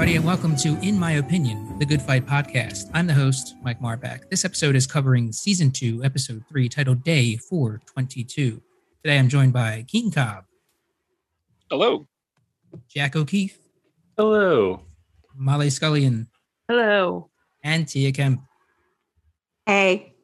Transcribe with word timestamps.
Hello, 0.00 0.08
everybody, 0.08 0.16
and 0.16 0.24
welcome 0.24 0.56
to 0.56 0.82
In 0.88 0.98
My 0.98 1.12
Opinion, 1.12 1.78
the 1.78 1.84
Good 1.84 2.00
Fight 2.00 2.24
podcast. 2.24 2.90
I'm 2.94 3.06
the 3.06 3.12
host, 3.12 3.54
Mike 3.62 3.82
Marbach. 3.82 4.30
This 4.30 4.46
episode 4.46 4.74
is 4.74 4.86
covering 4.86 5.30
season 5.30 5.70
two, 5.70 6.02
episode 6.02 6.42
three, 6.48 6.70
titled 6.70 7.04
Day 7.04 7.36
422. 7.36 8.62
Today 9.04 9.18
I'm 9.18 9.28
joined 9.28 9.52
by 9.52 9.84
Keaton 9.86 10.10
Cobb, 10.10 10.44
Hello. 11.70 12.08
Jack 12.88 13.14
O'Keefe, 13.14 13.58
Hello. 14.16 14.80
Molly 15.36 15.68
Scullion, 15.68 16.28
Hello. 16.66 17.28
and 17.62 17.86
Tia 17.86 18.10
Kemp. 18.12 18.40
Hey, 19.66 20.14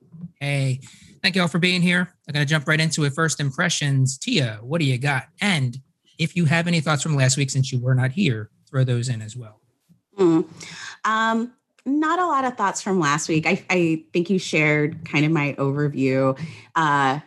Hey, 0.41 0.81
thank 1.23 1.37
you 1.37 1.43
all 1.43 1.49
for 1.49 1.59
being 1.59 1.83
here. 1.83 2.15
I'm 2.27 2.33
going 2.33 2.47
to 2.47 2.49
jump 2.49 2.67
right 2.67 2.81
into 2.81 3.05
it. 3.05 3.13
First 3.13 3.41
impressions. 3.41 4.17
Tia, 4.17 4.59
what 4.63 4.81
do 4.81 4.87
you 4.87 4.97
got? 4.97 5.25
And 5.43 5.77
if 6.19 6.35
you 6.35 6.47
have 6.47 6.67
any 6.67 6.81
thoughts 6.81 7.03
from 7.03 7.15
last 7.15 7.37
week 7.37 7.51
since 7.51 7.71
you 7.71 7.79
were 7.79 7.95
not 7.95 8.13
here, 8.13 8.49
throw 8.71 8.83
those 8.83 9.11
in 9.11 9.21
as 9.21 9.37
well. 9.37 9.61
Hmm. 10.17 10.43
um, 11.05 11.53
not 11.85 12.19
a 12.19 12.27
lot 12.27 12.45
of 12.45 12.57
thoughts 12.57 12.83
from 12.83 12.99
last 12.99 13.29
week. 13.29 13.47
I, 13.47 13.63
I 13.71 14.05
think 14.13 14.29
you 14.29 14.39
shared 14.39 15.05
kind 15.05 15.25
of 15.25 15.31
my 15.31 15.55
overview. 15.59 16.39
Uh, 16.75 17.21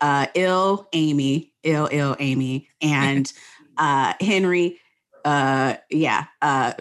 uh, 0.00 0.26
ill 0.34 0.88
Amy, 0.92 1.52
ill 1.62 1.88
ill 1.90 2.16
Amy, 2.18 2.68
and 2.82 3.32
uh, 3.78 4.12
Henry. 4.20 4.78
Uh, 5.24 5.76
yeah. 5.90 6.26
Uh, 6.42 6.74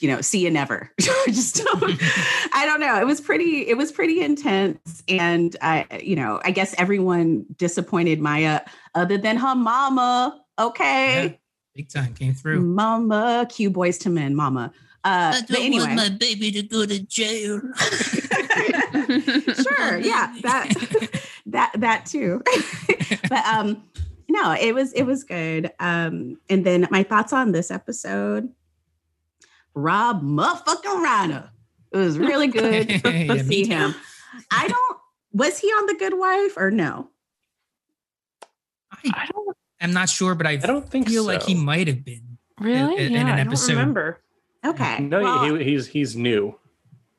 you 0.00 0.08
know, 0.08 0.20
see 0.20 0.44
you 0.44 0.50
never. 0.50 0.92
Just 1.00 1.56
don't, 1.56 1.82
I 2.52 2.64
don't 2.66 2.80
know. 2.80 3.00
It 3.00 3.06
was 3.06 3.20
pretty. 3.20 3.68
It 3.68 3.76
was 3.76 3.90
pretty 3.90 4.20
intense, 4.20 5.02
and 5.08 5.56
I, 5.60 5.86
you 6.02 6.14
know, 6.14 6.40
I 6.44 6.50
guess 6.52 6.74
everyone 6.78 7.46
disappointed 7.56 8.20
Maya, 8.20 8.60
other 8.94 9.18
than 9.18 9.36
her 9.38 9.54
mama. 9.54 10.40
Okay. 10.58 11.22
Yeah, 11.24 11.32
big 11.74 11.88
time 11.88 12.14
came 12.14 12.34
through. 12.34 12.60
Mama, 12.60 13.46
cue 13.48 13.70
Boyz 13.70 14.04
II 14.04 14.12
Men, 14.12 14.34
mama. 14.34 14.72
Uh, 15.04 15.40
but 15.48 15.58
anyway, 15.58 15.84
want 15.84 15.96
my 15.96 16.08
baby 16.10 16.52
to 16.52 16.62
go 16.62 16.86
to 16.86 17.00
jail. 17.00 17.60
sure, 19.54 19.98
yeah, 19.98 20.32
that 20.42 21.20
that 21.46 21.72
that 21.76 22.06
too. 22.06 22.40
but 23.28 23.44
um, 23.46 23.82
no, 24.28 24.52
it 24.52 24.74
was 24.74 24.92
it 24.92 25.02
was 25.02 25.24
good. 25.24 25.72
Um, 25.80 26.38
and 26.48 26.64
then 26.64 26.86
my 26.90 27.02
thoughts 27.02 27.32
on 27.32 27.52
this 27.52 27.70
episode. 27.70 28.48
Rob 29.74 30.22
motherfucking 30.22 30.82
Reiner. 30.84 31.48
It 31.92 31.96
was 31.96 32.18
really 32.18 32.46
good 32.46 32.88
to 32.88 33.10
me 33.10 33.38
see 33.40 33.66
him. 33.66 33.94
I 34.50 34.68
don't. 34.68 34.98
Was 35.32 35.58
he 35.58 35.68
on 35.68 35.86
The 35.86 35.94
Good 35.94 36.18
Wife 36.18 36.56
or 36.56 36.70
no? 36.70 37.08
I 38.92 39.10
I 39.14 39.26
don't 39.32 39.56
am 39.84 39.92
not 39.92 40.08
sure, 40.08 40.34
but 40.34 40.46
I, 40.46 40.52
I 40.52 40.56
don't 40.56 40.88
think 40.88 41.08
feel 41.08 41.24
so. 41.24 41.28
like 41.28 41.42
he 41.42 41.54
might 41.54 41.86
have 41.88 42.04
been. 42.04 42.38
really. 42.60 42.94
in- 42.96 43.06
in 43.06 43.12
yeah, 43.12 43.20
an 43.20 43.28
I 43.28 43.40
episode. 43.40 43.68
don't 43.68 43.76
remember. 43.78 44.20
Okay. 44.64 45.00
No, 45.00 45.20
well- 45.22 45.54
he, 45.56 45.64
he's 45.64 45.86
he's 45.86 46.16
new. 46.16 46.58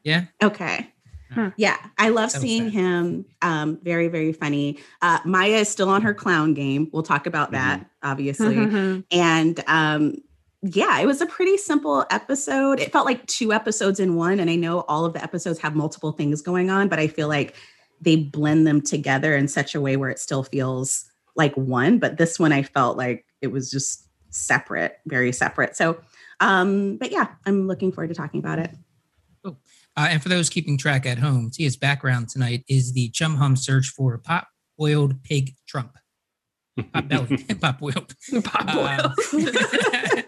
Yeah. 0.04 0.26
Okay. 0.42 0.90
Hmm. 1.32 1.48
Yeah, 1.58 1.78
I 1.98 2.10
love 2.10 2.30
seeing 2.30 2.66
bad. 2.66 2.74
him. 2.74 3.26
Um, 3.42 3.80
very, 3.82 4.08
very 4.08 4.34
funny. 4.34 4.78
Uh, 5.02 5.18
Maya 5.26 5.56
is 5.58 5.68
still 5.70 5.90
on 5.90 6.04
her 6.04 6.14
clown 6.14 6.54
game. 6.54 6.90
We'll 6.94 7.02
talk 7.02 7.26
about 7.26 7.52
that, 7.52 7.90
obviously. 8.04 9.04
And 9.12 9.64
um, 9.66 10.16
yeah, 10.62 11.00
it 11.00 11.08
was 11.08 11.22
a 11.22 11.26
pretty 11.26 11.58
simple 11.58 12.06
episode. 12.12 12.80
It 12.80 12.92
felt 12.92 13.08
like 13.08 13.26
two 13.26 13.52
episodes 13.52 14.00
in 14.00 14.16
one. 14.16 14.40
And 14.40 14.48
I 14.50 14.56
know 14.56 14.82
all 14.82 15.06
of 15.06 15.14
the 15.14 15.24
episodes 15.24 15.58
have 15.60 15.76
multiple 15.76 16.12
things 16.12 16.42
going 16.44 16.70
on, 16.70 16.88
but 16.88 17.00
I 17.00 17.08
feel 17.08 17.28
like 17.30 17.56
they 18.00 18.16
blend 18.16 18.68
them 18.68 18.80
together 18.82 19.36
in 19.36 19.48
such 19.48 19.74
a 19.74 19.82
way 19.82 19.98
where 19.98 20.12
it 20.12 20.20
still 20.20 20.44
feels 20.44 21.10
like 21.36 21.56
one. 21.56 22.00
But 22.00 22.18
this 22.18 22.40
one, 22.40 22.52
I 22.52 22.64
felt 22.64 22.98
like 22.98 23.26
it 23.42 23.48
was 23.48 23.70
just 23.72 24.08
separate, 24.30 24.98
very 25.06 25.32
separate. 25.32 25.76
So, 25.76 26.00
um, 26.40 26.98
but 26.98 27.12
yeah, 27.12 27.28
I'm 27.46 27.68
looking 27.68 27.92
forward 27.92 28.10
to 28.10 28.16
talking 28.16 28.40
about 28.40 28.60
it. 28.60 28.72
Uh, 29.46 29.52
and 30.10 30.24
for 30.24 30.30
those 30.30 30.50
keeping 30.50 30.78
track 30.78 31.06
at 31.06 31.20
home, 31.20 31.52
Tia's 31.52 31.78
background 31.78 32.30
tonight 32.30 32.64
is 32.68 32.94
the 32.94 33.10
Chumhum 33.12 33.58
search 33.58 33.90
for 33.90 34.18
pop 34.18 34.48
boiled 34.78 35.22
pig 35.24 35.54
Trump. 35.68 35.98
Pop 36.94 37.08
belly, 37.08 37.38
pop 37.62 37.80
boiled. 37.80 38.16
Pop 38.44 38.66
Uh, 38.70 39.10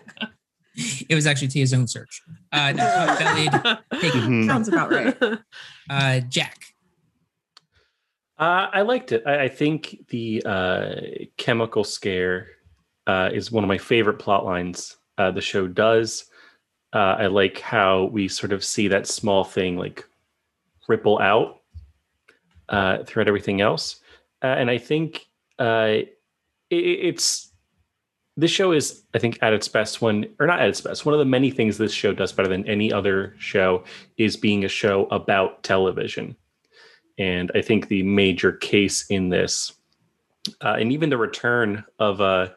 it 0.75 1.15
was 1.15 1.25
actually 1.25 1.47
Tia's 1.47 1.73
own 1.73 1.87
search. 1.87 2.21
Uh, 2.51 2.73
no, 2.73 2.83
pot 2.83 3.19
bellied 3.19 3.51
pig 4.01 4.11
Mhm. 4.11 4.45
Sounds 4.45 4.67
about 4.67 4.91
right. 4.91 5.17
Uh, 5.89 6.19
Jack. 6.29 6.64
Uh, 8.37 8.67
I 8.73 8.81
liked 8.81 9.11
it. 9.11 9.23
I, 9.25 9.43
I 9.43 9.47
think 9.47 10.07
the 10.09 10.43
uh, 10.45 10.95
chemical 11.37 11.83
scare 11.83 12.47
uh, 13.07 13.29
is 13.33 13.51
one 13.51 13.63
of 13.63 13.67
my 13.67 13.77
favorite 13.77 14.19
plot 14.19 14.45
lines 14.45 14.97
uh, 15.17 15.31
the 15.31 15.41
show 15.41 15.67
does. 15.67 16.25
Uh, 16.93 17.15
I 17.19 17.27
like 17.27 17.59
how 17.59 18.05
we 18.05 18.27
sort 18.27 18.51
of 18.51 18.63
see 18.63 18.87
that 18.89 19.07
small 19.07 19.43
thing 19.43 19.77
like 19.77 20.05
ripple 20.87 21.19
out 21.19 21.61
uh, 22.69 23.03
throughout 23.03 23.27
everything 23.27 23.61
else, 23.61 24.01
and 24.41 24.69
I 24.69 24.77
think 24.77 25.25
it, 25.59 26.09
it's 26.69 27.51
this 28.37 28.51
show 28.51 28.71
is 28.71 29.03
I 29.13 29.19
think 29.19 29.39
at 29.41 29.53
its 29.53 29.67
best 29.67 30.01
when, 30.01 30.27
or 30.39 30.47
not 30.47 30.59
at 30.59 30.69
its 30.69 30.81
best. 30.81 31.05
One 31.05 31.13
of 31.13 31.19
the 31.19 31.25
many 31.25 31.51
things 31.51 31.77
this 31.77 31.93
show 31.93 32.13
does 32.13 32.33
better 32.33 32.49
than 32.49 32.67
any 32.67 32.91
other 32.91 33.35
show 33.39 33.83
is 34.17 34.35
being 34.37 34.65
a 34.65 34.69
show 34.69 35.05
about 35.07 35.63
television. 35.63 36.35
And 37.17 37.51
I 37.55 37.61
think 37.61 37.87
the 37.87 38.03
major 38.03 38.51
case 38.51 39.05
in 39.09 39.29
this, 39.29 39.73
uh, 40.61 40.75
and 40.79 40.91
even 40.91 41.09
the 41.09 41.17
return 41.17 41.83
of 41.99 42.19
uh, 42.21 42.49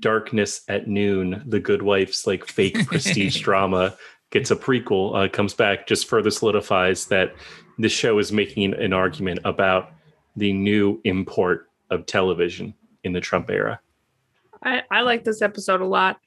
Darkness 0.00 0.62
at 0.68 0.88
Noon, 0.88 1.42
the 1.46 1.60
Good 1.60 1.82
Wife's 1.82 2.26
like 2.26 2.46
fake 2.46 2.86
prestige 2.86 3.40
drama, 3.40 3.96
gets 4.30 4.50
a 4.50 4.56
prequel, 4.56 5.14
uh, 5.14 5.28
comes 5.28 5.54
back, 5.54 5.86
just 5.86 6.08
further 6.08 6.30
solidifies 6.30 7.06
that 7.06 7.34
the 7.78 7.88
show 7.88 8.18
is 8.18 8.32
making 8.32 8.74
an 8.74 8.92
argument 8.92 9.40
about 9.44 9.92
the 10.36 10.52
new 10.52 11.00
import 11.04 11.68
of 11.90 12.06
television 12.06 12.74
in 13.04 13.12
the 13.12 13.20
Trump 13.20 13.50
era. 13.50 13.78
I, 14.62 14.82
I 14.90 15.00
like 15.02 15.24
this 15.24 15.42
episode 15.42 15.80
a 15.80 15.86
lot. 15.86 16.18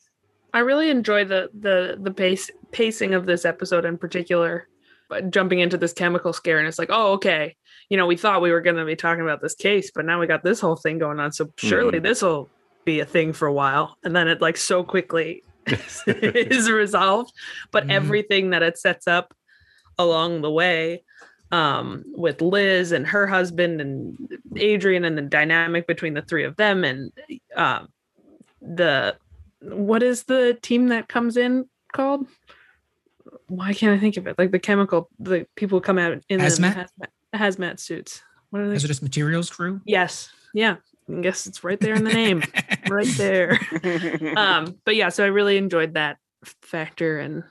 I 0.53 0.59
really 0.59 0.90
enjoy 0.90 1.25
the 1.25 1.50
the 1.53 1.97
the 2.00 2.12
pace 2.12 2.50
pacing 2.72 3.13
of 3.13 3.25
this 3.25 3.44
episode 3.44 3.84
in 3.84 3.97
particular. 3.97 4.69
But 5.09 5.31
jumping 5.31 5.59
into 5.59 5.77
this 5.77 5.93
chemical 5.93 6.33
scare, 6.33 6.57
and 6.59 6.67
it's 6.67 6.79
like, 6.79 6.89
oh, 6.91 7.13
okay. 7.13 7.55
You 7.89 7.97
know, 7.97 8.07
we 8.07 8.17
thought 8.17 8.41
we 8.41 8.51
were 8.51 8.61
going 8.61 8.77
to 8.77 8.85
be 8.85 8.95
talking 8.95 9.23
about 9.23 9.41
this 9.41 9.55
case, 9.55 9.91
but 9.93 10.05
now 10.05 10.19
we 10.19 10.27
got 10.27 10.43
this 10.43 10.59
whole 10.59 10.75
thing 10.75 10.97
going 10.97 11.19
on. 11.19 11.31
So 11.31 11.51
surely 11.57 11.99
this 11.99 12.21
will 12.21 12.49
be 12.85 12.99
a 12.99 13.05
thing 13.05 13.33
for 13.33 13.47
a 13.47 13.53
while. 13.53 13.97
And 14.03 14.15
then 14.15 14.27
it 14.27 14.41
like 14.41 14.57
so 14.57 14.83
quickly 14.83 15.44
is 16.07 16.69
resolved. 16.69 17.31
But 17.71 17.85
Mhm. 17.85 17.91
everything 17.91 18.49
that 18.51 18.63
it 18.63 18.77
sets 18.77 19.07
up 19.07 19.33
along 19.97 20.41
the 20.41 20.51
way, 20.51 21.03
um, 21.51 22.03
with 22.07 22.41
Liz 22.41 22.91
and 22.91 23.05
her 23.07 23.27
husband 23.27 23.79
and 23.79 24.17
Adrian 24.57 25.05
and 25.05 25.17
the 25.17 25.21
dynamic 25.21 25.88
between 25.88 26.13
the 26.15 26.21
three 26.21 26.44
of 26.44 26.55
them 26.57 26.83
and 26.83 27.11
um, 27.55 27.88
the 28.61 29.15
what 29.61 30.03
is 30.03 30.23
the 30.23 30.57
team 30.61 30.89
that 30.89 31.07
comes 31.07 31.38
in 31.38 31.69
called? 31.94 32.27
Why 33.47 33.73
can't 33.73 33.95
I 33.95 34.00
think 34.00 34.17
of 34.17 34.28
it? 34.28 34.38
Like 34.38 34.51
the 34.51 34.59
chemical, 34.59 35.09
the 35.19 35.45
people 35.56 35.79
come 35.81 35.97
out 35.97 36.13
in 36.29 36.39
the 36.39 36.45
Hazmat? 36.45 36.88
hazmat, 37.00 37.07
hazmat 37.33 37.79
suits. 37.79 38.22
What 38.50 38.61
are 38.61 38.67
they? 38.67 38.73
Hazardous 38.73 39.01
materials 39.01 39.50
crew. 39.50 39.81
Yes, 39.85 40.29
yeah. 40.53 40.78
I 41.09 41.22
guess 41.22 41.45
it's 41.45 41.63
right 41.63 41.79
there 41.79 41.94
in 41.94 42.03
the 42.03 42.13
name, 42.13 42.44
right 42.89 43.07
there. 43.18 43.59
Um, 44.38 44.77
but 44.86 44.95
yeah, 44.95 45.09
so 45.09 45.24
I 45.24 45.27
really 45.27 45.57
enjoyed 45.57 45.94
that 45.94 46.18
factor, 46.62 47.19
and 47.19 47.44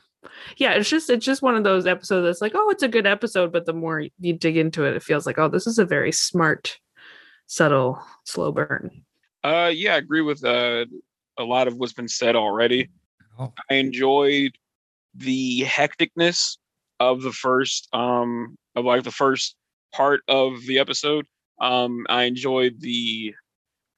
yeah, 0.57 0.73
it's 0.73 0.89
just 0.89 1.09
it's 1.09 1.25
just 1.25 1.43
one 1.43 1.55
of 1.55 1.65
those 1.65 1.87
episodes 1.87 2.27
that's 2.27 2.41
like, 2.41 2.53
oh, 2.55 2.71
it's 2.71 2.83
a 2.83 2.89
good 2.89 3.07
episode, 3.07 3.53
but 3.53 3.67
the 3.67 3.73
more 3.73 4.05
you 4.19 4.33
dig 4.33 4.57
into 4.57 4.85
it, 4.85 4.97
it 4.97 5.03
feels 5.03 5.27
like, 5.27 5.39
oh, 5.39 5.49
this 5.49 5.67
is 5.67 5.79
a 5.79 5.85
very 5.85 6.11
smart, 6.11 6.79
subtle, 7.47 8.03
slow 8.25 8.51
burn. 8.51 9.03
Uh, 9.45 9.71
yeah, 9.73 9.95
I 9.95 9.99
agree 9.99 10.23
with 10.23 10.45
uh, 10.45 10.87
a 11.39 11.45
lot 11.45 11.69
of 11.69 11.77
what's 11.77 11.93
been 11.93 12.09
said 12.09 12.37
already. 12.37 12.89
Oh. 13.39 13.53
I 13.71 13.75
enjoyed 13.75 14.57
the 15.15 15.63
hecticness 15.63 16.57
of 17.01 17.23
the 17.23 17.33
first, 17.33 17.89
um, 17.93 18.57
of 18.75 18.85
like 18.85 19.05
the 19.05 19.11
first 19.11 19.57
part 19.93 20.21
of 20.29 20.61
the 20.67 20.79
episode. 20.79 21.27
Um, 21.61 22.07
I 22.09 22.25
enjoyed 22.25 22.81
the 22.81 23.35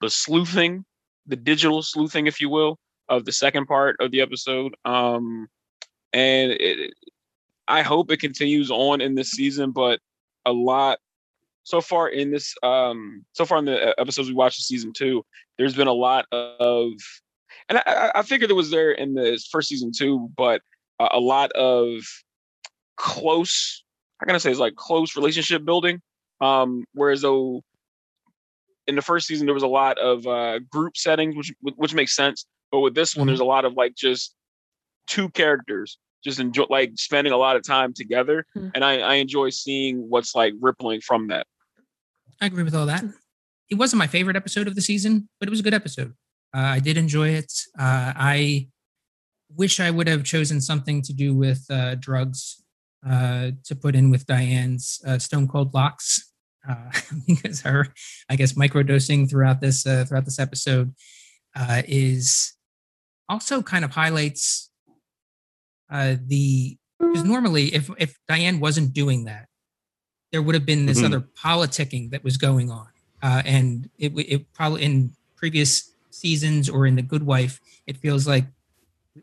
the 0.01 0.11
sleuthing, 0.11 0.85
the 1.27 1.37
digital 1.37 1.83
sleuthing, 1.83 2.27
if 2.27 2.41
you 2.41 2.51
will, 2.51 2.79
of 3.09 3.25
the 3.25 3.33
second 3.33 3.67
part 3.67 3.97
of 4.01 4.11
the 4.11 4.21
episode. 4.21 4.75
Um, 4.85 5.49
and 6.13 6.53
it, 6.53 6.93
I 7.67 7.83
hope 7.83 8.11
it 8.11 8.21
continues 8.21 8.71
on 8.71 9.01
in 9.01 9.15
this 9.15 9.31
season, 9.31 9.71
but 9.71 10.01
a 10.45 10.53
lot 10.53 10.99
so 11.67 11.81
far 11.81 12.09
in 12.09 12.31
this 12.31 12.55
um 12.63 13.25
so 13.33 13.45
far 13.45 13.59
in 13.59 13.65
the 13.65 13.89
uh, 13.89 13.93
episodes 13.99 14.29
we 14.29 14.35
watched 14.35 14.61
in 14.61 14.63
season 14.63 14.93
two 14.93 15.25
there's 15.59 15.75
been 15.75 15.89
a 15.89 15.93
lot 15.93 16.25
of 16.31 16.93
and 17.69 17.79
i 17.79 18.13
I- 18.15 18.23
figured 18.23 18.51
it 18.51 18.55
was 18.55 18.71
there 18.71 18.93
in 18.93 19.15
the 19.15 19.43
first 19.51 19.69
season 19.69 19.91
too 19.91 20.31
but 20.37 20.63
uh, 21.01 21.09
a 21.13 21.21
lot 21.21 21.51
of 21.53 22.01
close 22.97 23.85
i'm 24.21 24.27
gonna 24.27 24.41
say 24.41 24.51
it's 24.51 24.61
like 24.61 24.75
close 24.77 25.17
relationship 25.17 25.65
building 25.65 26.01
um 26.41 26.85
whereas 26.95 27.21
though 27.23 27.63
in 28.87 28.95
the 28.97 29.03
first 29.03 29.27
season 29.27 29.47
there 29.47 29.55
was 29.55 29.63
a 29.63 29.69
lot 29.69 29.99
of 29.99 30.27
uh 30.27 30.59
group 30.71 30.97
settings 30.97 31.37
which 31.37 31.53
which 31.77 31.95
makes 31.95 32.15
sense 32.15 32.47
but 32.71 32.81
with 32.81 32.95
this 32.95 33.15
one 33.17 33.27
there's 33.27 33.41
a 33.41 33.45
lot 33.45 33.65
of 33.65 33.75
like 33.75 33.95
just 33.95 34.35
two 35.07 35.29
characters 35.31 35.99
just 36.25 36.41
enjoy 36.41 36.65
like 36.71 36.91
spending 36.97 37.33
a 37.33 37.37
lot 37.37 37.55
of 37.55 37.63
time 37.63 37.93
together, 37.95 38.45
Mhm. 38.57 38.73
and 38.75 38.85
I, 38.85 38.99
I 38.99 39.15
enjoy 39.17 39.51
seeing 39.51 40.09
what's 40.09 40.35
like 40.35 40.55
rippling 40.61 41.01
from 41.01 41.29
that. 41.29 41.47
I 42.41 42.47
agree 42.47 42.65
with 42.65 42.75
all 42.75 42.87
that. 42.87 43.05
It 43.71 43.77
wasn't 43.77 43.99
my 44.01 44.09
favorite 44.09 44.35
episode 44.35 44.67
of 44.67 44.75
the 44.75 44.81
season, 44.81 45.29
but 45.39 45.49
it 45.49 45.51
was 45.51 45.61
a 45.61 45.63
good 45.63 45.75
episode. 45.75 46.15
Uh, 46.53 46.59
I 46.59 46.81
did 46.81 46.97
enjoy 46.97 47.29
it. 47.29 47.53
Uh, 47.79 48.13
I 48.17 48.67
wish 49.55 49.81
I 49.81 49.91
would 49.91 50.09
have 50.09 50.25
chosen 50.25 50.61
something 50.61 51.03
to 51.03 51.13
do 51.13 51.35
with 51.35 51.65
uh, 51.71 51.95
drugs 51.97 52.63
uh, 53.09 53.53
to 53.65 53.77
put 53.77 53.95
in 53.95 54.11
with 54.11 54.27
Diane's 54.27 55.01
uh, 55.07 55.19
Stone 55.19 55.49
Cold 55.49 55.73
Locks 55.75 56.33
uh, 56.69 56.91
because 57.27 57.61
her, 57.63 57.89
I 58.29 58.37
guess, 58.37 58.55
microdosing 58.55 59.29
throughout 59.31 59.61
this 59.61 59.87
uh, 59.87 60.05
throughout 60.07 60.25
this 60.25 60.39
episode 60.39 60.95
uh, 61.55 61.83
is 61.87 62.55
also 63.29 63.63
kind 63.63 63.85
of 63.85 63.93
highlights 63.93 64.71
uh, 65.91 66.17
the 66.27 66.77
because 66.99 67.25
normally 67.25 67.75
if 67.75 67.91
if 67.99 68.17
Diane 68.29 68.59
wasn't 68.61 68.93
doing 68.93 69.25
that, 69.25 69.47
there 70.33 70.43
would 70.43 70.55
have 70.55 70.67
been 70.67 70.87
this 70.87 71.01
Mhm. 71.01 71.07
other 71.07 71.21
politicking 71.21 72.11
that 72.11 72.25
was 72.25 72.37
going 72.37 72.71
on, 72.71 72.89
uh, 73.23 73.43
and 73.45 73.89
it 73.99 74.13
it 74.17 74.53
probably 74.53 74.83
in 74.83 75.15
previous 75.37 75.93
seasons 76.11 76.69
or 76.69 76.87
in 76.87 76.97
the 76.97 77.03
Good 77.03 77.23
Wife, 77.23 77.61
it 77.87 77.99
feels 77.99 78.27
like, 78.27 78.47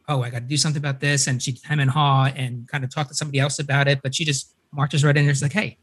oh, 0.07 0.21
I 0.21 0.29
got 0.29 0.39
to 0.39 0.45
do 0.45 0.57
something 0.57 0.79
about 0.79 0.99
this, 0.99 1.27
and 1.27 1.41
she'd 1.41 1.59
hem 1.63 1.79
and 1.79 1.89
haw 1.89 2.25
and 2.35 2.67
kind 2.67 2.83
of 2.83 2.93
talk 2.93 3.07
to 3.09 3.13
somebody 3.13 3.39
else 3.39 3.59
about 3.59 3.87
it, 3.87 4.01
but 4.01 4.15
she 4.15 4.25
just 4.25 4.53
marches 4.71 5.03
right 5.03 5.15
in 5.15 5.25
there. 5.25 5.33
She's 5.33 5.43
like, 5.43 5.53
hey, 5.53 5.77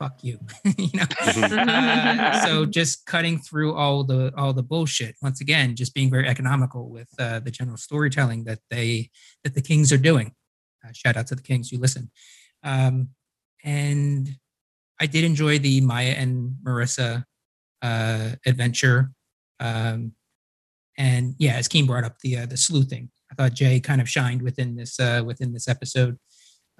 fuck 0.00 0.24
you, 0.24 0.38
you 0.78 0.88
know. 0.94 1.04
Uh, 1.22 2.46
so 2.46 2.64
just 2.64 3.04
cutting 3.04 3.38
through 3.38 3.74
all 3.74 4.02
the 4.02 4.32
all 4.36 4.52
the 4.52 4.62
bullshit 4.62 5.14
once 5.22 5.40
again 5.40 5.76
just 5.76 5.94
being 5.94 6.10
very 6.10 6.26
economical 6.26 6.88
with 6.88 7.08
uh, 7.18 7.38
the 7.38 7.50
general 7.50 7.76
storytelling 7.76 8.44
that 8.44 8.58
they 8.70 9.10
that 9.44 9.54
the 9.54 9.60
kings 9.60 9.92
are 9.92 9.98
doing 9.98 10.32
uh, 10.84 10.92
shout 10.92 11.16
out 11.16 11.26
to 11.26 11.34
the 11.34 11.42
kings 11.42 11.70
you 11.70 11.78
listen 11.78 12.10
um, 12.64 13.10
and 13.62 14.36
i 14.98 15.06
did 15.06 15.22
enjoy 15.22 15.58
the 15.58 15.80
maya 15.82 16.14
and 16.16 16.54
marissa 16.64 17.24
uh, 17.82 18.30
adventure 18.46 19.10
um, 19.60 20.12
and 20.96 21.34
yeah 21.38 21.54
as 21.56 21.68
keen 21.68 21.86
brought 21.86 22.04
up 22.04 22.18
the 22.20 22.38
uh, 22.38 22.46
the 22.46 22.56
sleuthing 22.56 23.10
i 23.30 23.34
thought 23.34 23.54
jay 23.54 23.80
kind 23.80 24.00
of 24.00 24.08
shined 24.08 24.42
within 24.42 24.76
this 24.76 24.98
uh, 25.00 25.22
within 25.24 25.52
this 25.52 25.68
episode 25.68 26.18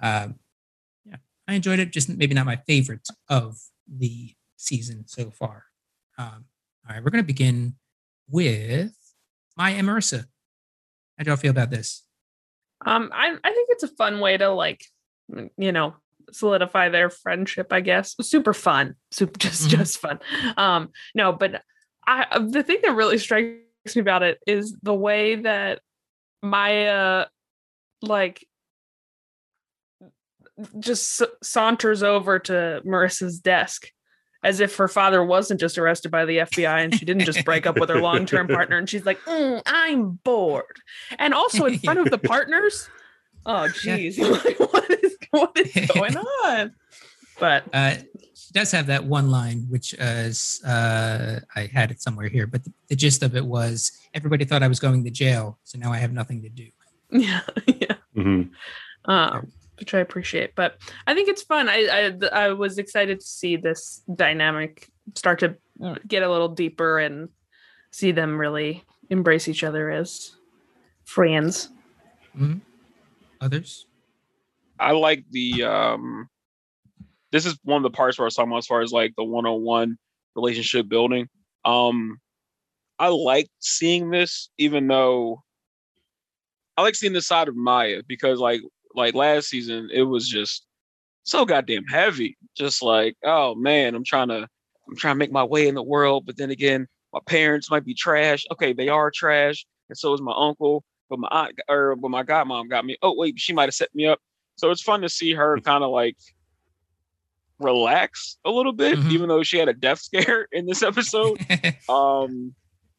um, 0.01 0.35
yeah 1.05 1.17
i 1.47 1.53
enjoyed 1.53 1.79
it 1.79 1.91
just 1.91 2.09
maybe 2.09 2.33
not 2.33 2.45
Maya 2.45 2.59
favorite 2.67 3.07
of 3.29 3.57
the 3.87 4.33
season 4.61 5.03
so 5.07 5.31
far. 5.31 5.65
Um, 6.17 6.45
all 6.87 6.95
right, 6.95 7.03
we're 7.03 7.09
going 7.09 7.23
to 7.23 7.27
begin 7.27 7.73
with 8.29 8.95
my 9.57 9.73
Marissa. 9.73 10.25
How 11.17 11.23
do 11.23 11.29
y'all 11.31 11.37
feel 11.37 11.51
about 11.51 11.71
this? 11.71 12.03
Um, 12.85 13.09
I 13.13 13.35
I 13.43 13.51
think 13.53 13.69
it's 13.71 13.83
a 13.83 13.87
fun 13.87 14.19
way 14.19 14.37
to 14.37 14.49
like, 14.49 14.85
you 15.57 15.71
know, 15.71 15.95
solidify 16.31 16.89
their 16.89 17.09
friendship. 17.09 17.73
I 17.73 17.81
guess 17.81 18.15
super 18.21 18.53
fun, 18.53 18.95
super 19.11 19.37
just 19.39 19.67
Mhm. 19.67 19.69
just 19.69 19.97
fun. 19.97 20.19
Um, 20.57 20.89
no, 21.15 21.33
but 21.33 21.63
I 22.07 22.39
the 22.39 22.63
thing 22.63 22.79
that 22.83 22.95
really 22.95 23.17
strikes 23.17 23.95
me 23.95 24.01
about 24.01 24.23
it 24.23 24.39
is 24.47 24.75
the 24.81 24.93
way 24.95 25.35
that 25.37 25.81
Maya, 26.41 27.25
like, 28.01 28.45
just 30.79 31.21
saunters 31.43 32.03
over 32.03 32.39
to 32.39 32.81
Marissa's 32.85 33.39
desk. 33.39 33.87
As 34.43 34.59
if 34.59 34.75
her 34.77 34.87
father 34.87 35.23
wasn't 35.23 35.59
just 35.59 35.77
arrested 35.77 36.09
by 36.09 36.25
the 36.25 36.39
FBI 36.39 36.83
and 36.83 36.95
she 36.95 37.05
didn't 37.05 37.25
just 37.25 37.45
break 37.45 37.67
up 37.67 37.79
with 37.79 37.89
her 37.89 38.01
long 38.01 38.25
term 38.25 38.47
partner. 38.47 38.75
And 38.75 38.89
she's 38.89 39.05
like, 39.05 39.19
"Mm, 39.25 39.61
I'm 39.67 40.19
bored. 40.23 40.77
And 41.19 41.35
also 41.35 41.65
in 41.65 41.77
front 41.77 41.99
of 41.99 42.09
the 42.09 42.17
partners. 42.27 42.89
Oh, 43.45 43.67
geez. 43.67 44.17
Like, 44.19 44.59
what 44.59 44.89
is 44.89 45.15
what 45.29 45.51
is 45.55 45.85
going 45.93 46.17
on? 46.17 46.73
But 47.41 47.63
Uh, 47.73 47.95
she 48.35 48.53
does 48.53 48.71
have 48.71 48.85
that 48.85 49.03
one 49.03 49.31
line, 49.31 49.65
which 49.67 49.93
is 49.95 50.61
uh, 50.63 51.39
I 51.55 51.65
had 51.65 51.89
it 51.89 51.99
somewhere 51.99 52.29
here, 52.29 52.45
but 52.45 52.63
the, 52.63 52.71
the 52.89 52.95
gist 52.95 53.23
of 53.23 53.35
it 53.35 53.43
was 53.43 53.91
everybody 54.13 54.45
thought 54.45 54.61
I 54.61 54.67
was 54.67 54.79
going 54.79 55.03
to 55.03 55.09
jail, 55.09 55.57
so 55.63 55.79
now 55.79 55.91
I 55.91 55.97
have 55.97 56.13
nothing 56.13 56.43
to 56.43 56.49
do. 56.49 56.67
yeah, 57.09 57.41
yeah. 57.65 57.95
Mhm. 58.15 58.51
Um, 59.05 59.51
which 59.79 59.95
I 59.95 59.99
appreciate. 59.99 60.53
But 60.53 60.77
I 61.07 61.15
think 61.15 61.29
it's 61.29 61.41
fun. 61.41 61.67
I, 61.67 62.13
I 62.21 62.45
I 62.45 62.53
was 62.53 62.77
excited 62.77 63.19
to 63.19 63.25
see 63.25 63.57
this 63.57 64.03
dynamic 64.15 64.87
start 65.15 65.39
to 65.39 65.57
get 66.07 66.21
a 66.21 66.29
little 66.29 66.49
deeper 66.49 66.99
and 66.99 67.29
see 67.89 68.11
them 68.11 68.37
really 68.37 68.83
embrace 69.09 69.47
each 69.47 69.63
other 69.63 69.89
as 69.89 70.35
friends. 71.05 71.69
Mhm. 72.37 72.61
Others? 73.41 73.87
I 74.79 74.91
like 74.91 75.25
the 75.31 75.63
um 75.63 76.29
this 77.31 77.45
is 77.45 77.57
one 77.63 77.77
of 77.77 77.83
the 77.83 77.95
parts 77.95 78.17
where 78.17 78.25
I 78.25 78.27
was 78.27 78.35
talking 78.35 78.51
about 78.51 78.59
as 78.59 78.67
far 78.67 78.81
as 78.81 78.91
like 78.91 79.13
the 79.17 79.23
one-on-one 79.23 79.97
relationship 80.35 80.87
building. 80.87 81.27
Um 81.65 82.17
I 82.99 83.07
like 83.07 83.49
seeing 83.59 84.11
this 84.11 84.49
even 84.57 84.87
though 84.87 85.43
I 86.77 86.83
like 86.83 86.95
seeing 86.95 87.13
this 87.13 87.27
side 87.27 87.47
of 87.47 87.55
Maya 87.55 88.01
because 88.07 88.39
like 88.39 88.61
like 88.95 89.13
last 89.13 89.49
season 89.49 89.89
it 89.91 90.03
was 90.03 90.27
just 90.27 90.65
so 91.23 91.45
goddamn 91.45 91.85
heavy. 91.85 92.37
Just 92.55 92.81
like, 92.81 93.15
oh 93.23 93.55
man, 93.55 93.95
I'm 93.95 94.03
trying 94.03 94.29
to 94.29 94.47
I'm 94.87 94.95
trying 94.95 95.15
to 95.15 95.19
make 95.19 95.31
my 95.31 95.43
way 95.43 95.67
in 95.67 95.75
the 95.75 95.83
world, 95.83 96.25
but 96.25 96.37
then 96.37 96.51
again, 96.51 96.87
my 97.13 97.19
parents 97.25 97.69
might 97.69 97.85
be 97.85 97.93
trash. 97.93 98.45
Okay, 98.51 98.73
they 98.73 98.89
are 98.89 99.11
trash, 99.11 99.65
and 99.89 99.97
so 99.97 100.13
is 100.13 100.21
my 100.21 100.33
uncle. 100.35 100.83
But 101.09 101.19
my 101.19 101.27
aunt 101.31 101.59
or 101.69 101.95
but 101.95 102.09
my 102.09 102.23
godmom 102.23 102.69
got 102.69 102.85
me. 102.85 102.97
Oh 103.01 103.15
wait, 103.15 103.35
she 103.37 103.53
might 103.53 103.65
have 103.65 103.73
set 103.73 103.93
me 103.93 104.07
up. 104.07 104.19
So 104.55 104.71
it's 104.71 104.81
fun 104.81 105.01
to 105.01 105.09
see 105.09 105.33
her 105.33 105.59
kind 105.59 105.83
of 105.83 105.91
like 105.91 106.17
relax 107.61 108.37
a 108.45 108.49
little 108.51 108.73
bit, 108.73 108.97
Mhm. 108.97 109.11
even 109.11 109.29
though 109.29 109.43
she 109.43 109.57
had 109.57 109.69
a 109.69 109.73
death 109.73 109.99
scare 109.99 110.47
in 110.51 110.65
this 110.65 110.83
episode. 110.83 111.37
um, 111.89 112.53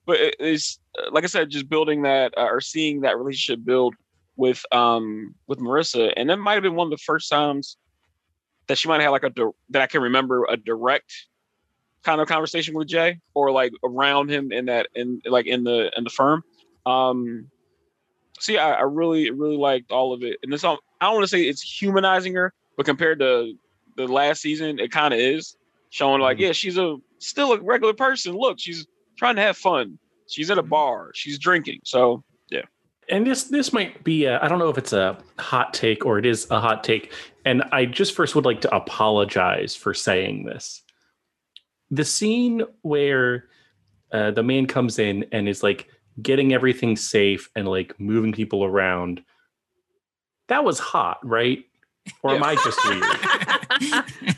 but 0.06 0.20
it- 0.20 0.37
it's 0.38 0.79
uh, 0.99 1.11
like 1.12 1.25
I 1.25 1.29
said, 1.29 1.50
just 1.50 1.69
building 1.69 2.02
that 2.02 2.33
uh, 2.37 2.45
or 2.45 2.61
seeing 2.61 3.00
that 3.02 3.16
relationship 3.19 3.64
build 3.64 3.95
with 4.37 4.64
um 4.73 5.35
with 5.47 5.59
Marissa, 5.59 6.12
and 6.16 6.31
that 6.31 6.38
might 6.38 6.54
have 6.54 6.62
been 6.62 6.75
one 6.75 6.87
of 6.87 6.90
the 6.90 7.02
first 7.04 7.28
times 7.28 7.76
that 8.69 8.78
she 8.78 8.88
might 8.88 8.95
have 8.97 9.04
had 9.04 9.11
like 9.11 9.25
a 9.25 9.31
di- 9.31 9.50
that 9.71 9.83
I 9.83 9.87
can 9.87 10.02
remember 10.02 10.47
a 10.49 10.57
direct 10.57 11.12
kind 12.02 12.21
of 12.21 12.26
conversation 12.28 12.75
with 12.75 12.88
Jay 12.88 13.19
or 13.35 13.50
like 13.52 13.73
around 13.85 14.31
him 14.31 14.50
in 14.52 14.66
that 14.66 14.88
in 14.95 15.21
like 15.26 15.47
in 15.47 15.64
the 15.64 15.92
in 15.97 16.04
the 16.04 16.11
firm. 16.11 16.42
Um, 16.87 17.49
see, 18.40 18.59
I, 18.59 18.73
I 18.73 18.83
really 18.83 19.31
really 19.31 19.57
liked 19.57 19.92
all 19.92 20.12
of 20.12 20.23
it, 20.23 20.38
and 20.42 20.52
it's 20.52 20.64
all, 20.64 20.78
I 21.00 21.07
don't 21.07 21.14
want 21.14 21.25
to 21.25 21.28
say 21.28 21.42
it's 21.42 21.62
humanizing 21.62 22.35
her, 22.35 22.52
but 22.76 22.87
compared 22.87 23.19
to 23.21 23.52
the 23.96 24.06
last 24.06 24.40
season, 24.42 24.78
it 24.78 24.90
kind 24.90 25.12
of 25.14 25.20
is 25.20 25.56
showing 25.90 26.20
like 26.20 26.38
Mhm. 26.38 26.40
yeah, 26.40 26.52
she's 26.52 26.78
a 26.78 26.96
still 27.18 27.52
a 27.52 27.61
regular 27.61 27.92
person. 27.94 28.34
Look, 28.34 28.58
she's 28.58 28.87
trying 29.18 29.37
to 29.37 29.42
have 29.42 29.56
fun. 29.56 29.99
She's 30.28 30.50
at 30.50 30.58
a 30.58 30.62
Mhm. 30.62 30.68
bar. 30.70 31.11
She's 31.14 31.38
drinking. 31.38 31.80
So 31.84 32.25
yeah. 32.50 32.62
And 33.08 33.26
this 33.26 33.44
this 33.44 33.72
might 33.72 34.02
be 34.04 34.26
I 34.28 34.44
I 34.44 34.49
don't 34.49 34.58
know 34.58 34.68
if 34.70 34.78
it's 34.78 34.92
a 34.92 35.18
hot 35.38 35.75
take 35.75 36.06
or 36.06 36.18
it 36.18 36.26
is 36.26 36.46
a 36.50 36.61
hot 36.61 36.82
take. 36.84 37.12
And 37.44 37.62
I 37.72 37.84
just 37.87 38.14
first 38.14 38.34
would 38.34 38.44
like 38.44 38.61
to 38.62 38.75
apologize 38.75 39.75
for 39.76 39.92
saying 39.94 40.44
this. 40.44 40.82
The 41.90 42.04
scene 42.04 42.62
where 42.82 43.49
uh, 44.12 44.30
the 44.30 44.42
man 44.42 44.66
comes 44.66 44.99
in 44.99 45.25
and 45.32 45.49
is 45.49 45.62
like 45.62 45.88
getting 46.20 46.52
everything 46.52 46.96
safe 46.96 47.50
and 47.56 47.66
like 47.66 47.99
moving 47.99 48.32
people 48.32 48.62
around. 48.64 49.22
That 50.49 50.64
was 50.64 50.78
hot, 50.78 51.18
right? 51.26 51.64
Or 52.22 52.34
am 52.34 52.42
I 52.42 52.54
just 52.56 52.78
weird? 52.84 53.02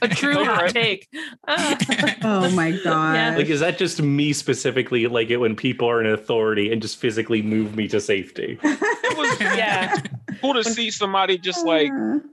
a 0.03 0.09
true 0.09 0.45
hot 0.45 0.71
take. 0.71 1.09
Uh, 1.47 1.77
Oh 2.23 2.51
my 2.51 2.71
god. 2.85 3.15
Yeah. 3.15 3.37
Like, 3.37 3.47
is 3.47 3.61
that 3.61 3.79
just 3.79 4.01
me 4.03 4.33
specifically 4.33 5.07
like 5.07 5.31
it 5.31 5.37
when 5.39 5.55
people 5.57 5.89
are 5.89 6.01
in 6.01 6.07
authority 6.11 6.73
and 6.73 6.81
just 6.81 6.97
physically 6.99 7.43
move 7.43 7.77
me 7.77 7.89
to 7.89 8.01
safety? 8.01 8.59
it 8.63 9.17
was 9.19 9.41
Yeah. 9.41 10.01
cool 10.41 10.55
to 10.55 10.65
see 10.65 10.91
somebody 10.91 11.39
just 11.39 11.65
like 11.67 11.91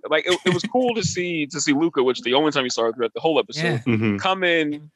like 0.09 0.25
it, 0.27 0.37
it 0.45 0.53
was 0.53 0.63
cool 0.63 0.93
to 0.95 1.03
see 1.03 1.45
to 1.47 1.59
see 1.61 1.73
Lucca, 1.73 2.03
which 2.03 2.21
the 2.21 2.33
only 2.33 2.51
time 2.51 2.63
you 2.63 2.69
saw 2.69 2.83
her 2.83 2.93
throughout 2.93 3.13
the 3.13 3.19
whole 3.21 3.39
episode, 3.39 3.63
Yeah. 3.63 3.77
Mhm. 3.93 4.19
come 4.19 4.43
in, 4.43 4.89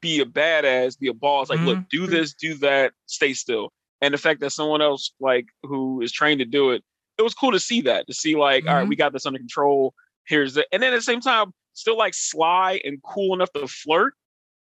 be 0.00 0.20
a 0.20 0.24
badass, 0.24 0.98
be 0.98 1.08
a 1.08 1.14
boss. 1.14 1.48
Like, 1.50 1.60
look, 1.60 1.78
do 1.90 2.06
this, 2.06 2.34
do 2.34 2.54
that, 2.54 2.92
stay 3.06 3.32
still. 3.34 3.72
And 4.00 4.12
the 4.12 4.18
fact 4.18 4.40
that 4.40 4.50
someone 4.50 4.82
else 4.82 5.12
like 5.20 5.46
who 5.62 6.00
is 6.02 6.10
trained 6.12 6.40
to 6.40 6.44
do 6.44 6.70
it, 6.72 6.82
it 7.18 7.22
was 7.22 7.34
cool 7.34 7.52
to 7.52 7.60
see 7.60 7.82
that. 7.82 8.06
To 8.08 8.14
see 8.14 8.34
like, 8.36 8.66
all 8.66 8.74
right, 8.74 8.84
Mhm. 8.86 8.88
we 8.88 8.96
got 8.96 9.12
this 9.12 9.26
under 9.26 9.38
control. 9.38 9.94
Here's 10.26 10.56
it, 10.56 10.66
and 10.72 10.82
then 10.82 10.92
at 10.92 10.96
the 10.96 11.02
same 11.02 11.20
time, 11.20 11.52
still 11.72 11.96
like 11.98 12.14
sly 12.14 12.80
and 12.84 13.02
cool 13.02 13.34
enough 13.34 13.52
to 13.52 13.66
flirt. 13.66 14.14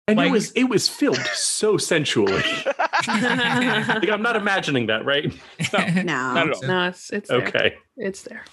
And 0.07 0.17
Like- 0.17 0.29
it 0.29 0.31
was 0.31 0.51
it 0.53 0.63
was 0.65 0.87
filmed 0.89 1.25
so 1.33 1.77
sensually. 1.91 2.33
like 3.07 4.09
I'm 4.09 4.21
not 4.21 4.35
imagining 4.35 4.87
that, 4.87 5.05
right? 5.05 5.25
no. 5.73 6.03
Not 6.03 6.37
at 6.49 6.53
all. 6.55 6.61
no, 6.63 6.87
it's 6.87 7.09
it's 7.11 7.29
there. 7.29 7.47
Okay. 7.47 7.75
It's 7.97 8.23
there. 8.23 8.43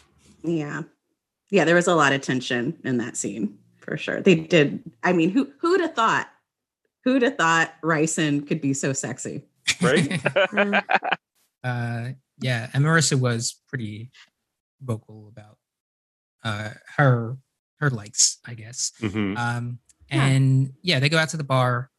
Yeah. 0.42 0.82
Yeah, 1.50 1.64
there 1.64 1.74
was 1.74 1.86
a 1.86 1.94
lot 1.94 2.12
of 2.12 2.20
tension 2.20 2.78
in 2.84 2.98
that 2.98 3.16
scene 3.16 3.58
for 3.80 3.96
sure. 3.96 4.20
They 4.20 4.34
did. 4.34 4.82
I 5.02 5.12
mean, 5.14 5.30
who 5.30 5.50
who'd 5.60 5.80
have 5.80 5.94
thought? 5.94 6.28
Who'd 7.04 7.22
have 7.22 7.36
thought 7.38 7.72
ricin 7.82 8.46
could 8.46 8.60
be 8.60 8.74
so 8.74 8.92
sexy? 8.92 9.44
Right? 9.80 10.20
Uh, 11.64 12.10
yeah, 12.40 12.68
and 12.72 12.84
Marissa 12.84 13.18
was 13.18 13.60
pretty 13.68 14.10
vocal 14.80 15.28
about 15.28 15.57
uh, 16.44 16.70
her 16.96 17.36
her 17.80 17.90
likes, 17.90 18.38
I 18.46 18.54
guess. 18.54 18.92
Mhm. 19.00 19.36
Um, 19.38 19.78
and 20.10 20.72
yeah, 20.82 20.98
they 21.00 21.08
go 21.08 21.18
out 21.18 21.28
to 21.30 21.36
the 21.36 21.44
bar. 21.44 21.90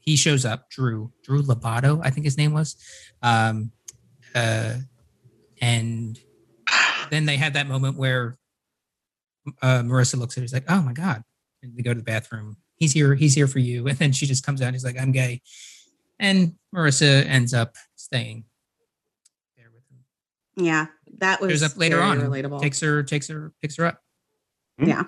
He 0.00 0.16
shows 0.16 0.44
up, 0.44 0.70
Drew, 0.70 1.12
Drew 1.22 1.42
Lobato, 1.42 2.00
I 2.02 2.10
think 2.10 2.24
his 2.24 2.38
name 2.38 2.52
was. 2.52 2.76
Um, 3.22 3.72
uh, 4.34 4.76
and 5.60 6.18
then 7.10 7.26
they 7.26 7.36
had 7.36 7.54
that 7.54 7.66
moment 7.68 7.98
where 7.98 8.38
uh, 9.60 9.82
Marissa 9.82 10.16
looks 10.18 10.36
at 10.36 10.40
her, 10.40 10.42
he's 10.42 10.52
like, 10.52 10.70
oh 10.70 10.80
my 10.82 10.92
God. 10.92 11.22
And 11.62 11.76
they 11.76 11.82
go 11.82 11.92
to 11.92 11.98
the 11.98 12.04
bathroom. 12.04 12.56
He's 12.76 12.92
here, 12.92 13.14
he's 13.14 13.34
here 13.34 13.46
for 13.46 13.58
you. 13.58 13.86
And 13.88 13.98
then 13.98 14.12
she 14.12 14.26
just 14.26 14.44
comes 14.46 14.62
out, 14.62 14.72
he's 14.72 14.84
like, 14.84 14.98
I'm 14.98 15.12
gay. 15.12 15.42
And 16.18 16.54
Marissa 16.74 17.26
ends 17.26 17.52
up 17.52 17.76
staying 17.96 18.16
there 18.22 18.24
with 18.24 18.38
him. 18.38 18.49
Yeah, 20.60 20.86
that 21.18 21.40
was 21.40 21.52
Shows 21.52 21.62
up 21.62 21.76
later 21.76 21.96
very 21.96 22.08
on, 22.08 22.20
relatable. 22.20 22.60
takes 22.60 22.80
her, 22.80 23.02
takes 23.02 23.28
her, 23.28 23.52
picks 23.62 23.76
her 23.76 23.86
up. 23.86 24.02
Yeah. 24.78 25.04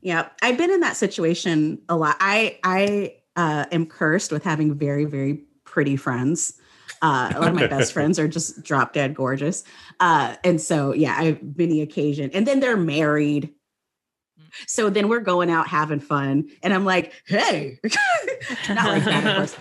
Yeah. 0.00 0.28
I've 0.42 0.56
been 0.56 0.70
in 0.70 0.80
that 0.80 0.96
situation 0.96 1.80
a 1.88 1.96
lot. 1.96 2.16
I 2.20 2.58
I 2.62 3.16
uh, 3.36 3.66
am 3.72 3.86
cursed 3.86 4.32
with 4.32 4.44
having 4.44 4.74
very, 4.74 5.04
very 5.04 5.44
pretty 5.64 5.96
friends. 5.96 6.54
Uh, 7.02 7.32
a 7.34 7.40
lot 7.40 7.48
of 7.48 7.54
my 7.54 7.66
best 7.66 7.92
friends 7.94 8.18
are 8.18 8.28
just 8.28 8.62
drop 8.62 8.92
dead 8.92 9.14
gorgeous. 9.14 9.64
Uh, 10.00 10.36
and 10.44 10.60
so 10.60 10.92
yeah, 10.94 11.16
I've 11.18 11.42
many 11.56 11.82
occasion. 11.82 12.30
And 12.32 12.46
then 12.46 12.60
they're 12.60 12.76
married. 12.76 13.52
So 14.66 14.88
then 14.88 15.08
we're 15.08 15.20
going 15.20 15.50
out 15.50 15.68
having 15.68 16.00
fun. 16.00 16.48
And 16.62 16.72
I'm 16.72 16.86
like, 16.86 17.12
hey, 17.26 17.78
not 18.70 18.86
like 18.86 19.04
that, 19.04 19.26
of 19.26 19.36
course. 19.36 19.56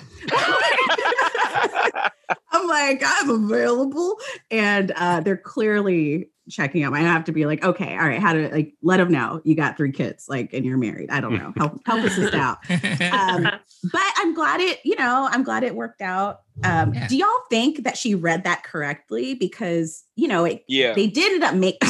I'm 2.51 2.67
like, 2.67 3.01
I'm 3.05 3.29
available. 3.29 4.17
And 4.51 4.91
uh, 4.91 5.21
they're 5.21 5.37
clearly 5.37 6.29
checking 6.49 6.83
out. 6.83 6.93
I 6.93 6.99
have 6.99 7.23
to 7.25 7.31
be 7.31 7.45
like, 7.45 7.63
okay, 7.63 7.93
all 7.97 8.07
right, 8.07 8.21
how 8.21 8.33
to 8.33 8.49
like 8.49 8.75
let 8.83 8.97
them 8.97 9.11
know 9.11 9.41
you 9.43 9.55
got 9.55 9.77
three 9.77 9.91
kids, 9.91 10.25
like, 10.29 10.53
and 10.53 10.63
you're 10.63 10.77
married. 10.77 11.09
I 11.09 11.19
don't 11.19 11.33
know. 11.33 11.53
Help, 11.57 11.81
help 11.85 12.03
us 12.05 12.33
out. 12.33 12.57
Um, 12.69 13.43
but 13.91 14.03
I'm 14.17 14.33
glad 14.35 14.61
it, 14.61 14.79
you 14.85 14.95
know, 14.95 15.27
I'm 15.31 15.43
glad 15.43 15.63
it 15.63 15.75
worked 15.75 16.01
out. 16.01 16.41
Um, 16.63 16.93
Yeah. 16.93 17.07
Do 17.07 17.17
y'all 17.17 17.29
think 17.49 17.83
that 17.83 17.97
she 17.97 18.13
read 18.15 18.43
that 18.43 18.63
correctly? 18.63 19.33
Because, 19.33 20.03
you 20.15 20.27
know, 20.27 20.45
it, 20.45 20.63
Yeah. 20.67 20.93
they 20.93 21.07
did 21.07 21.33
end 21.33 21.43
up 21.43 21.55
make. 21.55 21.81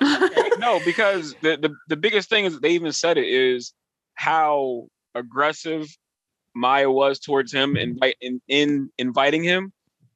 no, 0.58 0.80
because 0.84 1.34
the, 1.42 1.56
the 1.56 1.74
the 1.88 1.96
biggest 1.96 2.28
thing 2.28 2.44
is 2.44 2.60
they 2.60 2.70
even 2.70 2.92
said 2.92 3.16
it 3.18 3.26
is 3.28 3.72
how 4.14 4.86
aggressive 5.14 5.86
Maya 6.58 6.90
was 6.90 7.18
towards 7.18 7.52
him 7.52 7.76
and 7.76 8.02
in, 8.20 8.40
in 8.48 8.90
inviting 8.98 9.42
him, 9.42 9.72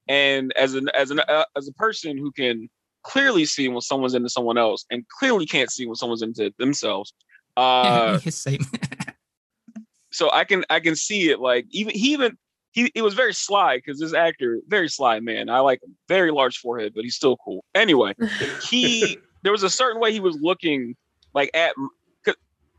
and 0.09 0.53
as 0.57 0.75
an 0.75 0.89
as 0.91 1.11
an 1.11 1.21
uh, 1.21 1.45
as 1.57 1.69
a 1.69 1.73
person 1.73 2.19
who 2.19 2.33
can 2.33 2.69
clearly 3.05 3.45
see 3.45 3.69
when 3.69 3.81
someone's 3.81 4.15
into 4.15 4.29
someone 4.29 4.59
else 4.59 4.85
and 4.91 5.07
clearly 5.09 5.47
can't 5.47 5.71
see 5.71 5.87
when 5.87 5.97
someone's 5.97 6.23
into 6.23 6.53
themselves. 6.59 7.13
Uh, 7.55 8.19
so 10.11 10.31
I 10.33 10.45
can 10.45 10.65
I 10.71 10.81
can 10.81 10.97
see 10.97 11.29
it 11.29 11.39
like 11.39 11.67
even 11.71 11.95
he 11.95 12.15
even 12.15 12.39
he 12.71 12.91
it 12.95 13.03
was 13.03 13.13
very 13.13 13.35
sly 13.35 13.77
because 13.77 14.01
this 14.01 14.15
actor 14.15 14.61
very 14.69 14.89
sly 14.89 15.21
man 15.21 15.51
I 15.51 15.59
like 15.59 15.83
him 15.83 15.95
very 16.09 16.31
large 16.31 16.57
forehead 16.57 16.93
but 16.95 17.05
he's 17.05 17.15
still 17.15 17.37
cool 17.37 17.63
anyway 17.75 18.15
he 18.71 19.19
there 19.43 19.53
was 19.53 19.65
a 19.65 19.69
certain 19.69 20.01
way 20.01 20.13
he 20.13 20.21
was 20.21 20.39
looking 20.41 20.97
like 21.35 21.51
at 21.53 21.75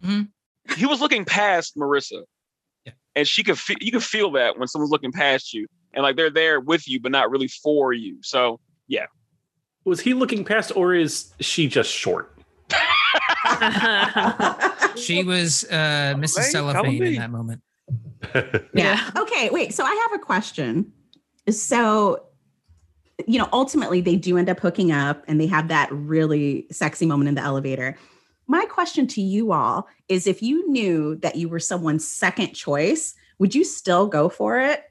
Mhm. 0.03 0.29
he 0.75 0.85
was 0.85 1.01
looking 1.01 1.25
past 1.25 1.75
Marissa. 1.77 2.23
And 3.15 3.27
she 3.27 3.43
could 3.43 3.59
feel 3.59 3.77
you 3.81 3.91
could 3.91 4.03
feel 4.03 4.31
that 4.31 4.57
when 4.57 4.67
someone's 4.67 4.91
looking 4.91 5.11
past 5.11 5.53
you 5.53 5.67
and 5.93 6.03
like 6.03 6.15
they're 6.15 6.29
there 6.29 6.59
with 6.59 6.87
you 6.87 6.99
but 6.99 7.11
not 7.11 7.29
really 7.29 7.47
for 7.47 7.93
you 7.93 8.17
so 8.21 8.59
yeah 8.87 9.05
Was 9.85 9.99
he 9.99 10.13
looking 10.13 10.45
past, 10.45 10.71
or 10.75 10.93
is 10.93 11.33
she 11.41 11.67
just 11.67 11.91
short? 11.91 12.37
she 14.95 15.23
was 15.23 15.65
uh, 15.69 16.15
Mrs. 16.17 16.37
Hey, 16.37 16.43
Cellophane 16.51 17.03
in 17.03 17.15
that 17.15 17.29
moment. 17.29 17.61
yeah. 18.73 19.11
Okay. 19.17 19.49
Wait. 19.51 19.73
So 19.73 19.83
I 19.83 20.07
have 20.09 20.19
a 20.19 20.23
question. 20.23 20.91
So, 21.49 22.23
you 23.27 23.37
know, 23.37 23.49
ultimately 23.51 23.99
they 23.99 24.15
do 24.15 24.37
end 24.37 24.49
up 24.49 24.61
hooking 24.61 24.93
up 24.93 25.25
and 25.27 25.39
they 25.39 25.47
have 25.47 25.67
that 25.67 25.89
really 25.91 26.65
sexy 26.71 27.05
moment 27.05 27.27
in 27.27 27.35
the 27.35 27.41
elevator. 27.41 27.97
My 28.47 28.65
question 28.65 29.07
to 29.07 29.21
you 29.21 29.51
all 29.53 29.87
is 30.09 30.27
if 30.27 30.41
you 30.41 30.69
knew 30.69 31.15
that 31.17 31.35
you 31.35 31.47
were 31.49 31.59
someone's 31.59 32.07
second 32.07 32.53
choice, 32.53 33.13
would 33.39 33.55
you 33.55 33.63
still 33.63 34.07
go 34.07 34.29
for 34.29 34.59
it? 34.59 34.83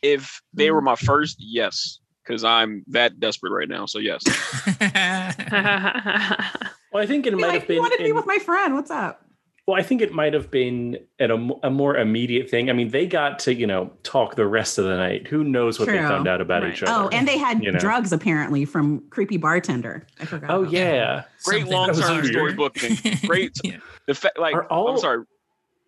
if 0.00 0.40
they 0.54 0.70
were 0.70 0.80
my 0.80 0.94
mm. 0.94 1.04
first 1.04 1.38
yes 1.40 1.98
because 2.22 2.44
I'm 2.44 2.84
that 2.86 3.18
desperate 3.18 3.50
right 3.50 3.68
now 3.68 3.84
so 3.86 3.98
yes 3.98 4.22
Well, 6.92 7.02
I 7.02 7.06
think 7.06 7.26
it 7.26 7.36
Be 7.36 7.42
might 7.42 7.48
like, 7.48 7.60
have 7.60 7.62
you 7.64 7.68
been. 7.68 7.78
wanted 7.78 7.96
to 7.98 8.02
be 8.04 8.10
in- 8.10 8.16
with 8.16 8.26
my 8.26 8.38
friend. 8.38 8.74
What's 8.74 8.90
up? 8.90 9.24
Well, 9.68 9.78
I 9.78 9.82
think 9.82 10.00
it 10.00 10.12
might 10.14 10.32
have 10.32 10.50
been 10.50 10.98
at 11.20 11.30
a, 11.30 11.34
a 11.62 11.68
more 11.68 11.94
immediate 11.98 12.48
thing. 12.48 12.70
I 12.70 12.72
mean, 12.72 12.88
they 12.88 13.06
got 13.06 13.38
to 13.40 13.54
you 13.54 13.66
know 13.66 13.92
talk 14.02 14.34
the 14.34 14.46
rest 14.46 14.78
of 14.78 14.86
the 14.86 14.96
night. 14.96 15.26
Who 15.28 15.44
knows 15.44 15.78
what 15.78 15.88
they 15.88 15.98
found 15.98 16.26
out 16.26 16.40
about 16.40 16.62
Right. 16.62 16.72
each 16.72 16.82
other? 16.82 16.92
Oh, 16.92 17.08
and 17.16 17.28
they 17.28 17.36
had 17.36 17.62
you 17.62 17.70
know. 17.70 17.78
drugs 17.78 18.10
apparently 18.10 18.64
from 18.64 19.00
creepy 19.10 19.36
bartender. 19.36 20.06
I 20.20 20.24
forgot. 20.24 20.50
oh 20.50 20.62
about 20.62 20.72
yeah. 20.72 21.24
great 21.44 21.66
long 21.66 21.88
term 21.88 21.96
That 21.96 22.20
was 22.22 22.28
story 22.30 22.42
weird. 22.44 22.56
booking 22.56 22.96
great 23.26 23.52
Yeah. 23.62 23.76
the 24.06 24.14
fact 24.14 24.38
like 24.38 24.56
all- 24.70 24.88
I'm 24.88 24.98
sorry 24.98 25.24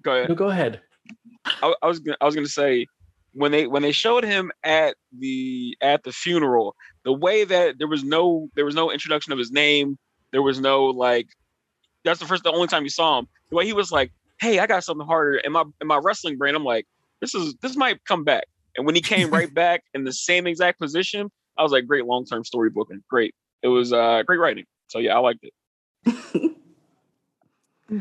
go 0.03 0.13
ahead 0.13 0.29
No, 0.29 0.35
go 0.35 0.49
ahead. 0.51 0.83
I, 1.47 1.75
I 1.83 1.87
was 1.87 2.01
gonna, 2.01 2.19
I 2.21 2.27
was 2.27 2.35
going 2.35 2.47
to 2.47 2.53
say 2.53 2.87
when 3.33 3.51
they 3.51 3.67
when 3.67 3.81
they 3.83 3.93
showed 3.93 4.25
him 4.25 4.53
at 4.63 4.95
the 5.19 5.75
at 5.81 6.03
the 6.05 6.13
funeral, 6.13 6.77
the 7.05 7.15
way 7.15 7.45
that 7.45 7.79
there 7.79 7.89
was 7.89 8.05
no 8.05 8.49
there 8.57 8.67
was 8.67 8.75
no 8.75 8.91
introduction 8.93 9.33
of 9.33 9.39
his 9.39 9.51
name, 9.51 9.97
there 10.33 10.43
was 10.43 10.61
no 10.61 10.85
like 10.85 11.29
that's 12.05 12.21
the 12.21 12.27
first 12.27 12.45
the 12.45 12.53
only 12.53 12.67
time 12.67 12.85
you 12.85 12.91
saw 12.91 13.19
him. 13.19 13.29
The 13.51 13.57
way 13.57 13.67
he 13.67 13.73
was 13.73 13.93
like, 13.93 14.13
"Hey, 14.41 14.59
I 14.59 14.67
got 14.67 14.85
something 14.85 15.07
harder." 15.07 15.37
In 15.37 15.53
my 15.53 15.65
in 15.81 15.87
my 15.87 15.99
wrestling 16.03 16.39
brain, 16.39 16.55
I'm 16.55 16.65
like, 16.65 16.87
"This 17.21 17.35
is 17.35 17.55
this 17.63 17.77
might 17.77 18.05
come 18.05 18.25
back." 18.25 18.45
And 18.77 18.87
when 18.87 18.95
he 18.95 19.01
came 19.01 19.31
right 19.39 19.53
back 19.53 19.83
in 19.95 20.05
the 20.05 20.13
same 20.13 20.47
exact 20.47 20.79
position, 20.79 21.31
I 21.59 21.63
was 21.63 21.73
like, 21.73 21.87
"Great 21.87 22.07
long 22.07 22.25
term 22.25 22.45
story 22.45 22.71
booking, 22.71 23.03
great." 23.09 23.35
It 23.63 23.69
was 23.69 23.93
uh 23.93 24.23
great 24.27 24.39
writing. 24.39 24.65
So 24.89 24.99
yeah, 24.99 25.17
I 25.17 25.19
liked 25.19 25.45
it. 25.45 26.57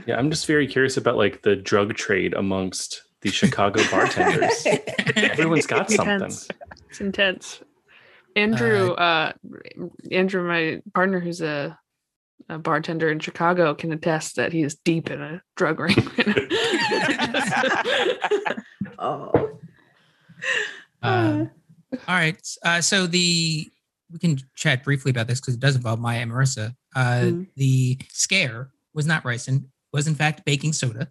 Yeah, 0.06 0.18
I'm 0.18 0.30
just 0.30 0.46
very 0.46 0.68
curious 0.68 0.98
about 0.98 1.18
like 1.18 1.42
the 1.42 1.56
drug 1.56 1.96
trade 1.96 2.34
amongst 2.34 3.04
the 3.22 3.32
Chicago 3.32 3.82
bartenders. 3.92 4.66
Everyone's 5.16 5.66
got 5.66 5.90
something. 5.90 6.14
Intense. 6.14 6.48
It's 6.90 7.02
intense. 7.02 7.62
Andrew, 8.36 8.92
uh, 8.92 9.34
Andrew, 10.12 10.48
my 10.48 10.82
partner, 10.94 11.20
who's 11.20 11.42
a, 11.42 11.79
a 12.48 12.58
bartender 12.58 13.10
in 13.10 13.20
Chicago, 13.20 13.76
can 13.76 13.92
attest 13.92 14.36
that 14.38 14.54
he 14.54 14.64
is 14.64 14.76
deep 14.76 15.10
in 15.12 15.22
a 15.22 15.42
drug 15.56 15.80
ring. 15.80 15.96
oh. 18.98 19.32
Uh, 21.02 21.46
all 22.08 22.16
right. 22.16 22.46
Uh, 22.64 22.82
so 22.82 23.08
the 23.08 23.70
we 24.12 24.20
can 24.20 24.38
chat 24.56 24.84
briefly 24.84 25.12
about 25.12 25.28
this 25.28 25.40
because 25.40 25.54
it 25.54 25.60
does 25.62 25.76
involve 25.78 25.98
Maya 26.00 26.20
and 26.20 26.30
Marissa. 26.32 26.76
Uh, 26.94 27.22
Mhm. 27.22 27.48
The 27.56 27.98
scare 28.10 28.70
was 28.94 29.06
not 29.06 29.24
ricin, 29.24 29.66
was 29.94 30.08
in 30.08 30.16
fact 30.16 30.44
baking 30.46 30.74
soda, 30.74 31.10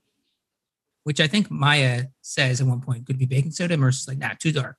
which 1.05 1.21
I 1.21 1.27
think 1.27 1.51
Maya 1.51 2.07
says 2.21 2.61
at 2.61 2.67
one 2.67 2.83
point 2.83 3.07
could 3.07 3.19
be 3.19 3.25
baking 3.25 3.53
soda. 3.53 3.77
Marissa's 3.79 4.09
like, 4.09 4.19
nah, 4.19 4.35
too 4.39 4.53
dark. 4.53 4.79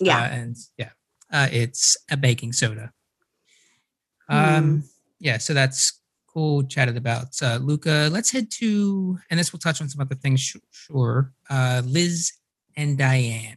yeah. 0.00 0.18
Uh, 0.18 0.28
and 0.28 0.56
yeah, 0.76 0.90
uh, 1.32 1.48
it's 1.52 1.96
a 2.10 2.16
baking 2.16 2.52
soda. 2.52 2.92
Hmm. 4.28 4.34
Um, 4.36 4.84
yeah, 5.20 5.38
so 5.38 5.54
that's 5.54 6.00
cool. 6.26 6.62
Chatted 6.64 6.96
about 6.96 7.40
uh, 7.42 7.58
Lucca. 7.60 8.08
Let's 8.10 8.30
head 8.30 8.50
to, 8.52 9.18
and 9.30 9.38
this 9.38 9.52
will 9.52 9.60
touch 9.60 9.80
on 9.80 9.88
some 9.88 10.00
other 10.00 10.14
things. 10.14 10.40
Sh- 10.40 10.56
sure, 10.70 11.32
uh, 11.48 11.82
Liz 11.84 12.32
and 12.76 12.98
Diane. 12.98 13.56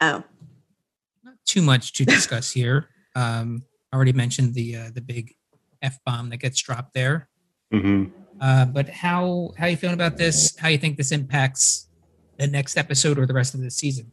oh. 0.00 0.22
Not 1.24 1.34
too 1.44 1.62
much 1.62 1.92
to 1.94 2.04
discuss 2.04 2.52
here. 2.52 2.88
Um, 3.14 3.64
already 3.92 4.12
mentioned 4.12 4.54
the 4.54 4.76
uh, 4.76 4.90
the 4.94 5.00
big 5.00 5.34
f 5.82 5.98
bomb 6.06 6.30
that 6.30 6.38
gets 6.38 6.60
dropped 6.62 6.94
there. 6.94 7.28
Mm-hmm. 7.72 8.12
Uh, 8.40 8.64
but 8.66 8.88
how 8.88 9.52
how 9.58 9.66
you 9.66 9.76
feeling 9.76 9.94
about 9.94 10.16
this? 10.16 10.56
How 10.56 10.68
you 10.68 10.78
think 10.78 10.96
this 10.96 11.12
impacts 11.12 11.88
the 12.38 12.46
next 12.46 12.76
episode 12.76 13.18
or 13.18 13.26
the 13.26 13.34
rest 13.34 13.54
of 13.54 13.60
the 13.60 13.70
season? 13.70 14.12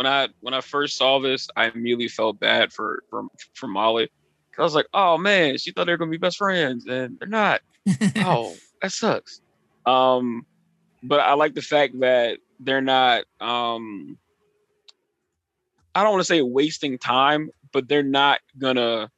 When 0.00 0.06
I 0.06 0.28
when 0.40 0.54
I 0.54 0.62
first 0.62 0.96
saw 0.96 1.18
this, 1.18 1.50
I 1.56 1.66
immediately 1.66 2.08
felt 2.08 2.40
bad 2.40 2.72
for 2.72 3.02
for 3.10 3.24
for 3.52 3.66
Molly. 3.66 4.08
'Cause 4.50 4.60
I 4.60 4.62
was 4.62 4.74
like, 4.74 4.86
oh 4.94 5.18
man, 5.18 5.58
she 5.58 5.72
thought 5.72 5.84
they 5.84 5.92
were 5.92 5.98
gonna 5.98 6.10
be 6.10 6.16
best 6.16 6.38
friends, 6.38 6.86
and 6.86 7.18
they're 7.18 7.28
not. 7.28 7.60
oh, 8.16 8.56
that 8.80 8.92
sucks. 8.92 9.42
Um, 9.84 10.46
but 11.02 11.20
I 11.20 11.34
like 11.34 11.52
the 11.52 11.60
fact 11.60 12.00
that 12.00 12.38
they're 12.60 12.80
not. 12.80 13.24
Um, 13.42 14.16
I 15.94 16.02
don't 16.02 16.12
want 16.12 16.22
to 16.22 16.24
say 16.32 16.40
wasting 16.40 16.96
time, 16.96 17.50
but 17.70 17.86
they're 17.86 18.02
not 18.02 18.40
gonna 18.56 19.10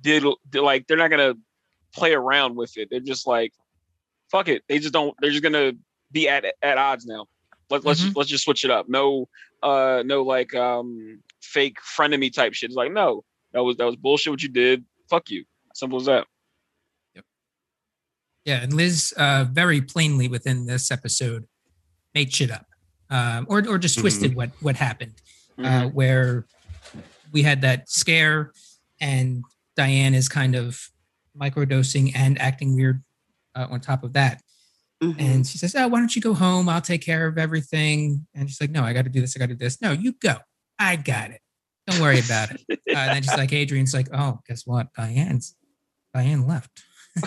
diddle 0.00 0.38
like 0.54 0.86
they're 0.86 0.96
not 0.96 1.10
gonna 1.10 1.34
play 1.94 2.14
around 2.14 2.56
with 2.56 2.78
it. 2.78 2.88
They're 2.90 3.00
just 3.00 3.26
like, 3.26 3.52
fuck 4.30 4.48
it. 4.48 4.62
They 4.66 4.78
just 4.78 4.94
don't. 4.94 5.14
They're 5.20 5.30
just 5.30 5.42
gonna 5.42 5.72
be 6.10 6.26
at 6.26 6.46
at 6.62 6.78
odds 6.78 7.04
now. 7.04 7.26
Let, 7.70 7.84
let's 7.84 8.02
Mhm. 8.02 8.14
let's 8.16 8.30
just 8.30 8.44
switch 8.44 8.64
it 8.64 8.70
up. 8.70 8.88
No, 8.88 9.28
uh, 9.62 10.02
no 10.06 10.22
like 10.22 10.54
um 10.54 11.20
fake 11.42 11.78
frenemy 11.96 12.32
type 12.32 12.54
shit. 12.54 12.70
It's 12.70 12.76
like 12.76 12.92
no, 12.92 13.24
that 13.52 13.62
was 13.64 13.76
that 13.78 13.84
was 13.86 13.96
bullshit. 13.96 14.30
What 14.32 14.42
you 14.42 14.48
did, 14.48 14.84
fuck 15.10 15.30
you. 15.30 15.44
Simple 15.74 15.98
as 16.00 16.06
that. 16.06 16.26
Yeah, 18.44 18.62
and 18.62 18.72
Liz 18.72 19.12
uh, 19.16 19.44
very 19.50 19.80
plainly 19.80 20.28
within 20.28 20.66
this 20.66 20.92
episode 20.92 21.48
made 22.14 22.32
shit 22.32 22.50
up, 22.52 22.66
um, 23.10 23.44
or 23.48 23.66
or 23.68 23.76
just 23.76 23.98
Mhm. 23.98 24.02
twisted 24.02 24.34
what 24.36 24.50
what 24.60 24.76
happened. 24.76 25.14
Mhm. 25.58 25.64
Uh, 25.66 25.88
where 25.88 26.46
we 27.32 27.42
had 27.42 27.62
that 27.62 27.90
scare, 27.90 28.52
and 29.00 29.42
Diane 29.74 30.14
is 30.14 30.28
kind 30.28 30.54
of 30.54 30.90
microdosing 31.36 32.12
and 32.14 32.40
acting 32.40 32.76
weird 32.76 33.02
uh, 33.56 33.66
on 33.68 33.80
top 33.80 34.04
of 34.04 34.12
that. 34.12 34.42
Mhm. 35.02 35.20
And 35.20 35.46
she 35.46 35.58
says, 35.58 35.74
"Oh, 35.74 35.88
why 35.88 35.98
don't 35.98 36.14
you 36.16 36.22
go 36.22 36.32
home? 36.34 36.68
I'll 36.68 36.80
take 36.80 37.02
care 37.02 37.26
of 37.26 37.36
everything." 37.38 38.26
And 38.34 38.48
she's 38.48 38.60
like, 38.60 38.70
"No, 38.70 38.82
I 38.82 38.92
got 38.92 39.02
to 39.04 39.10
do 39.10 39.20
this. 39.20 39.36
I 39.36 39.38
got 39.38 39.48
to 39.48 39.54
do 39.54 39.58
this. 39.64 39.80
No, 39.82 39.92
you 39.92 40.12
go. 40.12 40.36
I 40.78 40.96
got 40.96 41.30
it. 41.30 41.40
Don't 41.86 42.00
worry 42.00 42.20
about 42.20 42.50
it." 42.52 42.60
Uh, 42.70 42.76
and 42.96 43.16
then 43.16 43.22
she's 43.22 43.36
like, 43.36 43.52
"Adrian's 43.52 43.92
like, 43.94 44.08
oh, 44.12 44.40
guess 44.48 44.62
what? 44.66 44.88
Diane's 44.94 45.54
Diane 46.14 46.46
left. 46.46 46.82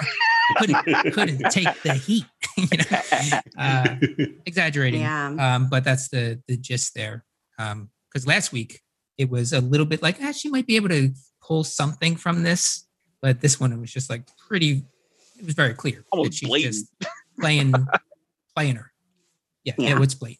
couldn't 0.58 0.84
couldn't 1.14 1.52
take 1.52 1.68
the 1.84 1.94
heat. 1.94 2.26
you 2.58 2.68
know, 2.78 3.40
uh, 3.58 3.96
exaggerating. 4.46 5.02
yeah. 5.02 5.28
Um, 5.56 5.68
but 5.70 5.84
that's 5.84 6.10
the 6.10 6.42
the 6.48 6.58
gist 6.58 6.94
there. 6.96 7.24
Um, 7.60 7.90
because 8.12 8.26
last 8.26 8.52
week 8.52 8.82
it 9.18 9.30
was 9.30 9.54
a 9.54 9.62
little 9.62 9.86
bit 9.86 10.02
like, 10.02 10.18
ah, 10.24 10.32
she 10.32 10.50
might 10.50 10.66
be 10.66 10.76
able 10.76 10.90
to 10.90 11.12
pull 11.42 11.64
something 11.64 12.16
from 12.16 12.42
this, 12.44 12.88
but 13.22 13.42
this 13.42 13.60
one 13.60 13.72
it 13.74 13.80
was 13.80 13.92
just 13.92 14.10
like 14.10 14.24
pretty. 14.48 14.86
It 15.40 15.46
was 15.46 15.54
very 15.56 15.74
clear 15.74 16.04
Almost 16.12 16.32
that 16.32 16.36
she's 16.36 16.50
blatant. 16.50 16.74
just 16.74 16.92
playing 17.39 17.74
playing 18.55 18.75
her. 18.75 18.91
Yeah, 19.63 19.74
yeah, 19.77 19.89
Yeah. 19.89 20.01
it's 20.03 20.15
blatant. 20.15 20.39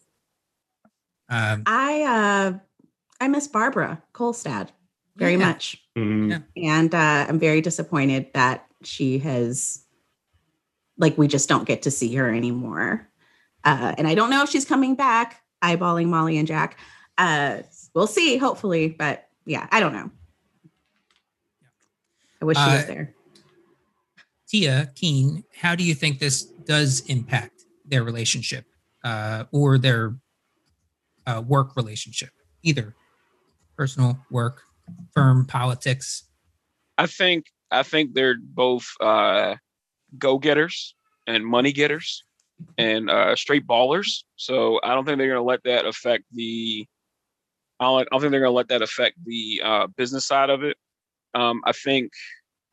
Um, 1.28 1.62
I 1.66 2.02
uh 2.02 2.58
I 3.20 3.28
miss 3.28 3.46
Barbara 3.48 4.02
Kolstad 4.14 4.68
very 5.16 5.32
Yeah. 5.32 5.38
much. 5.46 5.82
Mhm. 5.96 6.44
And 6.56 6.94
uh 6.94 7.26
I'm 7.28 7.38
very 7.38 7.60
disappointed 7.60 8.32
that 8.34 8.66
she 8.82 9.18
has 9.20 9.84
like 10.96 11.16
we 11.16 11.28
just 11.28 11.48
don't 11.48 11.66
get 11.66 11.82
to 11.82 11.90
see 11.90 12.14
her 12.16 12.32
anymore. 12.32 13.08
Uh 13.64 13.94
and 13.98 14.06
I 14.08 14.14
don't 14.14 14.30
know 14.30 14.42
if 14.42 14.50
she's 14.50 14.64
coming 14.64 14.94
back, 14.94 15.42
eyeballing 15.62 16.06
Molly 16.08 16.36
and 16.38 16.48
Jack. 16.48 16.78
Uh 17.18 17.58
we'll 17.94 18.06
see, 18.06 18.36
hopefully, 18.36 18.88
but 18.88 19.28
yeah, 19.44 19.66
I 19.70 19.80
don't 19.80 19.92
know. 19.92 20.10
I 22.42 22.44
wish 22.44 22.56
she 22.56 22.64
was 22.64 22.84
Uh, 22.84 22.86
there. 22.86 23.14
Tia 24.50 24.90
Keen, 24.96 25.44
how 25.54 25.76
do 25.76 25.84
you 25.84 25.94
think 25.94 26.18
this 26.18 26.42
does 26.42 27.00
impact 27.06 27.66
their 27.84 28.02
relationship 28.02 28.64
uh, 29.04 29.44
or 29.52 29.78
their 29.78 30.16
uh, 31.24 31.40
work 31.46 31.76
relationship? 31.76 32.30
Either 32.64 32.96
personal, 33.76 34.18
work, 34.28 34.62
firm, 35.14 35.46
politics. 35.46 36.24
I 36.98 37.06
think 37.06 37.46
I 37.70 37.84
think 37.84 38.14
they're 38.14 38.38
both 38.42 38.88
uh, 39.00 39.54
go 40.18 40.38
getters 40.38 40.96
and 41.28 41.46
money 41.46 41.72
getters 41.72 42.24
and 42.76 43.08
uh, 43.08 43.36
straight 43.36 43.68
ballers. 43.68 44.24
So 44.34 44.80
I 44.82 44.94
don't 44.94 45.04
think 45.04 45.18
they're 45.18 45.28
gonna 45.28 45.42
let 45.42 45.62
that 45.62 45.86
affect 45.86 46.24
the. 46.32 46.86
I 47.78 47.84
don't, 47.84 48.20
think 48.20 48.32
they're 48.32 48.40
gonna 48.40 48.50
let 48.50 48.68
that 48.68 48.82
affect 48.82 49.16
the 49.24 49.62
uh, 49.64 49.86
business 49.96 50.26
side 50.26 50.50
of 50.50 50.64
it. 50.64 50.76
Um, 51.34 51.62
I 51.64 51.70
think 51.70 52.10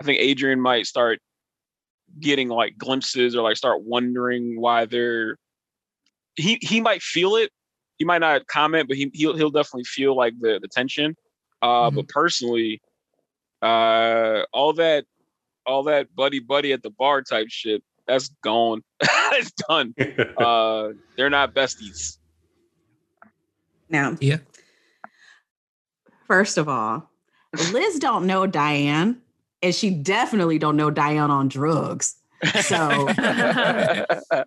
I 0.01 0.05
think 0.05 0.19
Adrian 0.19 0.59
might 0.59 0.87
start 0.87 1.19
getting 2.19 2.49
like 2.49 2.77
glimpses 2.77 3.35
or 3.35 3.41
like 3.43 3.57
start 3.57 3.81
wondering 3.83 4.59
why 4.59 4.85
they're. 4.85 5.37
He 6.35 6.57
he 6.61 6.81
might 6.81 7.01
feel 7.01 7.35
it. 7.35 7.51
He 7.97 8.05
might 8.05 8.19
not 8.19 8.45
comment, 8.47 8.87
but 8.87 8.97
he 8.97 9.09
he'll 9.13 9.35
he'll 9.35 9.49
definitely 9.49 9.85
feel 9.85 10.15
like 10.15 10.33
the 10.39 10.59
the 10.61 10.67
tension. 10.67 11.15
Uh, 11.61 11.89
But 11.89 12.07
personally, 12.09 12.81
uh, 13.61 14.43
all 14.53 14.73
that 14.73 15.05
all 15.65 15.83
that 15.83 16.13
buddy 16.15 16.39
buddy 16.39 16.71
at 16.73 16.83
the 16.83 16.91
bar 16.91 17.21
type 17.23 17.47
shit 17.49 17.83
that's 18.07 18.29
gone. 18.43 18.83
it's 19.33 19.51
done. 19.67 19.93
Uh, 20.37 20.89
they're 21.17 21.29
not 21.31 21.53
besties. 21.55 22.17
Now, 23.89 24.15
Yeah. 24.19 24.37
first 26.27 26.57
of 26.57 26.69
all, 26.69 27.09
Liz 27.71 27.97
don't 27.99 28.27
know 28.27 28.45
Diane, 28.45 29.21
and 29.61 29.73
she 29.73 29.89
definitely 29.89 30.59
don't 30.59 30.75
know 30.75 30.89
Diane 30.91 31.31
on 31.31 31.47
drugs. 31.47 32.15
So 32.61 33.07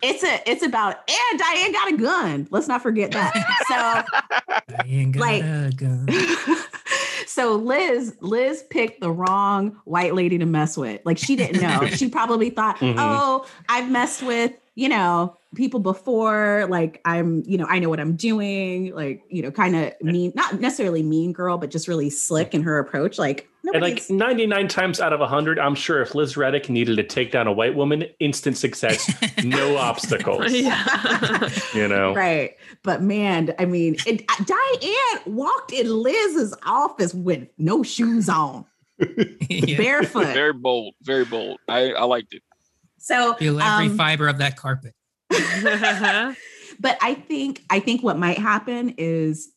it's 0.01 0.23
a 0.23 0.49
it's 0.49 0.63
about 0.63 0.95
and 1.09 1.39
Diane 1.39 1.71
got 1.73 1.91
a 1.93 1.97
gun. 1.97 2.47
Let's 2.49 2.67
not 2.67 2.81
forget 2.81 3.11
that. 3.11 3.33
Diane 4.67 5.11
got 5.11 5.19
Like- 5.19 5.43
a 5.43 5.71
gun. 5.75 6.07
So 6.09 6.55
so 7.27 7.55
Liz 7.55 8.15
Liz 8.21 8.63
picked 8.69 9.01
the 9.01 9.11
wrong 9.11 9.77
white 9.85 10.15
lady 10.15 10.37
to 10.37 10.45
mess 10.45 10.77
with. 10.77 11.01
Like 11.05 11.17
she 11.17 11.35
didn't 11.35 11.61
know. 11.61 11.85
she 11.87 12.07
probably 12.09 12.49
thought, 12.49 12.77
Mhm. 12.77 12.95
"Oh, 12.97 13.45
I've 13.67 13.89
messed 13.91 14.23
with, 14.23 14.53
you 14.81 14.89
know, 14.89 15.37
people 15.53 15.79
before. 15.79 16.65
Like 16.67 17.01
I'm, 17.05 17.43
you 17.45 17.55
know, 17.55 17.67
I 17.67 17.77
know 17.77 17.87
what 17.87 17.99
I'm 17.99 18.15
doing. 18.15 18.95
Like, 18.95 19.21
you 19.29 19.43
know, 19.43 19.51
kind 19.51 19.75
of 19.75 19.93
mean, 20.01 20.33
not 20.35 20.59
necessarily 20.59 21.03
mean 21.03 21.33
girl, 21.33 21.59
but 21.59 21.69
just 21.69 21.87
really 21.87 22.09
slick 22.09 22.55
in 22.55 22.63
her 22.63 22.79
approach. 22.79 23.19
Like 23.19 23.47
And 23.75 23.83
like 23.83 24.09
99 24.09 24.67
times 24.69 24.99
out 24.99 25.13
of 25.13 25.19
100, 25.19 25.59
I'm 25.59 25.75
sure 25.75 26.01
if 26.01 26.15
Liz 26.15 26.35
Reddick 26.35 26.67
needed 26.67 26.95
to 26.95 27.03
take 27.03 27.31
down 27.31 27.45
a 27.45 27.51
white 27.51 27.75
woman, 27.75 28.05
instant 28.19 28.57
success, 28.57 29.07
no 29.43 29.77
obstacles. 29.77 30.51
yeah. 30.51 31.47
You 31.75 31.87
know? 31.87 32.15
Right. 32.15 32.55
But 32.81 33.03
man, 33.03 33.53
I 33.59 33.65
mean, 33.65 33.97
it, 34.07 34.25
uh, 34.29 34.43
Diane 34.43 35.35
walked 35.37 35.73
in 35.73 35.95
Liz's 35.95 36.55
office 36.65 37.13
with 37.13 37.47
no 37.59 37.83
shoes 37.83 38.29
on, 38.29 38.65
yeah. 39.47 39.77
barefoot. 39.77 40.33
very 40.33 40.53
bold, 40.53 40.95
very 41.03 41.25
bold. 41.25 41.59
I, 41.67 41.91
I 41.91 42.05
liked 42.05 42.33
it. 42.33 42.41
So, 43.01 43.33
Feel 43.33 43.59
every 43.59 43.87
um, 43.87 43.97
fiber 43.97 44.27
of 44.27 44.37
that 44.37 44.55
carpet. 44.55 44.93
but 45.29 46.97
I 47.01 47.15
think 47.27 47.63
I 47.69 47.79
think 47.79 48.03
what 48.03 48.17
might 48.17 48.37
happen 48.37 48.93
is 48.97 49.49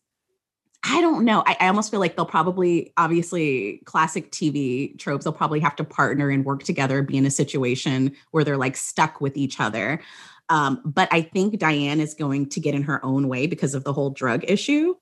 I 0.87 1.01
don't 1.01 1.25
know. 1.25 1.43
I, 1.47 1.57
I 1.61 1.69
almost 1.69 1.91
feel 1.91 2.01
like 2.01 2.15
they'll 2.15 2.27
probably, 2.27 2.93
obviously, 2.97 3.81
classic 3.87 4.31
TV 4.31 4.99
tropes. 4.99 5.25
They'll 5.25 5.33
probably 5.33 5.61
have 5.61 5.77
to 5.77 5.85
partner 5.85 6.29
and 6.29 6.45
work 6.45 6.63
together, 6.63 7.03
be 7.03 7.17
in 7.17 7.25
a 7.25 7.31
situation 7.31 8.15
where 8.33 8.45
they're 8.45 8.59
like 8.59 8.77
stuck 8.77 9.21
with 9.21 9.37
each 9.37 9.61
other. 9.61 10.01
Um, 10.51 10.83
but 10.85 11.09
I 11.11 11.23
think 11.23 11.59
Diane 11.59 12.01
is 12.01 12.13
going 12.13 12.51
to 12.51 12.61
get 12.61 12.75
in 12.75 12.83
her 12.83 13.03
own 13.05 13.29
way 13.29 13.47
because 13.47 13.75
of 13.75 13.85
the 13.85 13.95
whole 13.95 14.11
drug 14.11 14.45
issue. 14.47 14.95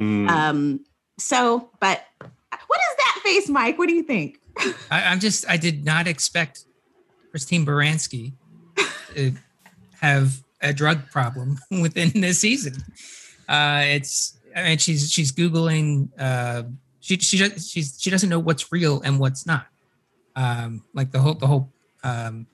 Mm. 0.00 0.28
Um, 0.28 0.84
so, 1.18 1.70
but 1.80 2.04
what 2.20 2.78
is 2.78 2.96
that 2.96 3.20
face, 3.24 3.48
Mike? 3.48 3.78
What 3.78 3.88
do 3.88 3.94
you 3.94 4.04
think? 4.04 4.38
I, 4.90 5.02
I'm 5.02 5.18
just, 5.18 5.48
I 5.48 5.56
did 5.56 5.84
not 5.84 6.06
expect 6.06 6.66
Christine 7.36 7.66
Baranski 7.66 8.32
have 10.00 10.42
a 10.62 10.72
drug 10.72 11.10
problem 11.10 11.58
within 11.82 12.10
this 12.18 12.38
season. 12.38 12.72
Uh, 13.46 13.82
it's, 13.84 14.38
I 14.56 14.62
mean, 14.62 14.78
she's 14.78 15.12
she's 15.12 15.32
googling. 15.32 16.08
Uh, 16.18 16.62
she 17.00 17.18
she 17.18 17.36
she's 17.36 17.98
she 18.00 18.08
doesn't 18.08 18.30
know 18.30 18.38
what's 18.38 18.72
real 18.72 19.02
and 19.02 19.20
what's 19.20 19.44
not. 19.44 19.66
Um, 20.34 20.82
like 20.94 21.10
the 21.10 21.18
whole 21.18 21.34
the 21.34 21.46
whole 21.46 21.70
um, 22.02 22.46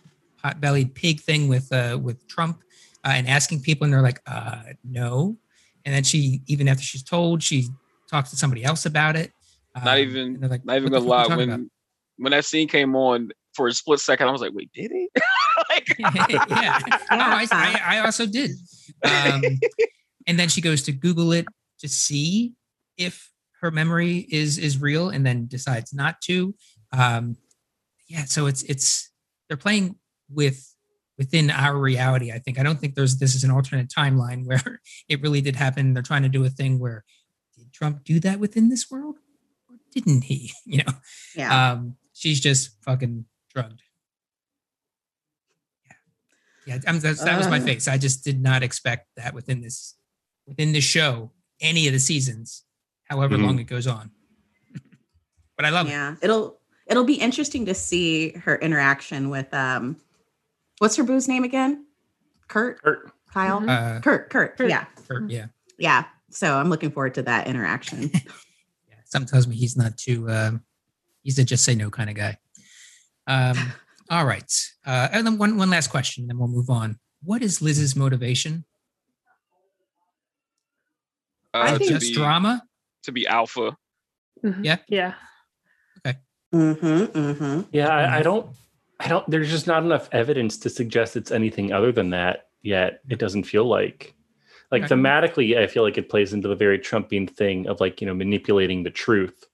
pot-bellied 0.42 0.96
pig 0.96 1.20
thing 1.20 1.46
with 1.46 1.72
uh, 1.72 1.96
with 2.02 2.26
Trump 2.26 2.64
uh, 3.04 3.12
and 3.14 3.28
asking 3.28 3.60
people, 3.62 3.84
and 3.84 3.94
they're 3.94 4.02
like, 4.02 4.20
uh, 4.26 4.64
no. 4.82 5.36
And 5.84 5.94
then 5.94 6.02
she 6.02 6.42
even 6.48 6.66
after 6.66 6.82
she's 6.82 7.04
told, 7.04 7.40
she 7.40 7.68
talks 8.10 8.30
to 8.30 8.36
somebody 8.36 8.64
else 8.64 8.84
about 8.84 9.14
it. 9.14 9.30
Not 9.76 9.86
Um, 9.86 9.98
even, 9.98 10.40
like, 10.40 10.64
not 10.64 10.74
even 10.74 10.90
"What 10.90 10.98
the 10.98 11.06
gonna 11.06 11.08
lie. 11.08 11.36
When 11.36 11.48
talking 11.50 11.70
when 12.16 12.32
that 12.32 12.44
scene 12.44 12.66
came 12.66 12.96
on 12.96 13.30
for 13.54 13.66
a 13.68 13.72
split 13.72 14.00
second, 14.00 14.28
I 14.28 14.30
was 14.32 14.40
like, 14.40 14.52
wait, 14.54 14.70
did 14.72 14.90
he? 14.90 15.08
like, 15.70 15.88
yeah. 15.98 16.78
I, 17.10 17.46
I, 17.50 17.96
I 17.96 17.98
also 18.04 18.26
did. 18.26 18.52
Um, 19.04 19.42
and 20.26 20.38
then 20.38 20.48
she 20.48 20.60
goes 20.60 20.82
to 20.84 20.92
Google 20.92 21.32
it 21.32 21.46
to 21.80 21.88
see 21.88 22.52
if 22.96 23.30
her 23.60 23.70
memory 23.70 24.26
is 24.30 24.58
is 24.58 24.80
real, 24.80 25.08
and 25.10 25.24
then 25.24 25.46
decides 25.46 25.92
not 25.94 26.20
to. 26.22 26.54
Um, 26.92 27.36
yeah, 28.08 28.24
so 28.24 28.46
it's 28.46 28.62
it's 28.64 29.10
they're 29.48 29.56
playing 29.56 29.96
with 30.28 30.68
within 31.18 31.50
our 31.50 31.76
reality. 31.76 32.32
I 32.32 32.38
think 32.38 32.58
I 32.58 32.62
don't 32.62 32.80
think 32.80 32.94
there's 32.94 33.18
this 33.18 33.34
is 33.34 33.44
an 33.44 33.50
alternate 33.50 33.88
timeline 33.88 34.44
where 34.46 34.80
it 35.08 35.20
really 35.22 35.40
did 35.40 35.56
happen. 35.56 35.94
They're 35.94 36.02
trying 36.02 36.22
to 36.22 36.28
do 36.28 36.44
a 36.44 36.50
thing 36.50 36.78
where 36.78 37.04
did 37.56 37.72
Trump 37.72 38.04
do 38.04 38.18
that 38.20 38.40
within 38.40 38.68
this 38.68 38.90
world, 38.90 39.16
or 39.68 39.76
didn't 39.92 40.22
he? 40.24 40.52
You 40.66 40.78
know, 40.78 40.92
Yeah. 41.36 41.72
um, 41.72 41.96
she's 42.14 42.40
just 42.40 42.70
fucking 42.84 43.26
drugged. 43.52 43.82
Yeah, 45.86 45.92
yeah. 46.66 46.78
I'm, 46.86 46.98
that's, 47.00 47.22
that 47.24 47.38
was 47.38 47.48
my 47.48 47.60
Uh. 47.60 47.64
face. 47.64 47.88
I 47.88 47.98
just 47.98 48.24
did 48.24 48.40
not 48.40 48.62
expect 48.62 49.08
that 49.16 49.34
within 49.34 49.60
this 49.60 49.94
within 50.46 50.72
this 50.72 50.84
show, 50.84 51.30
any 51.60 51.86
of 51.86 51.92
the 51.92 52.00
seasons, 52.00 52.64
however 53.04 53.36
Mhm. 53.36 53.44
long 53.44 53.58
it 53.58 53.64
goes 53.64 53.86
on. 53.86 54.10
but 55.56 55.64
I 55.66 55.70
love 55.70 55.86
it. 55.86 55.90
yeah. 55.90 56.16
It'll 56.22 56.58
it'll 56.86 57.04
be 57.04 57.14
interesting 57.14 57.66
to 57.66 57.74
see 57.74 58.30
her 58.32 58.56
interaction 58.56 59.30
with 59.30 59.52
um 59.54 59.96
what's 60.78 60.96
her 60.96 61.04
boo's 61.04 61.28
name 61.28 61.44
again? 61.44 61.86
Kurt, 62.48 62.82
Kurt. 62.82 63.12
Kyle, 63.32 63.60
Mhm. 63.60 63.68
Uh, 63.96 64.00
Kurt, 64.00 64.28
Kurt, 64.30 64.58
Kurt. 64.58 64.68
yeah, 64.68 64.84
Kurt, 65.08 65.30
yeah. 65.30 65.46
yeah. 65.78 66.04
So 66.30 66.54
I'm 66.58 66.68
looking 66.68 66.90
forward 66.90 67.14
to 67.14 67.22
that 67.22 67.46
interaction. 67.46 68.10
yeah. 68.14 68.96
Something 69.04 69.28
tells 69.28 69.46
me 69.46 69.56
he's 69.56 69.74
not 69.76 69.96
too. 69.96 70.28
Um, 70.30 70.62
he's 71.22 71.38
a 71.38 71.44
just 71.44 71.64
say 71.64 71.74
no 71.74 71.88
kind 71.90 72.10
of 72.10 72.16
guy. 72.16 72.36
Um, 73.26 73.56
all 74.10 74.24
right, 74.26 74.50
uh, 74.86 75.08
and 75.12 75.26
then 75.26 75.38
one 75.38 75.56
one 75.56 75.70
last 75.70 75.88
question, 75.88 76.26
then 76.26 76.38
we'll 76.38 76.48
move 76.48 76.70
on. 76.70 76.98
What 77.22 77.42
is 77.42 77.62
Liz's 77.62 77.94
motivation? 77.96 78.64
Uh, 81.54 81.78
think- 81.78 81.88
to 81.90 81.94
Just 81.98 82.08
be 82.08 82.14
drama. 82.14 82.62
to 83.04 83.12
be 83.12 83.26
alpha. 83.26 83.76
Mhm. 84.44 84.64
Yeah. 84.64 84.78
Yeah. 84.88 85.14
Okay. 86.06 86.18
Mm-hmm, 86.54 87.18
mm-hmm. 87.18 87.60
Yeah, 87.72 87.88
I, 87.88 88.18
I 88.18 88.22
don't. 88.22 88.46
I 89.00 89.08
don't. 89.08 89.28
There's 89.30 89.50
just 89.50 89.66
not 89.66 89.82
enough 89.82 90.08
evidence 90.12 90.56
to 90.58 90.70
suggest 90.70 91.16
it's 91.16 91.30
anything 91.30 91.72
other 91.72 91.92
than 91.92 92.10
that 92.10 92.46
yet. 92.62 93.00
It 93.08 93.18
doesn't 93.18 93.44
feel 93.44 93.64
like. 93.64 94.14
Like 94.70 94.84
thematically, 94.84 95.58
I 95.58 95.66
feel 95.66 95.82
like 95.82 95.98
it 95.98 96.08
plays 96.08 96.32
into 96.32 96.48
the 96.48 96.56
very 96.56 96.78
Trumpian 96.78 97.28
thing 97.28 97.66
of 97.68 97.80
like 97.80 98.00
you 98.00 98.06
know 98.06 98.14
manipulating 98.14 98.82
the 98.82 98.90
truth, 98.90 99.44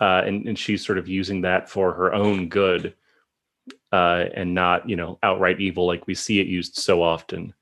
uh, 0.00 0.22
and 0.26 0.46
and 0.46 0.58
she's 0.58 0.84
sort 0.84 0.98
of 0.98 1.08
using 1.08 1.42
that 1.42 1.68
for 1.68 1.92
her 1.92 2.14
own 2.14 2.48
good, 2.48 2.94
uh, 3.92 4.24
and 4.34 4.54
not 4.54 4.88
you 4.88 4.96
know 4.96 5.18
outright 5.22 5.60
evil 5.60 5.86
like 5.86 6.06
we 6.06 6.14
see 6.14 6.40
it 6.40 6.46
used 6.46 6.76
so 6.76 7.02
often. 7.02 7.52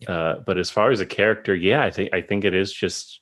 Yeah. 0.00 0.10
Uh, 0.10 0.38
but 0.40 0.58
as 0.58 0.70
far 0.70 0.90
as 0.90 1.00
a 1.00 1.06
character, 1.06 1.54
yeah, 1.54 1.84
I 1.84 1.90
think 1.90 2.12
I 2.12 2.20
think 2.20 2.44
it 2.44 2.54
is 2.54 2.72
just 2.72 3.20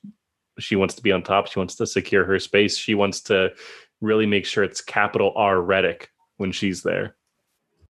she 0.59 0.75
wants 0.75 0.95
to 0.95 1.03
be 1.03 1.11
on 1.11 1.23
top. 1.23 1.47
She 1.47 1.59
wants 1.59 1.75
to 1.75 1.87
secure 1.87 2.25
her 2.25 2.39
space. 2.39 2.77
She 2.77 2.95
wants 2.95 3.21
to 3.21 3.53
really 4.01 4.25
make 4.25 4.45
sure 4.45 4.63
it's 4.63 4.81
capital 4.81 5.33
R 5.35 5.61
Reddick 5.61 6.09
when 6.37 6.51
she's 6.51 6.83
there. 6.83 7.15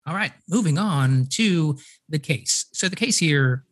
All 0.05 0.15
right, 0.15 0.31
moving 0.47 0.77
on 0.77 1.25
to 1.31 1.77
the 2.07 2.19
case. 2.19 2.67
So 2.71 2.87
the 2.87 2.95
case 2.95 3.17
here, 3.17 3.65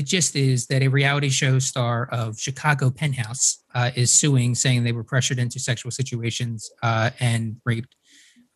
the 0.00 0.06
gist 0.06 0.34
is 0.34 0.66
that 0.68 0.82
a 0.82 0.88
reality 0.88 1.28
show 1.28 1.58
star 1.58 2.08
of 2.10 2.40
Chicago 2.40 2.90
Penthouse 2.90 3.62
uh, 3.74 3.90
is 3.94 4.10
suing, 4.10 4.54
saying 4.54 4.82
they 4.82 4.92
were 4.92 5.04
pressured 5.04 5.38
into 5.38 5.60
sexual 5.60 5.90
situations 5.90 6.70
uh, 6.82 7.10
and 7.20 7.56
raped, 7.66 7.94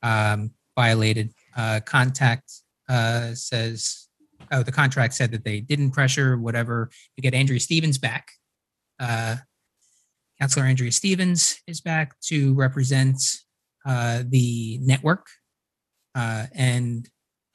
um, 0.02 0.52
violated. 0.74 1.35
Uh, 1.54 1.80
contact 1.85 2.50
uh, 2.88 3.35
says, 3.35 4.09
oh, 4.52 4.62
the 4.62 4.72
contract 4.72 5.12
said 5.12 5.33
that 5.33 5.44
they 5.44 5.61
didn't 5.61 5.90
pressure, 5.90 6.38
whatever. 6.38 6.88
You 7.14 7.22
get 7.22 7.35
Andrea 7.35 7.61
Stevens 7.61 7.98
back. 7.98 8.28
Uh, 8.98 9.37
Counselor 10.40 10.64
Andrea 10.64 10.92
Stevens 10.92 11.61
is 11.66 11.83
back 11.83 12.18
to 12.28 12.54
represent 12.54 13.20
uh, 13.85 14.22
the 14.26 14.78
network. 14.80 15.26
Uh, 16.14 16.46
and 16.54 17.07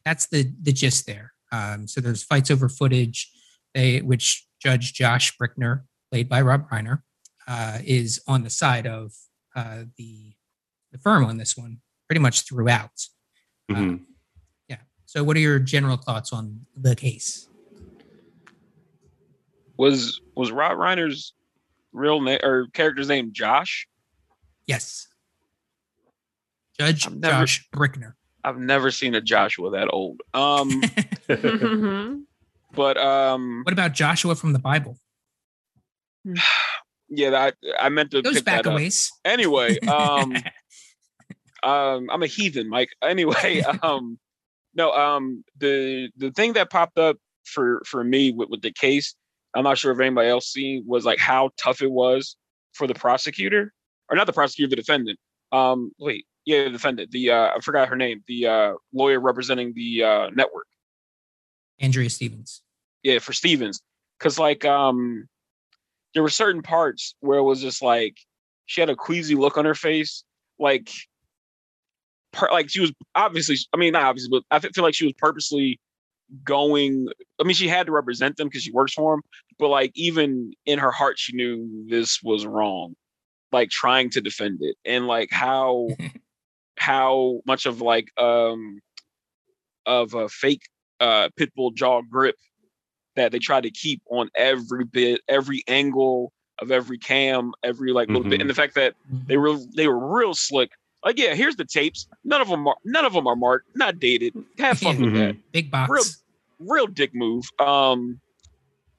that's 0.05 0.27
the 0.27 0.53
the 0.61 0.73
gist 0.73 1.07
there. 1.07 1.33
Um, 1.51 1.87
so 1.87 2.01
there's 2.01 2.23
fights 2.23 2.51
over 2.51 2.69
footage, 2.69 3.31
they, 3.73 3.99
which 4.01 4.45
Judge 4.61 4.93
Josh 4.93 5.35
Brickner, 5.37 5.83
played 6.11 6.27
by 6.29 6.41
Rob 6.41 6.69
Reiner, 6.69 7.01
uh, 7.47 7.79
is 7.83 8.21
on 8.27 8.43
the 8.43 8.49
side 8.49 8.85
of 8.87 9.13
uh, 9.55 9.83
the 9.97 10.33
the 10.91 10.97
firm 10.97 11.23
on 11.25 11.37
this 11.37 11.55
one, 11.55 11.81
pretty 12.07 12.19
much 12.19 12.41
throughout. 12.47 13.07
Mhm. 13.69 14.01
Yeah. 14.67 14.77
So, 15.05 15.23
what 15.23 15.37
are 15.37 15.39
your 15.39 15.59
general 15.59 15.97
thoughts 15.97 16.33
on 16.33 16.65
the 16.75 16.95
case? 16.95 17.47
Was 19.77 20.19
was 20.35 20.51
Rob 20.51 20.77
Reiner's 20.77 21.33
real 21.93 22.21
name 22.21 22.39
or 22.43 22.67
character's 22.73 23.07
name 23.07 23.31
Josh? 23.31 23.87
Yes. 24.67 25.07
Judge 26.77 27.07
I've 27.07 27.15
never- 27.17 27.39
Josh 27.41 27.67
Brickner. 27.73 28.13
I've 28.43 28.57
never 28.57 28.89
seen 28.89 29.15
a 29.15 29.21
Joshua 29.21 29.71
that 29.71 29.89
old. 29.91 30.21
Um, 30.33 30.69
Mhm. 31.29 32.23
But 32.73 32.97
um, 32.97 33.61
what 33.63 33.73
about 33.73 33.93
Joshua 33.93 34.35
from 34.35 34.53
the 34.53 34.59
Bible? 34.59 34.97
yeah, 37.09 37.51
I 37.51 37.51
I 37.79 37.89
meant 37.89 38.11
to 38.11 38.21
Goes 38.21 38.35
pick 38.35 38.45
back 38.45 38.63
that 38.63 38.69
a 38.69 38.85
up. 38.85 38.91
Anyway, 39.25 39.79
um, 39.87 40.35
um, 41.63 42.09
I'm 42.09 42.23
a 42.23 42.27
heathen, 42.27 42.69
Mike. 42.69 42.89
Anyway, 43.01 43.61
um, 43.81 44.19
no, 44.75 44.91
um, 44.91 45.43
the 45.57 46.09
the 46.17 46.31
thing 46.31 46.53
that 46.53 46.69
popped 46.69 46.97
up 46.97 47.17
for 47.45 47.81
for 47.85 48.03
me 48.03 48.31
with, 48.31 48.49
with 48.49 48.61
the 48.61 48.71
case, 48.71 49.15
I'm 49.55 49.63
not 49.63 49.77
sure 49.77 49.91
if 49.91 49.99
anybody 49.99 50.29
else 50.29 50.47
seen 50.47 50.83
was 50.85 51.05
like 51.05 51.19
how 51.19 51.51
tough 51.57 51.81
it 51.81 51.91
was 51.91 52.35
for 52.73 52.87
the 52.87 52.93
prosecutor, 52.93 53.73
or 54.09 54.15
not 54.15 54.27
the 54.27 54.33
prosecutor, 54.33 54.69
the 54.69 54.75
defendant. 54.75 55.19
Um, 55.51 55.91
wait, 55.99 56.25
yeah, 56.45 56.65
the 56.65 56.69
defendant. 56.69 57.11
The 57.11 57.31
uh, 57.31 57.51
I 57.55 57.59
forgot 57.61 57.89
her 57.89 57.95
name. 57.95 58.23
The 58.27 58.47
uh, 58.47 58.73
lawyer 58.93 59.19
representing 59.19 59.73
the 59.75 60.03
uh, 60.03 60.29
network. 60.29 60.67
Andrea 61.79 62.09
Stevens. 62.09 62.61
yeah 63.03 63.19
for 63.19 63.33
Stevens. 63.33 63.81
Because 64.17 64.37
like 64.39 64.65
um 64.65 65.27
there 66.13 66.23
were 66.23 66.29
certain 66.29 66.61
parts 66.61 67.15
where 67.19 67.39
it 67.39 67.43
was 67.43 67.61
just 67.61 67.81
like 67.81 68.17
she 68.65 68.81
had 68.81 68.89
a 68.89 68.95
queasy 68.95 69.35
look 69.35 69.57
on 69.57 69.65
her 69.65 69.75
face. 69.75 70.23
Like 70.57 70.91
per, 72.33 72.51
like 72.51 72.69
she 72.69 72.81
was 72.81 72.91
obviously 73.15 73.57
I 73.73 73.77
mean 73.77 73.93
not 73.93 74.03
obviously 74.03 74.29
but 74.31 74.43
I 74.51 74.59
feel 74.59 74.83
like 74.83 74.95
she 74.95 75.05
was 75.05 75.13
purposely 75.17 75.79
going 76.43 77.07
I 77.39 77.43
mean 77.43 77.55
she 77.55 77.67
had 77.67 77.87
to 77.87 77.91
represent 77.91 78.37
them 78.37 78.47
because 78.47 78.63
she 78.63 78.71
works 78.71 78.93
for 78.93 79.13
them 79.13 79.21
but 79.57 79.69
like 79.69 79.91
even 79.95 80.53
in 80.65 80.77
her 80.79 80.91
heart 80.91 81.17
she 81.17 81.35
knew 81.35 81.85
this 81.89 82.21
was 82.21 82.45
wrong 82.45 82.95
like 83.51 83.69
trying 83.69 84.09
to 84.11 84.21
defend 84.21 84.59
it. 84.61 84.75
And 84.85 85.07
like 85.07 85.29
how 85.31 85.89
how 86.77 87.41
much 87.45 87.65
of 87.65 87.81
like 87.81 88.07
um 88.17 88.79
of 89.85 90.13
a 90.13 90.29
fake 90.29 90.63
uh 90.99 91.29
pitbull 91.39 91.73
jaw 91.73 92.01
grip 92.01 92.35
that 93.15 93.31
they 93.31 93.39
try 93.39 93.59
to 93.59 93.69
keep 93.71 94.01
on 94.09 94.29
every 94.35 94.85
bit, 94.85 95.21
every 95.27 95.63
angle 95.67 96.31
of 96.61 96.71
every 96.71 96.97
cam, 96.97 97.53
every 97.63 97.91
like 97.91 98.07
little 98.09 98.23
bit, 98.23 98.37
Mhm. 98.39 98.41
and 98.41 98.49
the 98.49 98.53
fact 98.53 98.75
that 98.75 98.95
they 99.27 99.37
were 99.37 99.57
they 99.75 99.87
were 99.87 100.15
real 100.17 100.33
slick. 100.33 100.69
Like, 101.05 101.17
yeah, 101.17 101.33
here's 101.33 101.55
the 101.55 101.63
tapes. 101.65 102.07
None 102.25 102.41
of 102.41 102.49
them 102.49 102.67
are 102.67 102.75
none 102.83 103.05
of 103.05 103.13
them 103.13 103.25
are 103.27 103.35
marked, 103.35 103.69
not 103.75 103.99
dated. 103.99 104.33
Have 104.57 104.79
fun 104.79 105.01
with 105.01 105.13
that. 105.15 105.35
Big 105.51 105.71
box. 105.71 105.89
Real- 105.91 106.03
Real 106.75 106.87
dick 106.87 107.11
move. 107.15 107.45
Um, 107.57 108.19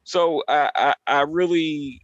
so 0.05 0.43
I, 0.49 0.71
I 0.75 0.95
I 1.07 1.21
really 1.23 2.01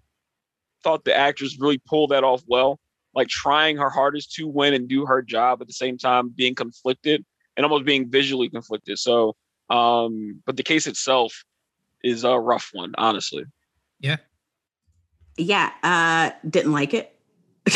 thought 0.84 1.04
the 1.04 1.16
actress 1.16 1.58
really 1.58 1.78
pulled 1.78 2.10
that 2.10 2.24
off 2.24 2.42
well. 2.46 2.78
Like 3.14 3.28
trying 3.28 3.78
her 3.78 3.88
hardest 3.88 4.32
to 4.34 4.46
win 4.46 4.74
and 4.74 4.86
do 4.86 5.06
her 5.06 5.22
job 5.22 5.62
at 5.62 5.66
the 5.66 5.72
same 5.72 5.96
time, 5.96 6.28
being 6.28 6.54
conflicted 6.54 7.24
and 7.56 7.64
almost 7.64 7.86
being 7.86 8.10
visually 8.10 8.50
conflicted. 8.50 8.98
So, 8.98 9.34
um, 9.70 10.42
but 10.46 10.56
the 10.56 10.62
case 10.62 10.86
itself 10.86 11.44
is 12.04 12.24
a 12.24 12.38
rough 12.38 12.70
one, 12.72 12.94
honestly. 12.98 13.44
yeah, 14.00 14.16
Yeah. 15.36 15.70
uh, 15.82 16.30
didn't 16.48 16.72
like 16.72 16.94
it. 16.94 17.12
uh, 17.66 17.72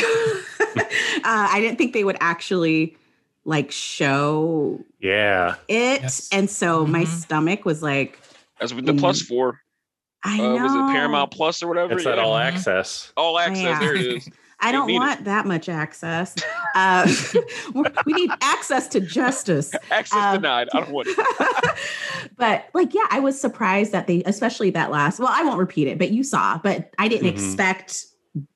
I 1.24 1.58
didn't 1.60 1.78
think 1.78 1.92
they 1.92 2.04
would 2.04 2.18
actually 2.20 2.96
like 3.44 3.70
show 3.72 4.84
Yeah. 5.00 5.56
it, 5.68 6.02
Yes. 6.02 6.28
and 6.30 6.48
so 6.48 6.86
my 6.86 7.04
Mhm. 7.04 7.06
stomach 7.08 7.64
was 7.64 7.82
like, 7.82 8.18
As 8.60 8.72
with 8.74 8.84
the 8.86 8.94
plus 8.94 9.22
four, 9.22 9.60
I 10.22 10.38
uh, 10.38 10.54
know. 10.54 10.62
was 10.62 10.74
it 10.74 10.86
Paramount 10.92 11.30
Plus 11.32 11.62
or 11.62 11.68
whatever? 11.68 11.94
It's 11.94 12.04
that 12.04 12.18
all 12.18 12.34
Mhm. 12.34 12.44
access. 12.44 13.12
all 13.16 13.38
access. 13.38 13.62
Yeah. 13.64 13.78
There 13.80 13.94
it 13.96 14.06
is. 14.06 14.28
I 14.62 14.72
don't 14.72 14.86
need 14.86 14.96
it. 14.96 14.98
want 14.98 15.24
that 15.24 15.46
much 15.46 15.68
access. 15.68 16.34
Uh, 16.74 17.10
we 18.04 18.12
need 18.12 18.30
access 18.42 18.86
to 18.88 19.00
justice. 19.00 19.72
Access 19.90 20.12
Um, 20.18 20.36
denied. 20.36 20.68
I 20.74 20.80
don't 20.80 20.90
want 20.90 21.08
it. 21.10 21.78
but 22.36 22.66
like, 22.74 22.94
yeah, 22.94 23.06
I 23.10 23.20
was 23.20 23.40
surprised 23.40 23.92
that 23.92 24.06
they, 24.06 24.22
especially 24.24 24.70
that 24.70 24.90
last. 24.90 25.18
Well, 25.18 25.30
I 25.30 25.42
won't 25.44 25.58
repeat 25.58 25.88
it, 25.88 25.98
but 25.98 26.10
you 26.10 26.22
saw. 26.22 26.58
But 26.58 26.90
I 26.98 27.08
didn't 27.08 27.26
Mhm. 27.28 27.32
expect 27.32 28.04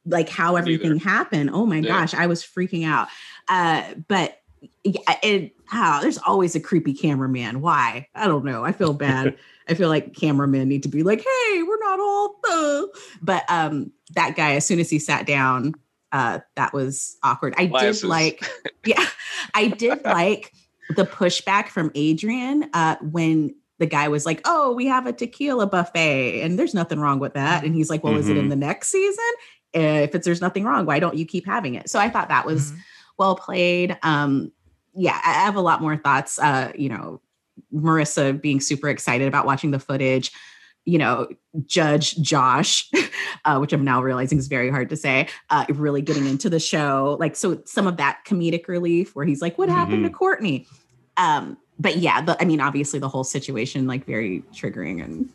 like 0.06 0.28
how 0.28 0.56
everything 0.56 0.98
happened. 0.98 1.50
Oh 1.52 1.66
my 1.66 1.78
Yeah. 1.78 1.88
gosh, 2.00 2.14
I 2.14 2.26
was 2.26 2.42
freaking 2.44 2.86
out. 2.86 3.08
Uh, 3.48 3.82
but 4.08 4.38
yeah, 4.84 5.00
it. 5.22 5.52
How 5.66 6.00
there's 6.02 6.18
always 6.18 6.54
a 6.54 6.60
creepy 6.60 6.92
cameraman. 6.92 7.60
Why? 7.62 8.06
I 8.14 8.26
don't 8.26 8.44
know. 8.44 8.64
I 8.64 8.72
feel 8.72 8.92
bad. 8.92 9.34
I 9.66 9.72
feel 9.74 9.88
like 9.88 10.14
cameramen 10.14 10.68
need 10.68 10.82
to 10.82 10.88
be 10.90 11.02
like, 11.02 11.20
hey, 11.20 11.62
we're 11.62 11.78
not 11.80 11.98
all. 11.98 12.36
Uh. 12.48 12.82
But 13.22 13.44
um, 13.48 13.90
that 14.14 14.36
guy, 14.36 14.52
as 14.56 14.66
soon 14.66 14.78
as 14.78 14.90
he 14.90 14.98
sat 14.98 15.26
down, 15.26 15.74
uh, 16.14 16.38
that 16.56 16.72
was 16.72 17.18
awkward. 17.22 17.52
I 17.58 17.66
Glasses. 17.66 18.00
did 18.00 18.08
like, 18.08 18.48
yeah, 18.86 19.04
I 19.54 19.66
did 19.68 20.02
like 20.06 20.52
the 20.96 21.04
pushback 21.04 21.68
from 21.68 21.90
Adrian 21.94 22.70
uh, 22.72 22.96
when 23.02 23.54
the 23.80 23.86
guy 23.86 24.08
was 24.08 24.24
like, 24.24 24.40
"Oh, 24.46 24.72
we 24.72 24.86
have 24.86 25.06
a 25.06 25.12
tequila 25.12 25.66
buffet, 25.66 26.40
and 26.42 26.58
there's 26.58 26.72
nothing 26.74 27.00
wrong 27.00 27.18
with 27.18 27.34
that." 27.34 27.64
And 27.64 27.74
he's 27.74 27.90
like, 27.90 28.02
"Well, 28.04 28.16
is 28.16 28.28
it 28.28 28.36
in 28.36 28.46
Mhm. 28.46 28.50
the 28.50 28.56
next 28.56 28.88
season? 28.88 29.24
If 29.72 30.14
it's 30.14 30.24
there's 30.24 30.40
nothing 30.40 30.64
wrong, 30.64 30.86
why 30.86 31.00
don't 31.00 31.16
you 31.16 31.26
keep 31.26 31.44
having 31.46 31.74
it?" 31.74 31.90
So 31.90 31.98
I 31.98 32.08
thought 32.08 32.28
that 32.28 32.46
was 32.46 32.70
Mhm. 32.70 32.76
well 33.18 33.34
played. 33.36 33.98
Um, 34.04 34.52
yeah, 34.94 35.20
I 35.24 35.30
I 35.30 35.44
have 35.44 35.56
a 35.56 35.60
lot 35.60 35.82
more 35.82 35.96
thoughts. 35.96 36.38
Uh, 36.38 36.70
you 36.76 36.88
know, 36.88 37.20
Marissa 37.74 38.40
being 38.40 38.60
super 38.60 38.88
excited 38.88 39.26
about 39.28 39.46
watching 39.46 39.72
the 39.72 39.80
footage. 39.80 40.30
You 40.86 40.98
know, 40.98 41.28
Judge 41.66 42.16
Josh, 42.20 42.90
uh, 43.44 43.58
which 43.58 43.72
I'm 43.72 43.84
now 43.84 44.02
realizing 44.02 44.38
is 44.38 44.48
very 44.48 44.70
hard 44.70 44.90
to 44.90 44.96
say, 44.96 45.28
uh, 45.50 45.64
really 45.70 46.02
getting 46.02 46.26
into 46.26 46.50
the 46.50 46.60
show. 46.60 47.16
Like, 47.18 47.36
so 47.36 47.62
some 47.64 47.86
of 47.86 47.96
that 47.96 48.20
comedic 48.26 48.68
relief 48.68 49.14
where 49.16 49.24
he's 49.24 49.40
like, 49.40 49.56
"What 49.56 49.68
happened 49.70 50.04
to 50.04 50.10
Courtney?" 50.10 50.66
Um, 51.16 51.56
but 51.78 51.96
yeah, 51.96 52.20
the, 52.20 52.36
I 52.40 52.44
mean, 52.44 52.60
obviously 52.60 52.98
the 52.98 53.08
whole 53.08 53.24
situation 53.24 53.86
like 53.86 54.04
very 54.04 54.42
triggering 54.52 55.02
and 55.02 55.28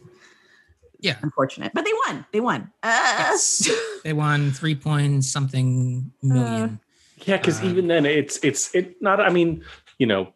Yeah. 0.99 1.15
unfortunate. 1.21 1.71
But 1.73 1.85
they 1.85 1.93
won. 2.07 2.25
They 2.31 2.39
won. 2.41 2.71
Uh, 2.83 3.15
Yes. 3.19 3.69
they 4.03 4.13
won 4.13 4.51
three 4.51 4.75
point 4.75 5.23
something 5.25 6.11
million. 6.21 6.79
Yeah, 7.25 7.37
because 7.37 7.61
Uh, 7.61 7.65
even 7.65 7.87
then, 7.87 8.05
it's 8.05 8.39
it's 8.43 8.73
it 8.75 9.01
not. 9.01 9.19
I 9.19 9.29
mean, 9.29 9.63
you 9.97 10.05
know, 10.07 10.33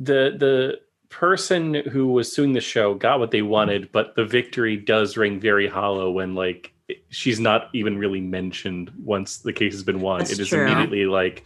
the 0.00 0.34
the 0.38 0.80
person 1.18 1.74
who 1.74 2.08
was 2.08 2.32
suing 2.32 2.52
the 2.54 2.60
show 2.60 2.94
got 2.94 3.20
what 3.20 3.30
they 3.30 3.42
wanted, 3.42 3.90
but 3.92 4.14
the 4.16 4.24
victory 4.24 4.76
does 4.76 5.16
ring 5.16 5.38
very 5.38 5.68
hollow 5.68 6.10
when 6.10 6.34
like 6.34 6.72
she's 7.08 7.38
not 7.40 7.70
even 7.72 7.96
really 7.98 8.20
mentioned 8.20 8.90
once 9.02 9.38
the 9.38 9.52
case 9.52 9.72
has 9.72 9.82
been 9.84 10.00
won. 10.00 10.18
That's 10.18 10.32
it 10.32 10.40
is 10.40 10.48
true. 10.48 10.66
immediately 10.66 11.06
like, 11.06 11.44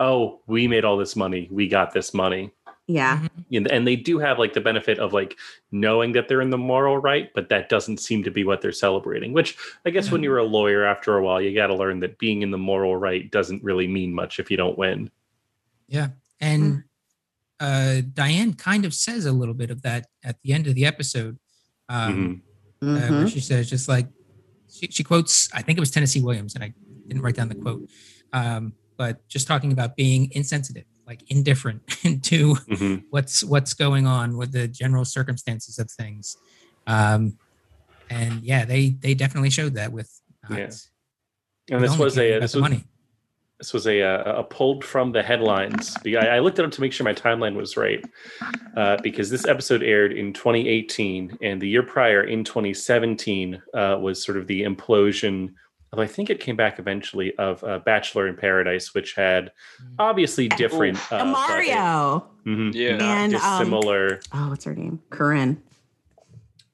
oh, 0.00 0.40
we 0.46 0.66
made 0.66 0.84
all 0.84 0.96
this 0.96 1.14
money, 1.16 1.48
we 1.50 1.68
got 1.68 1.92
this 1.92 2.14
money. 2.14 2.50
yeah. 2.86 3.18
Mhm. 3.20 3.56
And- 3.58 3.70
and 3.70 3.86
they 3.86 3.94
do 3.94 4.18
have 4.18 4.38
like 4.40 4.52
the 4.54 4.60
benefit 4.60 4.98
of 4.98 5.12
like 5.12 5.36
knowing 5.70 6.10
that 6.12 6.26
they're 6.26 6.40
in 6.40 6.50
the 6.50 6.58
moral 6.58 6.96
right 6.98 7.30
but 7.36 7.48
that 7.50 7.68
doesn't 7.68 7.98
seem 8.00 8.24
to 8.24 8.32
be 8.32 8.42
what 8.42 8.60
they're 8.62 8.72
celebrating 8.72 9.32
which 9.32 9.56
i 9.86 9.90
guess 9.90 10.10
when 10.10 10.20
Mhm. 10.22 10.24
you're 10.24 10.38
a 10.38 10.44
lawyer 10.44 10.82
after 10.84 11.16
a 11.16 11.22
while 11.22 11.40
you 11.40 11.54
got 11.54 11.68
to 11.68 11.76
learn 11.76 12.00
that 12.00 12.18
being 12.18 12.42
in 12.42 12.50
the 12.50 12.58
moral 12.58 12.96
right 12.96 13.30
doesn't 13.30 13.62
really 13.62 13.86
mean 13.86 14.12
much 14.12 14.40
if 14.40 14.50
you 14.50 14.56
don't 14.56 14.76
win 14.76 15.08
Yeah. 15.88 16.08
And 16.40 16.82
uh, 17.60 18.00
Diane 18.14 18.54
kind 18.54 18.84
of 18.84 18.94
says 18.94 19.26
a 19.26 19.32
little 19.32 19.54
bit 19.54 19.70
of 19.70 19.82
that 19.82 20.06
at 20.24 20.36
the 20.42 20.52
end 20.52 20.66
of 20.66 20.74
the 20.74 20.86
episode, 20.86 21.38
um, 21.88 22.42
Mhm. 22.82 22.96
uh, 22.96 23.12
where 23.12 23.24
Mhm. 23.26 23.32
she 23.32 23.40
says, 23.40 23.68
just 23.68 23.88
like 23.88 24.08
she, 24.72 24.86
she 24.88 25.02
quotes, 25.04 25.52
I 25.52 25.62
think 25.62 25.76
it 25.78 25.80
was 25.80 25.90
Tennessee 25.90 26.20
Williams, 26.22 26.54
and 26.54 26.64
I 26.64 26.72
didn't 27.08 27.22
write 27.22 27.34
down 27.36 27.48
the 27.48 27.54
quote, 27.56 27.88
um, 28.32 28.72
but 28.96 29.26
just 29.28 29.46
talking 29.46 29.72
about 29.72 29.96
being 29.96 30.30
insensitive, 30.32 30.84
like 31.06 31.22
indifferent 31.30 31.86
to 32.24 32.54
Mhm. 32.54 33.04
what's 33.10 33.42
what's 33.44 33.74
going 33.74 34.06
on 34.06 34.36
with 34.36 34.52
the 34.52 34.68
general 34.68 35.04
circumstances 35.04 35.78
of 35.78 35.90
things. 35.90 36.36
Um, 36.86 37.36
and 38.08 38.42
yeah, 38.42 38.64
they 38.64 38.90
they 38.90 39.14
definitely 39.14 39.50
showed 39.50 39.74
that 39.74 39.92
with. 39.92 40.10
not- 40.48 40.58
Yeah. 40.58 40.70
and 41.76 41.84
this 41.84 41.96
was 41.98 42.16
a 42.16 42.30
about 42.32 42.40
this 42.42 42.54
was, 42.54 42.60
money. 42.62 42.84
This 43.60 43.74
was 43.74 43.86
a, 43.86 44.00
uh, 44.02 44.38
a 44.40 44.42
pulled 44.42 44.82
from 44.82 45.12
the 45.12 45.22
headlines 45.22 45.94
I, 46.06 46.16
I 46.16 46.38
looked 46.38 46.58
it 46.58 46.64
up 46.64 46.70
to 46.72 46.80
make 46.80 46.94
sure 46.94 47.04
my 47.04 47.12
timeline 47.12 47.54
was 47.54 47.76
right 47.76 48.02
uh, 48.74 48.96
because 49.02 49.28
this 49.28 49.46
episode 49.46 49.82
aired 49.82 50.12
in 50.12 50.32
2018 50.32 51.36
and 51.42 51.60
the 51.60 51.68
year 51.68 51.82
prior 51.82 52.22
in 52.24 52.42
2017 52.42 53.62
uh, 53.74 53.98
was 54.00 54.24
sort 54.24 54.38
of 54.38 54.46
the 54.46 54.62
implosion 54.62 55.52
although 55.92 56.02
i 56.02 56.06
think 56.06 56.30
it 56.30 56.40
came 56.40 56.56
back 56.56 56.78
eventually 56.78 57.34
of 57.36 57.62
uh, 57.64 57.78
bachelor 57.80 58.26
in 58.28 58.34
paradise 58.34 58.94
which 58.94 59.14
had 59.14 59.52
obviously 59.98 60.48
different 60.48 60.96
uh, 61.12 61.16
And 61.16 61.32
but 61.32 61.50
it- 61.60 61.68
Mario. 61.68 62.26
Mhm. 62.46 62.72
Yeah. 62.74 62.96
Not 62.96 63.02
And, 63.02 63.34
um. 63.34 63.74
Oh, 64.32 64.48
what's 64.48 64.64
her 64.64 64.74
name? 64.74 64.98
Corinne. 65.10 65.62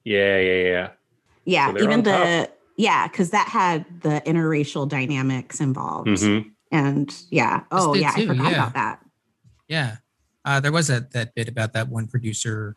yeah, 0.05 0.37
yeah, 0.39 0.61
yeah. 0.63 0.89
Yeah, 1.43 1.71
So 1.73 1.77
even 1.83 1.93
on 1.99 2.03
the 2.03 2.49
yeah, 2.77 3.07
because 3.07 3.31
that 3.31 3.47
had 3.49 3.83
the 4.01 4.21
interracial 4.25 4.87
dynamics 4.87 5.59
involved. 5.59 6.07
Mhm. 6.09 6.51
And 6.71 7.13
yeah. 7.29 7.63
Oh 7.71 7.93
did 7.93 8.01
yeah, 8.01 8.13
I 8.15 8.25
forgot 8.25 8.51
yeah. 8.51 8.57
about 8.57 8.73
that. 8.73 8.99
Yeah, 9.67 9.95
uh, 10.45 10.59
there 10.59 10.71
was 10.71 10.89
a, 10.89 11.01
that 11.11 11.35
bit 11.35 11.49
about 11.49 11.73
that 11.73 11.89
one 11.89 12.07
producer, 12.07 12.75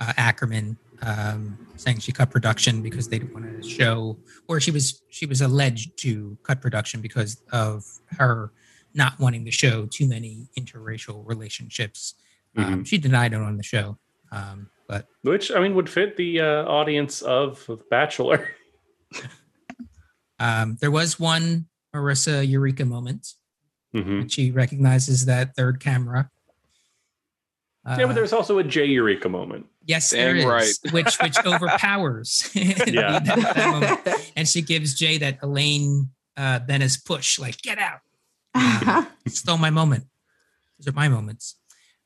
uh, 0.00 0.12
Ackerman, 0.16 0.76
um, 1.02 1.66
saying 1.76 2.00
she 2.00 2.12
cut 2.12 2.30
production 2.30 2.82
because 2.82 3.08
they 3.08 3.18
didn't 3.18 3.34
want 3.34 3.62
to 3.62 3.68
show, 3.68 4.18
or 4.48 4.60
she 4.60 4.70
was 4.70 5.02
she 5.08 5.26
was 5.26 5.40
alleged 5.40 5.96
to 5.98 6.36
cut 6.42 6.60
production 6.60 7.00
because 7.00 7.42
of 7.52 7.84
her 8.18 8.52
not 8.94 9.18
wanting 9.18 9.44
to 9.44 9.50
show 9.50 9.86
too 9.86 10.06
many 10.06 10.48
interracial 10.58 11.26
relationships. 11.26 12.14
Um, 12.56 12.84
she 12.84 12.98
denied 12.98 13.32
it 13.32 13.40
on 13.40 13.56
the 13.56 13.62
show, 13.62 13.98
um, 14.30 14.68
but 14.86 15.06
Which 15.22 15.50
I 15.52 15.60
mean 15.60 15.74
would 15.74 15.88
fit 15.88 16.16
the 16.16 16.40
uh, 16.40 16.64
audience 16.64 17.22
of 17.22 17.68
Bachelor. 17.88 18.50
um, 20.38 20.76
there 20.80 20.90
was 20.90 21.18
one 21.18 21.66
Marissa 21.94 22.46
Eureka 22.48 22.84
moment. 22.84 23.34
Mhm. 23.94 24.30
She 24.30 24.50
recognizes 24.50 25.26
that 25.26 25.54
third 25.54 25.80
camera. 25.80 26.30
yeah, 27.86 27.96
but 27.98 28.10
Uh, 28.10 28.12
there's 28.12 28.32
also 28.32 28.58
a 28.58 28.64
Jay 28.64 28.86
Eureka 28.86 29.28
moment. 29.28 29.66
Yes, 29.84 30.10
Dang 30.10 30.36
there 30.36 30.48
right. 30.48 30.72
which 30.92 31.16
which 31.20 31.36
overpowers. 31.46 32.50
Yeah. 32.54 33.18
that- 33.18 34.00
that. 34.04 34.32
And 34.36 34.48
she 34.48 34.62
gives 34.62 34.94
Jay 34.94 35.18
that 35.18 35.38
Elaine 35.42 36.10
uh, 36.36 36.60
Benes 36.60 36.96
push, 36.96 37.38
like 37.38 37.60
get 37.60 37.78
out. 37.78 38.00
Stole 39.28 39.58
my 39.58 39.70
moment. 39.70 40.04
Those 40.78 40.88
are 40.92 40.96
my 40.96 41.08
moments. 41.08 41.56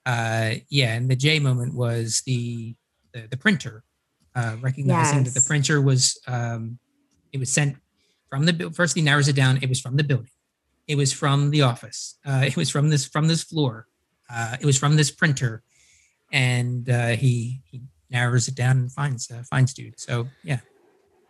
Uh, 0.05 0.55
yeah, 0.68 0.94
and 0.94 1.09
the 1.11 1.16
Jay 1.16 1.38
moment 1.38 1.75
was 1.75 2.22
the 2.27 2.75
the, 3.12 3.27
the 3.31 3.37
printer, 3.37 3.83
uh, 4.35 4.57
recognizing 4.61 5.22
that 5.25 5.35
the 5.35 5.40
printer 5.46 5.81
was 5.81 6.18
um, 6.27 6.79
it 7.33 7.38
was 7.38 7.53
sent 7.53 7.77
from 8.29 8.47
the 8.47 8.71
first 8.75 8.97
he 8.97 9.03
narrows 9.03 9.29
it 9.29 9.37
down. 9.37 9.59
It 9.62 9.69
was 9.69 9.81
from 9.81 9.97
the 9.97 10.05
building. 10.05 10.31
It 10.87 10.97
was 10.97 11.12
from 11.12 11.51
the 11.51 11.62
office. 11.62 12.19
Uh, 12.25 12.45
it 12.47 12.57
was 12.57 12.71
from 12.71 12.91
this 12.91 13.07
from 13.07 13.29
this 13.29 13.43
floor. 13.43 13.87
Uh, 14.31 14.57
it 14.61 14.67
was 14.67 14.79
from 14.79 14.97
this 14.97 15.11
printer, 15.11 15.62
and 16.33 16.89
uh, 16.89 17.09
he 17.09 17.61
he 17.65 17.83
narrows 18.11 18.49
it 18.49 18.55
down 18.55 18.79
and 18.79 18.93
finds 18.93 19.31
uh, 19.31 19.43
finds 19.51 19.75
dude. 19.75 19.99
So 19.99 20.29
yeah, 20.43 20.61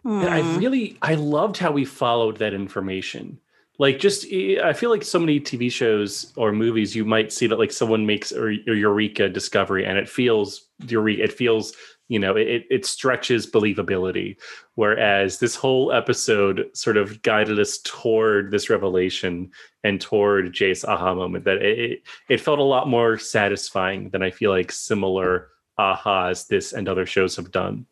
And 0.04 0.28
I 0.28 0.56
really 0.56 0.98
I 1.02 1.14
loved 1.14 1.58
how 1.58 1.72
we 1.72 1.84
followed 1.84 2.36
that 2.38 2.54
information. 2.54 3.38
Like 3.78 3.98
just 3.98 4.26
I 4.32 4.72
feel 4.72 4.90
like 4.90 5.02
so 5.02 5.18
many 5.18 5.40
TV 5.40 5.70
shows 5.70 6.32
or 6.36 6.52
movies 6.52 6.96
you 6.96 7.04
might 7.04 7.32
see 7.32 7.46
that 7.46 7.58
like 7.58 7.72
someone 7.72 8.06
makes 8.06 8.32
a, 8.32 8.46
a 8.46 8.74
eureka 8.74 9.28
discovery 9.28 9.84
and 9.84 9.98
it 9.98 10.08
feels 10.08 10.68
eureka 10.86 11.22
it 11.22 11.32
feels 11.32 11.74
you 12.08 12.18
know 12.18 12.36
it 12.36 12.64
it 12.70 12.86
stretches 12.86 13.50
believability 13.50 14.36
whereas 14.74 15.38
this 15.38 15.56
whole 15.56 15.92
episode 15.92 16.70
sort 16.72 16.96
of 16.96 17.20
guided 17.22 17.58
us 17.58 17.78
toward 17.78 18.50
this 18.50 18.70
revelation 18.70 19.50
and 19.82 20.00
toward 20.00 20.52
Jay's 20.52 20.84
aha 20.84 21.14
moment 21.14 21.44
that 21.44 21.58
it 21.62 22.02
it, 22.28 22.40
felt 22.40 22.58
a 22.58 22.62
lot 22.62 22.88
more 22.88 23.18
satisfying 23.18 24.10
than 24.10 24.22
I 24.22 24.30
feel 24.30 24.50
like 24.50 24.70
similar 24.72 25.48
ahas 25.78 26.46
this 26.46 26.72
and 26.72 26.88
other 26.88 27.06
shows 27.06 27.36
have 27.36 27.50
done. 27.50 27.86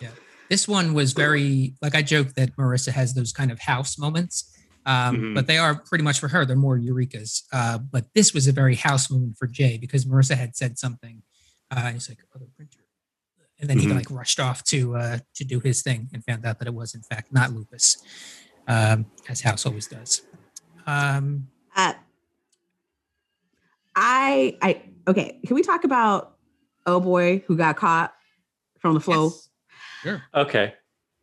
Yeah. 0.00 0.10
This 0.50 0.68
one 0.68 0.92
was 0.94 1.12
very 1.12 1.74
like 1.80 1.94
I 1.94 2.02
joke 2.02 2.34
that 2.34 2.56
Marissa 2.56 2.92
has 2.92 3.14
those 3.14 3.32
kind 3.32 3.50
of 3.50 3.58
house 3.60 3.98
moments. 3.98 4.50
Um, 4.86 5.16
Mhm. 5.16 5.34
But 5.34 5.46
they 5.46 5.56
are 5.56 5.76
pretty 5.76 6.04
much 6.04 6.20
for 6.20 6.28
her. 6.28 6.44
They're 6.44 6.56
more 6.56 6.78
eurekas. 6.78 7.44
Uh, 7.50 7.78
but 7.78 8.04
this 8.14 8.34
was 8.34 8.46
a 8.46 8.52
very 8.52 8.74
house 8.74 9.10
moment 9.10 9.38
for 9.38 9.46
Jay 9.46 9.78
because 9.78 10.04
Marissa 10.04 10.36
had 10.36 10.54
said 10.56 10.78
something, 10.78 11.22
uh, 11.70 11.90
he's 11.92 12.06
like, 12.10 12.18
"Oh, 12.36 12.46
printer," 12.54 12.83
and 13.60 13.68
then 13.70 13.78
he 13.78 13.86
Mhm. 13.86 13.94
like 13.96 14.10
rushed 14.10 14.40
off 14.40 14.62
to 14.64 14.96
uh, 14.96 15.18
to 15.34 15.44
do 15.44 15.60
his 15.60 15.82
thing 15.82 16.08
and 16.12 16.24
found 16.24 16.44
out 16.44 16.58
that 16.58 16.68
it 16.68 16.74
was 16.74 16.94
in 16.94 17.02
fact 17.02 17.32
not 17.32 17.52
lupus, 17.52 17.98
um, 18.68 19.06
as 19.28 19.40
House 19.42 19.64
always 19.66 19.86
does. 19.86 20.22
Um, 20.86 21.48
Uh, 21.76 21.94
I 23.96 24.56
I 24.62 24.82
okay. 25.08 25.40
Can 25.46 25.54
we 25.54 25.62
talk 25.62 25.84
about 25.84 26.36
oh 26.86 27.00
boy 27.00 27.42
who 27.46 27.56
got 27.56 27.76
caught 27.76 28.14
from 28.78 28.94
the 28.94 29.00
flow? 29.00 29.24
yes. 29.26 29.48
Sure. 30.02 30.22
Okay. 30.34 30.74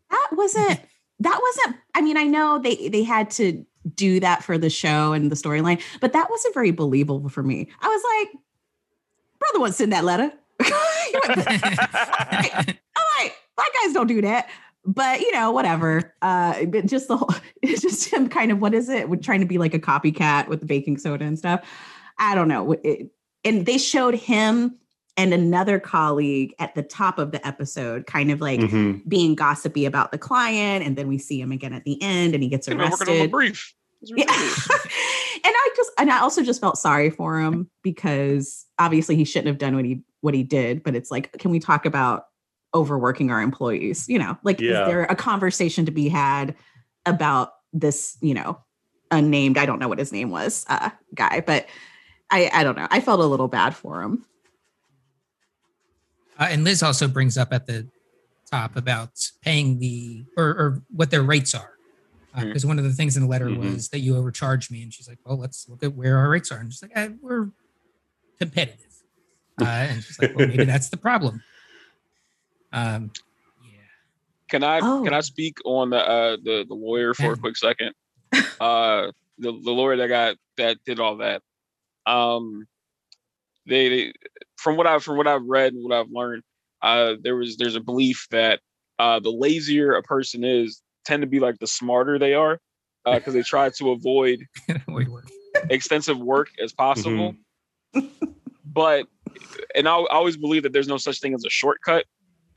That 0.10 0.30
wasn't 0.32 0.80
that 1.20 1.40
wasn't 1.42 1.78
I 1.96 2.02
mean, 2.02 2.18
I 2.18 2.24
know 2.24 2.60
they 2.60 2.88
they 2.90 3.04
had 3.04 3.30
to 3.32 3.66
do 3.96 4.20
that 4.20 4.44
for 4.44 4.58
the 4.58 4.70
show 4.70 5.12
and 5.14 5.32
the 5.32 5.36
storyline, 5.36 5.82
but 6.00 6.14
that 6.14 6.30
wasn't 6.30 6.54
very 6.54 6.72
believable 6.72 7.30
for 7.30 7.44
me. 7.44 7.68
I 7.82 7.88
was 7.88 8.02
like, 8.30 8.42
brother 9.40 9.60
wouldn't 9.60 9.76
send 9.76 9.92
that 9.94 10.04
letter. 10.04 10.32
He 11.12 11.18
wouldn't- 11.28 11.48
I'm 12.96 13.06
like, 13.20 13.36
black 13.56 13.68
guys 13.84 13.94
don't 13.94 14.08
do 14.08 14.22
that. 14.22 14.50
But 14.84 15.22
you 15.22 15.32
know, 15.32 15.52
whatever. 15.52 16.16
Uh 16.22 16.66
but 16.66 16.86
just 16.88 17.08
the 17.08 17.18
whole 17.18 17.30
it's 17.62 17.82
just 17.82 18.12
him 18.12 18.30
kind 18.30 18.52
of 18.52 18.60
what 18.60 18.74
is 18.74 18.90
it? 18.90 19.10
With 19.10 19.24
trying 19.24 19.42
to 19.42 19.46
be 19.46 19.58
like 19.58 19.74
a 19.74 19.80
copycat 19.80 20.48
with 20.48 20.60
the 20.60 20.66
baking 20.66 20.98
soda 20.98 21.26
and 21.26 21.38
stuff. 21.38 21.62
I 22.18 22.36
don't 22.36 22.48
know. 22.48 22.74
It- 22.84 23.12
and 23.44 23.66
they 23.66 23.78
showed 23.80 24.14
him 24.16 24.78
and 25.18 25.34
another 25.34 25.80
colleague 25.80 26.54
at 26.60 26.74
the 26.76 26.84
top 26.84 27.18
of 27.20 27.32
the 27.32 27.46
episode, 27.46 28.06
kind 28.06 28.32
of 28.32 28.40
like 28.40 28.60
Mhm. 28.60 29.02
being 29.10 29.36
gossipy 29.36 29.86
about 29.86 30.12
the 30.12 30.18
client, 30.18 30.86
and 30.86 30.96
then 30.96 31.08
we 31.08 31.18
see 31.18 31.42
him 31.42 31.52
again 31.52 31.74
at 31.74 31.84
the 31.84 32.02
end, 32.02 32.34
and 32.34 32.42
he 32.44 32.50
gets 32.50 32.68
They've 32.68 32.78
been 32.78 32.90
working 32.90 33.08
on 33.10 33.14
the 33.16 33.22
arrested. 33.22 33.32
brief. 33.32 33.74
It's 34.04 34.12
Yeah. 34.16 34.26
and 35.44 35.54
I 35.56 35.70
just 35.76 35.92
and 36.00 36.12
I 36.12 36.20
also 36.20 36.44
just 36.44 36.62
felt 36.62 36.78
sorry 36.78 37.10
for 37.10 37.40
him 37.40 37.70
because 37.84 38.66
obviously 38.80 39.16
he 39.16 39.26
shouldn't 39.26 39.48
have 39.48 39.58
done 39.58 39.76
what 39.76 39.86
he 39.86 40.02
what 40.22 40.34
he 40.34 40.44
did. 40.44 40.84
But 40.84 40.96
it's 40.96 41.12
like, 41.12 41.32
can 41.34 41.52
we 41.52 41.60
talk 41.60 41.86
about 41.86 42.26
overworking 42.74 43.30
our 43.32 43.42
employees? 43.42 44.08
You 44.08 44.20
know, 44.20 44.38
like 44.44 44.62
Yeah. 44.62 44.82
is 44.82 44.88
there 44.88 45.04
a 45.04 45.16
conversation 45.16 45.86
to 45.86 45.92
be 45.92 46.08
had 46.10 46.56
about 47.06 47.52
this? 47.74 48.18
You 48.22 48.34
know, 48.34 48.60
unnamed. 49.12 49.58
I 49.58 49.66
don't 49.66 49.80
know 49.80 49.88
what 49.90 50.00
his 50.00 50.12
name 50.12 50.30
was, 50.30 50.66
uh, 50.70 50.90
guy, 51.14 51.44
but 51.46 51.68
I 52.30 52.50
I 52.54 52.64
don't 52.64 52.78
know. 52.78 52.88
I 52.90 53.02
felt 53.02 53.20
a 53.20 53.26
little 53.26 53.48
bad 53.50 53.76
for 53.76 54.02
him. 54.02 54.26
Uh, 56.40 56.48
and 56.50 56.64
Liz 56.64 56.82
also 56.82 57.08
brings 57.08 57.38
up 57.38 57.52
at 57.54 57.68
the 57.68 57.88
top 58.50 58.76
about 58.76 59.12
paying 59.42 59.80
the 59.80 60.26
or, 60.38 60.46
or 60.46 60.82
what 60.90 61.12
their 61.12 61.24
rates 61.24 61.54
are. 61.54 61.72
Because 62.40 62.66
one 62.66 62.80
of 62.80 62.86
the 62.86 62.94
things 62.94 63.18
in 63.18 63.24
the 63.24 63.28
letter 63.30 63.50
Mhm. 63.50 63.58
was 63.58 63.90
that 63.90 64.00
you 64.00 64.16
overcharged 64.16 64.72
me, 64.72 64.82
and 64.82 64.94
she's 64.94 65.08
like, 65.08 65.20
"Well, 65.26 65.38
let's 65.38 65.68
look 65.68 65.84
at 65.84 65.94
where 65.94 66.18
our 66.18 66.30
rates 66.30 66.50
are." 66.50 66.60
And 66.60 66.72
she's 66.72 66.82
like, 66.82 66.94
eh, 66.96 67.10
"We're 67.20 67.50
competitive." 68.40 68.91
Uh, 69.60 69.64
and 69.66 70.04
she's 70.04 70.20
like, 70.20 70.36
well, 70.36 70.48
maybe 70.48 70.66
that's 70.66 70.90
the 70.90 70.98
problem. 70.98 71.42
Um, 72.74 73.12
yeah. 73.64 73.80
Can 74.50 74.64
I 74.64 74.80
Oh. 74.82 75.04
can 75.04 75.14
I 75.14 75.22
speak 75.22 75.58
on 75.66 75.90
the 75.90 75.98
uh 75.98 76.38
the, 76.42 76.66
the 76.68 76.74
lawyer 76.74 77.14
for 77.14 77.34
a 77.34 77.38
quick 77.38 77.58
second? 77.58 77.94
Uh 78.60 79.12
the, 79.38 79.52
the 79.52 79.72
lawyer 79.72 79.98
that 79.98 80.08
got 80.08 80.38
that 80.58 80.78
did 80.86 81.00
all 81.00 81.18
that. 81.18 81.42
Um 82.06 82.66
they, 83.68 83.90
they 83.90 84.14
from 84.58 84.78
what 84.78 84.88
I 84.88 85.00
from 85.00 85.18
what 85.18 85.28
I've 85.28 85.46
read 85.46 85.74
and 85.74 85.84
what 85.84 85.98
I've 85.98 86.12
learned, 86.12 86.44
uh 86.82 87.16
there 87.22 87.36
was 87.36 87.58
there's 87.58 87.76
a 87.76 87.82
belief 87.82 88.28
that 88.32 88.62
uh 89.00 89.20
the 89.20 89.32
lazier 89.32 89.94
a 89.94 90.04
person 90.04 90.44
is 90.44 90.82
tend 91.06 91.22
to 91.22 91.28
be 91.28 91.40
like 91.40 91.60
the 91.60 91.68
smarter 91.68 92.18
they 92.18 92.34
are 92.34 92.60
because 93.06 93.34
they 93.34 93.42
try 93.42 93.70
to 93.70 93.90
avoid 93.92 94.46
Wait, 94.88 95.10
wait. 95.10 95.24
extensive 95.70 96.20
work 96.20 96.50
as 96.64 96.72
possible. 96.72 97.36
but 98.74 99.08
and 99.76 99.88
I, 99.88 99.96
I 99.96 100.16
always 100.16 100.38
believe 100.38 100.64
that 100.64 100.74
there's 100.74 100.88
no 100.88 100.98
such 100.98 101.20
thing 101.20 101.34
as 101.34 101.44
a 101.46 101.50
shortcut. 101.50 102.06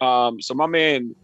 Um, 0.00 0.40
so 0.40 0.54
my 0.54 0.66
man, 0.66 1.14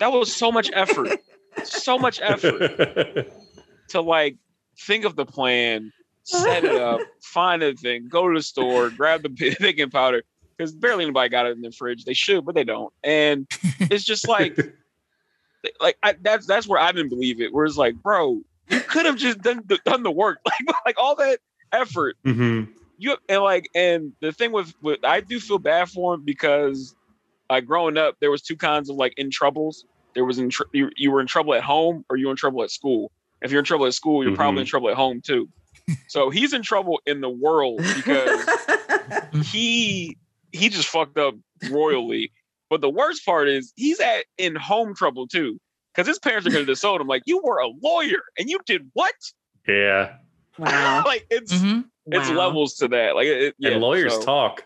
that 0.00 0.12
was 0.12 0.34
so 0.34 0.52
much 0.52 0.70
effort, 0.72 1.18
so 1.64 1.98
much 1.98 2.20
effort 2.22 3.30
to 3.88 4.00
like 4.00 4.36
think 4.80 5.04
of 5.04 5.16
the 5.16 5.26
plan, 5.26 5.92
set 6.24 6.64
it 6.64 6.76
up, 6.76 7.00
find 7.22 7.62
the 7.62 7.74
thing, 7.74 8.08
go 8.08 8.28
to 8.28 8.38
the 8.38 8.42
store, 8.42 8.90
grab 8.90 9.22
the 9.22 9.56
baking 9.60 9.90
powder. 9.90 10.22
Because 10.56 10.72
barely 10.72 11.04
anybody 11.04 11.28
got 11.28 11.44
it 11.44 11.50
in 11.50 11.60
the 11.60 11.70
fridge. 11.70 12.06
They 12.06 12.14
should, 12.14 12.46
but 12.46 12.54
they 12.54 12.64
don't. 12.64 12.90
And 13.04 13.46
it's 13.78 14.04
just 14.04 14.26
like, 14.26 14.56
like 15.80 15.98
I, 16.02 16.14
that's 16.22 16.46
that's 16.46 16.66
where 16.66 16.80
I 16.80 16.92
didn't 16.92 17.10
believe 17.10 17.42
it. 17.42 17.52
Where 17.52 17.66
it's 17.66 17.76
like, 17.76 17.94
bro, 17.96 18.40
you 18.70 18.80
could 18.80 19.04
have 19.04 19.16
just 19.16 19.42
done 19.42 19.62
the, 19.66 19.78
done 19.84 20.02
the 20.02 20.10
work, 20.10 20.38
like 20.46 20.76
like 20.86 20.96
all 20.98 21.14
that 21.16 21.40
effort 21.72 22.16
Mhm. 22.24 22.68
You 22.98 23.16
and 23.28 23.42
like 23.42 23.68
and 23.74 24.12
the 24.20 24.32
thing 24.32 24.52
with, 24.52 24.72
with 24.82 25.04
I 25.04 25.20
do 25.20 25.40
feel 25.40 25.58
bad 25.58 25.88
for 25.88 26.14
him 26.14 26.24
because 26.24 26.94
like 27.50 27.66
growing 27.66 27.96
up 27.96 28.16
there 28.20 28.30
was 28.30 28.42
two 28.42 28.56
kinds 28.56 28.90
of 28.90 28.96
like 28.96 29.14
in 29.16 29.30
troubles. 29.30 29.84
There 30.14 30.24
was 30.24 30.38
in 30.38 30.50
tr- 30.50 30.64
you, 30.72 30.90
you 30.96 31.10
were 31.10 31.20
in 31.20 31.26
trouble 31.26 31.54
at 31.54 31.62
home 31.62 32.04
or 32.08 32.16
you 32.16 32.26
were 32.26 32.32
in 32.32 32.36
trouble 32.36 32.62
at 32.62 32.70
school. 32.70 33.12
If 33.42 33.50
you're 33.50 33.58
in 33.58 33.66
trouble 33.66 33.86
at 33.86 33.94
school, 33.94 34.24
you're 34.24 34.34
probably 34.34 34.60
in 34.60 34.64
mm-hmm. 34.64 34.70
trouble 34.70 34.88
at 34.88 34.96
home 34.96 35.20
too. 35.20 35.48
So 36.08 36.30
he's 36.30 36.52
in 36.52 36.62
trouble 36.62 37.00
in 37.06 37.20
the 37.20 37.28
world 37.28 37.80
because 37.94 38.48
he 39.44 40.16
he 40.52 40.68
just 40.68 40.88
fucked 40.88 41.18
up 41.18 41.34
royally. 41.70 42.32
But 42.68 42.80
the 42.80 42.90
worst 42.90 43.24
part 43.24 43.48
is 43.48 43.72
he's 43.76 44.00
at 44.00 44.24
in 44.38 44.56
home 44.56 44.94
trouble 44.94 45.28
too. 45.28 45.58
Because 45.94 46.08
his 46.08 46.18
parents 46.18 46.46
are 46.46 46.50
gonna 46.50 46.64
disown 46.66 47.00
him. 47.00 47.06
Like, 47.06 47.22
you 47.26 47.40
were 47.42 47.58
a 47.58 47.68
lawyer 47.68 48.22
and 48.38 48.50
you 48.50 48.58
did 48.66 48.90
what? 48.94 49.14
Yeah. 49.66 50.16
wow. 50.58 51.04
like 51.06 51.26
it's 51.30 51.52
mm-hmm. 51.54 51.82
Mhm. 52.08 52.20
it's 52.20 52.30
levels 52.30 52.74
to 52.76 52.88
that. 52.88 53.14
Like 53.16 53.26
it, 53.26 53.54
yeah, 53.58 53.70
and 53.70 53.80
lawyers 53.80 54.14
so- 54.14 54.22
talk. 54.22 54.64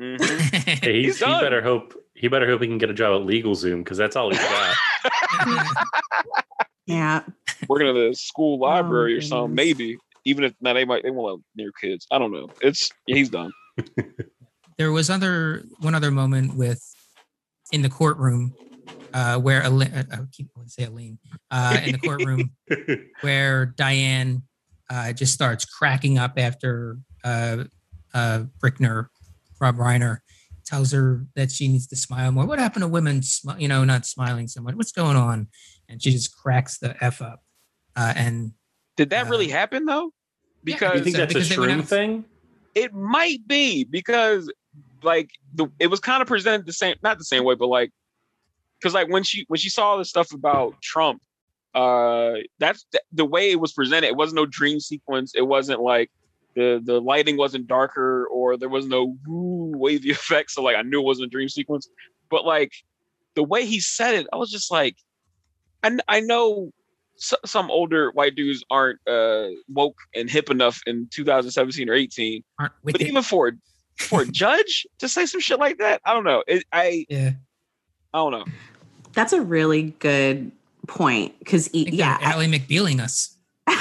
Mhm. 0.00 0.18
Hey, 0.82 1.02
he's, 1.02 1.18
He's 1.18 1.26
he 1.26 1.40
better 1.40 1.60
hope 1.62 1.94
he 2.14 2.28
better 2.28 2.46
hope 2.46 2.60
he 2.62 2.66
can 2.68 2.78
get 2.78 2.90
a 2.90 2.94
job 2.94 3.20
at 3.20 3.26
LegalZoom 3.28 3.78
because 3.84 3.98
that's 3.98 4.16
all 4.16 4.30
he's 4.30 4.38
got. 4.40 4.76
Yeah. 6.86 7.22
working 7.68 7.86
at 7.88 7.92
the 7.92 8.14
school 8.14 8.58
library 8.58 9.14
or 9.14 9.20
something, 9.20 9.54
goodness. 9.54 9.78
maybe. 9.78 9.98
Even 10.24 10.44
if 10.44 10.54
now 10.60 10.72
they 10.74 10.84
might 10.84 11.02
they 11.02 11.10
won't 11.10 11.38
let 11.38 11.44
near 11.64 11.70
kids. 11.80 12.06
I 12.10 12.18
don't 12.18 12.32
know. 12.32 12.48
It's 12.62 12.90
yeah, 13.06 13.16
he's 13.16 13.30
done. 13.30 13.52
there 14.76 14.90
was 14.92 15.08
other 15.08 15.62
one 15.80 15.94
other 15.94 16.10
moment 16.10 16.56
with 16.56 16.82
in 17.72 17.82
the 17.82 17.88
courtroom 17.88 18.52
uh, 19.14 19.38
where 19.38 19.62
Ale- 19.62 19.82
uh, 19.82 20.02
I 20.12 20.18
keep 20.32 20.48
wanting 20.56 20.68
to 20.68 20.72
say 20.72 20.84
Aline 20.84 21.18
uh, 21.50 21.78
in 21.84 21.92
the 21.92 21.98
courtroom 21.98 22.50
where 23.20 23.66
Diane 23.66 24.42
uh, 24.90 25.12
just 25.12 25.32
starts 25.32 25.64
cracking 25.64 26.18
up 26.18 26.34
after 26.36 26.98
uh, 27.24 27.64
uh, 28.12 28.44
Brickner, 28.62 29.06
Rob 29.60 29.76
Reiner, 29.76 30.18
tells 30.66 30.92
her 30.92 31.26
that 31.36 31.50
she 31.50 31.68
needs 31.68 31.86
to 31.88 31.96
smile 31.96 32.32
more. 32.32 32.46
What 32.46 32.58
happened 32.58 32.82
to 32.82 32.88
women, 32.88 33.20
smi- 33.20 33.60
you 33.60 33.68
know, 33.68 33.84
not 33.84 34.04
smiling 34.04 34.48
so 34.48 34.60
much? 34.60 34.74
What's 34.74 34.92
going 34.92 35.16
on? 35.16 35.48
And 35.88 36.02
she 36.02 36.10
just 36.10 36.36
cracks 36.36 36.78
the 36.78 36.96
f 37.02 37.22
up. 37.22 37.40
Uh, 37.96 38.12
and 38.16 38.52
Did 38.96 39.10
that 39.10 39.26
Uh, 39.26 39.30
really 39.30 39.48
happen 39.48 39.84
though? 39.84 40.12
yeah, 40.64 40.74
Because 40.74 40.98
you 40.98 41.04
think 41.04 41.16
that's 41.16 41.34
a 41.34 41.38
because 41.38 41.48
they 41.48 41.58
went 41.58 41.82
shroom 41.82 41.84
thing? 41.86 42.24
it 42.74 42.92
might 42.94 43.46
be 43.46 43.84
because 43.84 44.52
like 45.02 45.30
the 45.54 45.66
it 45.78 45.88
was 45.88 46.00
kind 46.00 46.22
of 46.22 46.28
presented 46.28 46.66
the 46.66 46.72
same 46.72 46.94
not 47.02 47.18
the 47.18 47.24
same 47.24 47.44
way, 47.44 47.54
but 47.54 47.66
like 47.66 47.90
because 48.80 48.94
like 48.94 49.08
when 49.08 49.22
she 49.22 49.44
when 49.48 49.58
she 49.58 49.70
saw 49.70 49.96
the 49.96 50.04
stuff 50.04 50.32
about 50.32 50.80
Trump, 50.82 51.22
uh 51.74 52.34
that's 52.58 52.84
th- 52.92 53.02
the 53.12 53.24
way 53.24 53.50
it 53.50 53.60
was 53.60 53.72
presented. 53.72 54.08
It 54.08 54.16
wasn't 54.16 54.36
no 54.36 54.46
dream 54.46 54.80
sequence. 54.80 55.34
It 55.34 55.46
wasn't 55.46 55.80
like 55.80 56.10
the 56.56 56.80
the 56.84 57.00
lighting 57.00 57.36
wasn't 57.36 57.66
darker 57.68 58.26
or 58.26 58.56
there 58.56 58.68
was 58.68 58.86
no 58.86 59.16
woo 59.26 59.72
wavy 59.76 60.10
effects. 60.18 60.54
So 60.54 60.62
like 60.62 60.76
I 60.76 60.82
knew 60.82 61.00
it 61.00 61.04
wasn't 61.04 61.26
a 61.26 61.30
dream 61.30 61.48
sequence. 61.48 61.88
But 62.30 62.44
like 62.44 62.72
the 63.34 63.42
way 63.44 63.64
he 63.66 63.78
said 63.80 64.14
it, 64.14 64.26
I 64.32 64.36
was 64.36 64.50
just 64.50 64.70
like, 64.70 64.96
I 65.82 65.96
I 66.08 66.20
know 66.20 66.72
s- 67.18 67.34
some 67.46 67.70
older 67.70 68.10
white 68.12 68.34
dudes 68.34 68.64
aren't 68.70 68.98
uh 69.06 69.48
woke 69.68 69.98
and 70.14 70.28
hip 70.28 70.50
enough 70.50 70.80
in 70.86 71.08
2017 71.12 71.88
or 71.88 71.94
18 71.94 72.42
aren't 72.58 72.72
but 72.84 73.00
it. 73.00 73.06
even 73.06 73.22
for 73.22 73.52
for 73.98 74.22
a 74.22 74.26
judge 74.42 74.86
to 74.98 75.08
say 75.08 75.26
some 75.26 75.40
shit 75.40 75.60
like 75.60 75.78
that, 75.78 76.00
I 76.04 76.14
don't 76.14 76.24
know. 76.24 76.42
It, 76.48 76.64
I 76.72 77.06
yeah, 77.08 77.30
I 78.12 78.18
don't 78.18 78.32
know. 78.32 78.44
That's 79.12 79.32
a 79.32 79.40
really 79.42 79.94
good 79.98 80.50
point. 80.90 81.38
Because, 81.38 81.68
I 81.68 81.86
yeah. 81.90 82.18
they're 82.18 82.28
Ally 82.28 82.46
McBealing 82.46 83.00
us. 83.00 83.36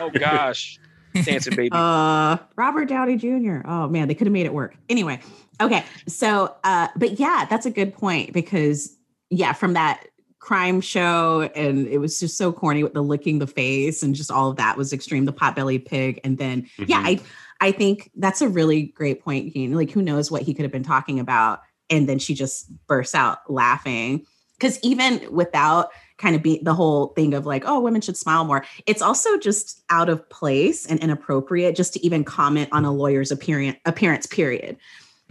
Oh 0.00 0.10
gosh, 0.10 0.78
dancing 1.22 1.54
baby. 1.54 1.70
uh 1.72 2.36
robert 2.56 2.86
downey 2.86 3.16
jr 3.16 3.58
oh 3.64 3.88
man 3.88 4.08
they 4.08 4.14
could 4.14 4.26
have 4.26 4.32
made 4.32 4.44
it 4.44 4.52
work 4.52 4.74
anyway 4.88 5.18
okay 5.62 5.84
so 6.08 6.54
uh 6.64 6.88
but 6.96 7.18
yeah 7.20 7.46
that's 7.48 7.64
a 7.64 7.70
good 7.70 7.94
point 7.94 8.32
because 8.32 8.94
yeah 9.30 9.52
from 9.52 9.72
that 9.74 10.08
crime 10.40 10.80
show 10.80 11.48
and 11.54 11.86
it 11.86 11.98
was 11.98 12.18
just 12.18 12.36
so 12.36 12.52
corny 12.52 12.82
with 12.82 12.92
the 12.92 13.02
licking 13.02 13.38
the 13.38 13.46
face 13.46 14.02
and 14.02 14.14
just 14.16 14.30
all 14.30 14.50
of 14.50 14.56
that 14.56 14.76
was 14.76 14.92
extreme 14.92 15.24
the 15.24 15.32
potbelly 15.32 15.82
pig 15.82 16.20
and 16.24 16.36
then 16.36 16.68
yeah 16.78 17.00
Mhm. 17.02 17.20
i 17.60 17.66
i 17.68 17.72
think 17.72 18.10
that's 18.16 18.42
a 18.42 18.48
really 18.48 18.82
great 18.82 19.22
point 19.22 19.54
Keen. 19.54 19.74
like 19.74 19.90
who 19.92 20.02
knows 20.02 20.30
what 20.30 20.42
he 20.42 20.52
could 20.52 20.64
have 20.64 20.72
been 20.72 20.82
talking 20.82 21.20
about 21.20 21.60
and 21.88 22.08
then 22.08 22.18
she 22.18 22.34
just 22.34 22.66
bursts 22.88 23.14
out 23.14 23.38
laughing 23.48 24.26
because 24.58 24.78
even 24.82 25.20
without 25.32 25.90
kind 26.18 26.36
of 26.36 26.42
be 26.42 26.60
the 26.62 26.74
whole 26.74 27.08
thing 27.08 27.34
of 27.34 27.44
like 27.46 27.64
oh 27.66 27.80
women 27.80 28.00
should 28.00 28.16
smile 28.16 28.44
more 28.44 28.64
it's 28.86 29.02
also 29.02 29.36
just 29.38 29.82
out 29.90 30.08
of 30.08 30.28
place 30.30 30.86
and 30.86 31.00
inappropriate 31.00 31.74
just 31.74 31.92
to 31.92 32.06
even 32.06 32.22
comment 32.24 32.68
on 32.72 32.84
a 32.84 32.92
lawyer's 32.92 33.30
appearance 33.32 33.76
appearance 33.84 34.26
period 34.26 34.76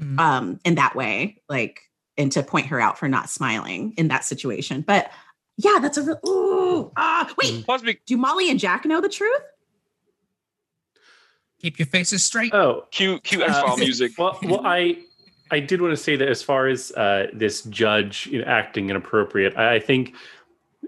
Mhm. 0.02 0.19
um 0.19 0.60
in 0.65 0.76
that 0.76 0.96
way 0.96 1.39
like 1.48 1.82
and 2.17 2.32
to 2.32 2.41
point 2.43 2.65
her 2.67 2.80
out 2.82 2.98
for 2.98 3.08
not 3.08 3.30
smiling 3.30 3.93
in 3.96 4.08
that 4.10 4.26
situation 4.26 4.82
but 4.82 5.10
yeah 5.58 5.78
that's 5.82 5.98
a 5.98 6.04
real 6.04 6.19
ooh 6.28 6.91
ah 6.98 7.32
wait 7.38 7.63
Plus, 7.63 7.82
be 7.84 8.00
do 8.08 8.17
molly 8.17 8.50
and 8.50 8.60
jack 8.60 8.86
know 8.86 9.00
the 9.02 9.08
truth 9.10 9.41
Keep 11.60 11.80
your 11.80 11.86
faces 11.86 12.22
straight. 12.24 12.54
Oh, 12.54 12.86
cute, 12.91 13.24
cute 13.24 13.41
X 13.41 13.56
Uh, 13.56 13.62
File 13.67 13.78
music. 13.88 14.12
well, 14.17 14.38
well, 14.43 14.62
I 14.65 14.98
I 15.50 15.60
did 15.62 15.82
want 15.82 15.91
to 15.93 15.98
say 16.04 16.15
that 16.17 16.28
as 16.28 16.43
far 16.43 16.67
as 16.67 16.91
uh, 16.91 17.28
this 17.32 17.62
judge 17.63 18.28
you 18.28 18.39
know, 18.39 18.46
acting 18.46 18.89
inappropriate, 18.89 19.56
I, 19.56 19.76
I 19.76 19.80
think 19.80 20.08
th- 20.08 20.17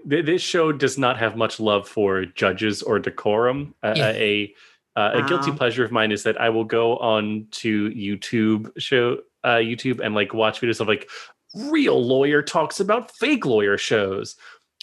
this 0.04 0.42
show 0.42 0.72
does 0.72 0.98
not 0.98 1.18
have 1.18 1.36
much 1.36 1.58
love 1.60 1.88
for 1.88 2.24
judges 2.24 2.82
or 2.82 2.98
decorum. 2.98 3.74
Uh, 3.82 3.94
Yeah. 3.96 4.10
A 4.10 4.54
uh, 4.96 5.22
a 5.22 5.28
guilty 5.28 5.52
pleasure 5.52 5.84
of 5.84 5.92
mine 5.92 6.10
is 6.10 6.22
that 6.22 6.40
I 6.40 6.48
will 6.48 6.64
go 6.64 6.96
on 6.96 7.46
to 7.50 7.90
YouTube 7.90 8.70
show 8.78 9.18
uh, 9.44 9.56
YouTube 9.56 10.00
and 10.00 10.14
like 10.14 10.32
watch 10.32 10.60
videos 10.60 10.80
of 10.80 10.88
like 10.88 11.08
real 11.54 12.02
lawyer 12.02 12.42
talks 12.42 12.80
about 12.80 13.14
fake 13.16 13.44
lawyer 13.44 13.76
shows. 13.78 14.36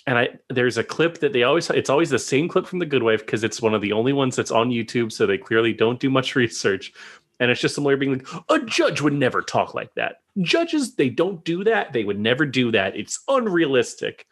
And 0.05 0.17
I 0.17 0.29
there's 0.49 0.77
a 0.77 0.83
clip 0.83 1.19
that 1.19 1.33
they 1.33 1.43
always 1.43 1.69
it's 1.69 1.89
always 1.89 2.09
the 2.09 2.19
same 2.19 2.47
clip 2.47 2.67
from 2.67 2.79
The 2.79 2.85
Good 2.85 3.03
Wife 3.03 3.25
because 3.25 3.43
it's 3.43 3.61
one 3.61 3.73
of 3.73 3.81
the 3.81 3.93
only 3.93 4.13
ones 4.13 4.35
that's 4.35 4.51
on 4.51 4.69
YouTube, 4.69 5.11
so 5.11 5.25
they 5.25 5.37
clearly 5.37 5.73
don't 5.73 5.99
do 5.99 6.09
much 6.09 6.35
research. 6.43 6.93
And 7.39 7.49
it's 7.49 7.59
just 7.59 7.75
some 7.75 7.83
lawyer 7.83 7.97
being 7.97 8.13
like, 8.13 8.27
a 8.49 8.59
judge 8.59 9.01
would 9.01 9.13
never 9.13 9.41
talk 9.41 9.73
like 9.73 9.93
that. 9.95 10.17
Judges, 10.41 10.95
they 10.95 11.09
don't 11.09 11.43
do 11.43 11.63
that. 11.63 11.91
They 11.91 12.03
would 12.03 12.19
never 12.19 12.45
do 12.45 12.71
that. 12.71 12.95
It's 12.95 13.21
unrealistic. 13.27 14.27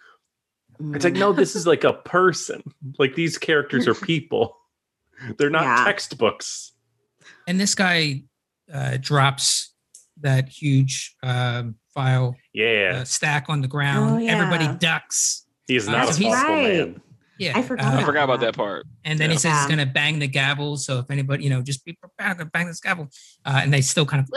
It's 0.95 1.03
like, 1.05 1.13
no, 1.13 1.33
this 1.33 1.55
is 1.55 1.65
like 1.67 1.83
a 1.83 1.93
person. 1.93 2.61
Like 2.99 3.15
these 3.15 3.37
characters 3.37 3.87
are 3.87 3.93
people. 4.11 4.57
They're 5.37 5.49
not 5.49 5.63
Yeah. 5.63 5.85
textbooks. 5.85 6.71
and 7.47 7.59
this 7.59 7.75
guy 7.75 8.23
uh, 8.73 8.97
drops 8.99 9.73
that 10.21 10.49
huge 10.49 11.15
um, 11.23 11.75
file 11.93 12.35
Yeah. 12.53 12.99
uh, 13.01 13.05
stack 13.05 13.45
on 13.49 13.61
the 13.61 13.67
ground. 13.67 14.15
Oh, 14.15 14.17
yeah. 14.17 14.31
Everybody 14.31 14.77
ducks. 14.79 15.45
he 15.67 15.75
is 15.75 15.87
uh, 15.87 15.91
not 15.91 16.07
so 16.09 16.13
a 16.13 16.17
he's- 16.17 16.33
thoughtful 16.33 16.55
Right. 16.55 16.67
man. 16.77 17.01
Yeah, 17.37 17.57
I 17.57 17.63
forgot 17.63 17.85
uh, 17.85 17.89
I 17.89 17.93
about 17.93 18.05
forgot 18.05 18.23
about 18.25 18.39
that. 18.41 18.45
that 18.47 18.55
part. 18.55 18.85
And 19.03 19.17
then 19.19 19.29
he 19.31 19.33
Yeah. 19.35 19.39
says 19.39 19.57
he's 19.59 19.65
going 19.75 19.85
to 19.87 19.91
bang 19.91 20.19
the 20.19 20.27
gavel. 20.27 20.77
So 20.77 20.99
if 20.99 21.09
anybody, 21.09 21.43
you 21.43 21.49
know, 21.49 21.63
just 21.63 21.83
be 21.83 21.93
prepared 21.93 22.37
to 22.37 22.45
bang 22.45 22.67
this 22.67 22.79
gavel. 22.79 23.09
Uh, 23.43 23.61
and 23.63 23.73
they 23.73 23.81
still 23.81 24.05
kind 24.05 24.23
of. 24.23 24.29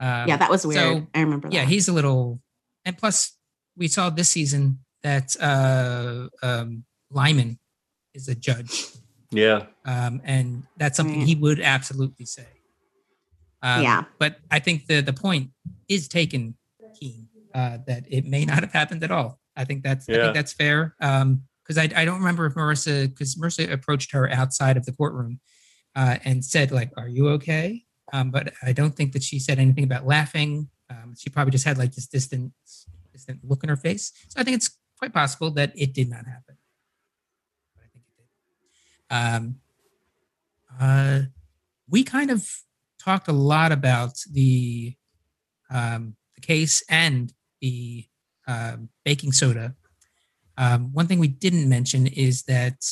Um, 0.00 0.28
yeah 0.28 0.36
that 0.36 0.48
was 0.48 0.64
weird 0.64 0.80
so, 0.80 1.06
i 1.12 1.20
remember 1.22 1.48
yeah, 1.50 1.64
he's 1.64 1.88
a 1.88 1.92
little. 1.92 2.40
And 2.84 2.96
plus, 2.96 3.36
we 3.76 3.88
saw 3.88 4.10
this 4.10 4.28
season 4.28 4.78
that 5.02 5.36
uh, 5.40 6.28
um, 6.42 6.84
Lyman 7.10 7.58
is 8.14 8.28
a 8.28 8.34
judge, 8.34 8.86
Yeah. 9.30 9.66
um, 9.84 10.20
and 10.24 10.64
that's 10.76 10.96
something 10.96 11.20
Right. 11.20 11.28
he 11.28 11.34
would 11.34 11.60
absolutely 11.60 12.26
say. 12.26 12.46
Um, 13.62 13.82
Yeah. 13.82 14.04
But 14.18 14.38
I 14.50 14.58
think 14.60 14.86
the 14.86 15.00
the 15.00 15.12
point 15.12 15.50
is 15.88 16.08
taken, 16.08 16.56
Keen, 16.98 17.28
uh, 17.54 17.78
that 17.86 18.04
it 18.08 18.24
may 18.24 18.44
not 18.44 18.60
have 18.60 18.72
happened 18.72 19.02
at 19.02 19.10
all. 19.10 19.40
I 19.56 19.64
think 19.64 19.82
that's 19.82 20.08
I 20.08 20.12
think 20.14 20.34
that's 20.34 20.52
fair. 20.52 20.94
Um, 21.00 21.42
because 21.62 21.76
I, 21.76 22.00
I 22.00 22.04
don't 22.06 22.18
remember 22.18 22.46
if 22.46 22.54
Marissa 22.54 23.08
because 23.08 23.34
Marissa 23.36 23.70
approached 23.70 24.12
her 24.12 24.30
outside 24.30 24.76
of 24.78 24.86
the 24.86 24.92
courtroom 24.92 25.40
uh, 25.94 26.16
and 26.24 26.42
said 26.44 26.70
like, 26.72 26.90
"Are 26.96 27.08
you 27.08 27.28
okay?" 27.30 27.84
Um, 28.12 28.30
but 28.30 28.54
I 28.62 28.72
don't 28.72 28.96
think 28.96 29.12
that 29.12 29.22
she 29.22 29.38
said 29.38 29.58
anything 29.58 29.84
about 29.84 30.06
laughing. 30.06 30.70
Um, 30.88 31.14
she 31.18 31.28
probably 31.28 31.50
just 31.50 31.66
had 31.66 31.76
like 31.76 31.92
this 31.94 32.06
distant 32.06 32.52
distant 33.12 33.40
look 33.44 33.62
in 33.64 33.68
her 33.68 33.76
face. 33.76 34.12
So 34.28 34.40
I 34.40 34.44
think 34.44 34.56
it's 34.56 34.70
quite 34.98 35.12
possible 35.12 35.50
that 35.52 35.72
it 35.76 35.92
did 35.94 36.10
not 36.10 36.26
happen. 36.26 36.56
But 37.74 37.84
I 37.84 37.88
think 37.92 38.04
it 38.06 38.16
did. 38.18 38.26
Um, 39.14 39.60
uh, 40.80 41.20
we 41.88 42.04
kind 42.04 42.30
of 42.30 42.48
talked 42.98 43.28
a 43.28 43.32
lot 43.32 43.72
about 43.72 44.18
the 44.30 44.94
um, 45.70 46.16
the 46.34 46.40
case 46.40 46.82
and 46.88 47.32
the 47.60 48.04
um 48.46 48.88
baking 49.04 49.32
soda. 49.32 49.74
Um, 50.56 50.92
one 50.92 51.06
thing 51.06 51.18
we 51.20 51.28
didn't 51.28 51.68
mention 51.68 52.06
is 52.06 52.42
that 52.44 52.84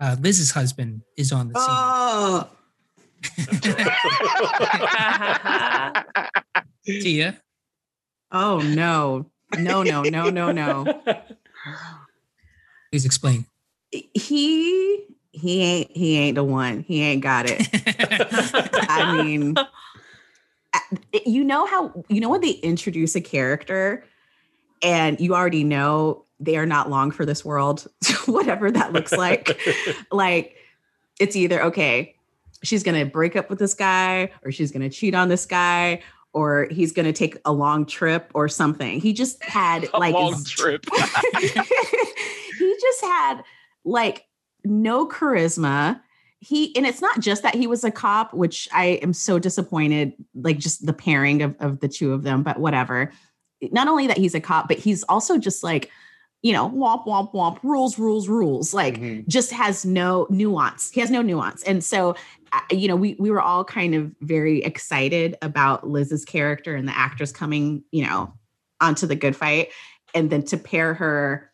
uh, 0.00 0.16
Liz's 0.20 0.50
husband 0.50 1.02
is 1.16 1.32
on 1.32 1.48
the 1.48 1.58
scene. 1.58 1.66
Oh, 1.70 2.50
Tia, 6.84 7.40
oh 8.30 8.60
no, 8.60 9.30
no, 9.58 9.82
no, 9.82 10.02
no, 10.02 10.30
no, 10.30 10.52
no. 10.52 11.02
please 12.90 13.04
explain. 13.04 13.46
He 13.90 15.06
he 15.32 15.62
ain't 15.62 15.90
he 15.96 16.18
ain't 16.18 16.34
the 16.34 16.44
one. 16.44 16.84
He 16.86 17.02
ain't 17.02 17.22
got 17.22 17.46
it. 17.48 17.68
I 18.88 19.22
mean, 19.22 19.54
you 21.26 21.44
know 21.44 21.66
how 21.66 22.04
you 22.08 22.20
know 22.20 22.28
when 22.28 22.40
they 22.40 22.50
introduce 22.50 23.14
a 23.14 23.20
character 23.20 24.04
and 24.82 25.20
you 25.20 25.34
already 25.34 25.64
know 25.64 26.24
they 26.40 26.56
are 26.56 26.66
not 26.66 26.88
long 26.88 27.10
for 27.10 27.26
this 27.26 27.44
world, 27.44 27.86
whatever 28.26 28.70
that 28.70 28.92
looks 28.92 29.12
like. 29.12 29.58
like 30.12 30.56
it's 31.20 31.36
either 31.36 31.62
okay, 31.64 32.14
she's 32.62 32.82
gonna 32.82 33.06
break 33.06 33.36
up 33.36 33.50
with 33.50 33.58
this 33.58 33.74
guy, 33.74 34.30
or 34.42 34.52
she's 34.52 34.70
gonna 34.70 34.90
cheat 34.90 35.14
on 35.14 35.28
this 35.28 35.46
guy, 35.46 36.00
or 36.32 36.68
he's 36.70 36.92
gonna 36.92 37.12
take 37.12 37.38
a 37.44 37.52
long 37.52 37.86
trip 37.86 38.30
or 38.34 38.48
something. 38.48 39.00
He 39.00 39.12
just 39.12 39.42
had 39.48 39.88
A 39.92 39.98
like 39.98 40.14
long 40.14 40.42
trip. 40.46 40.84
he 41.38 42.76
just 42.80 43.00
had 43.02 43.42
like 43.84 44.26
no 44.64 45.06
charisma. 45.08 46.00
He 46.40 46.74
and 46.76 46.86
it's 46.86 47.00
not 47.00 47.20
just 47.20 47.42
that 47.42 47.54
he 47.54 47.66
was 47.66 47.82
a 47.82 47.90
cop, 47.90 48.32
which 48.32 48.68
I 48.72 49.00
am 49.02 49.12
so 49.12 49.38
disappointed, 49.38 50.12
like 50.34 50.58
just 50.58 50.86
the 50.86 50.92
pairing 50.92 51.42
of, 51.42 51.56
of 51.58 51.80
the 51.80 51.88
two 51.88 52.12
of 52.12 52.22
them, 52.22 52.42
but 52.42 52.60
whatever. 52.60 53.12
Not 53.72 53.88
only 53.88 54.06
that 54.06 54.18
he's 54.18 54.36
a 54.36 54.40
cop, 54.40 54.68
but 54.68 54.78
he's 54.78 55.02
also 55.04 55.36
just 55.36 55.64
like, 55.64 55.90
you 56.42 56.52
know, 56.52 56.68
womp 56.70 57.04
womp 57.06 57.32
womp, 57.32 57.58
rules, 57.62 57.98
rules, 57.98 58.28
rules. 58.28 58.72
Like 58.72 58.98
Mhm. 59.00 59.26
just 59.26 59.50
has 59.50 59.84
no 59.84 60.26
nuance. 60.30 60.90
He 60.90 61.00
has 61.00 61.10
no 61.10 61.20
nuance. 61.22 61.62
And 61.64 61.82
so, 61.82 62.14
you 62.70 62.86
know, 62.88 62.96
we 62.96 63.16
we 63.18 63.30
were 63.30 63.42
all 63.42 63.64
kind 63.64 63.94
of 63.94 64.12
very 64.20 64.62
excited 64.62 65.36
about 65.42 65.88
Liz's 65.88 66.24
character 66.24 66.76
and 66.76 66.86
the 66.86 66.96
actress 66.96 67.32
coming, 67.32 67.82
you 67.90 68.04
know, 68.06 68.32
onto 68.80 69.06
the 69.06 69.16
good 69.16 69.34
fight, 69.34 69.68
and 70.14 70.30
then 70.30 70.44
to 70.44 70.56
pair 70.56 70.94
her 70.94 71.50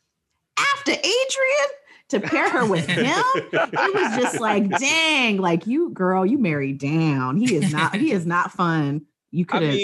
after 0.58 0.92
Adrian, 0.92 1.68
to 2.10 2.20
pair 2.20 2.50
her 2.50 2.66
with 2.66 2.86
him, 2.88 3.22
it 3.52 3.94
was 3.94 4.22
just 4.22 4.40
like, 4.40 4.68
dang, 4.78 5.38
like 5.38 5.66
you 5.66 5.90
girl, 5.90 6.26
you 6.26 6.38
married 6.38 6.78
down. 6.78 7.36
He 7.38 7.56
is 7.56 7.72
not. 7.72 7.96
He 7.96 8.12
is 8.12 8.26
not 8.26 8.52
fun. 8.52 9.06
You 9.30 9.46
I 9.48 9.52
could 9.52 9.62
have. 9.62 9.74
I, 9.74 9.76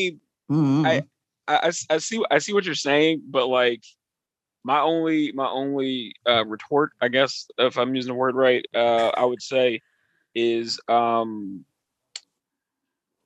mean, 0.55 1.03
I 1.49 1.73
I 1.89 1.99
see 1.99 2.23
I 2.31 2.39
see 2.39 2.53
what 2.53 2.65
you're 2.67 2.75
saying, 2.75 3.23
but 3.29 3.49
like 3.49 3.83
my 4.65 4.81
only 4.81 5.33
my 5.33 5.49
only 5.49 6.15
uh, 6.27 6.45
retort, 6.47 6.93
I 7.01 7.09
guess, 7.09 7.47
if 7.59 7.79
I'm 7.79 7.95
using 7.95 8.13
the 8.13 8.19
word 8.19 8.35
right, 8.35 8.65
uh, 8.75 9.09
I 9.09 9.25
would 9.25 9.43
say 9.43 9.81
is 10.35 10.81
um 10.89 11.65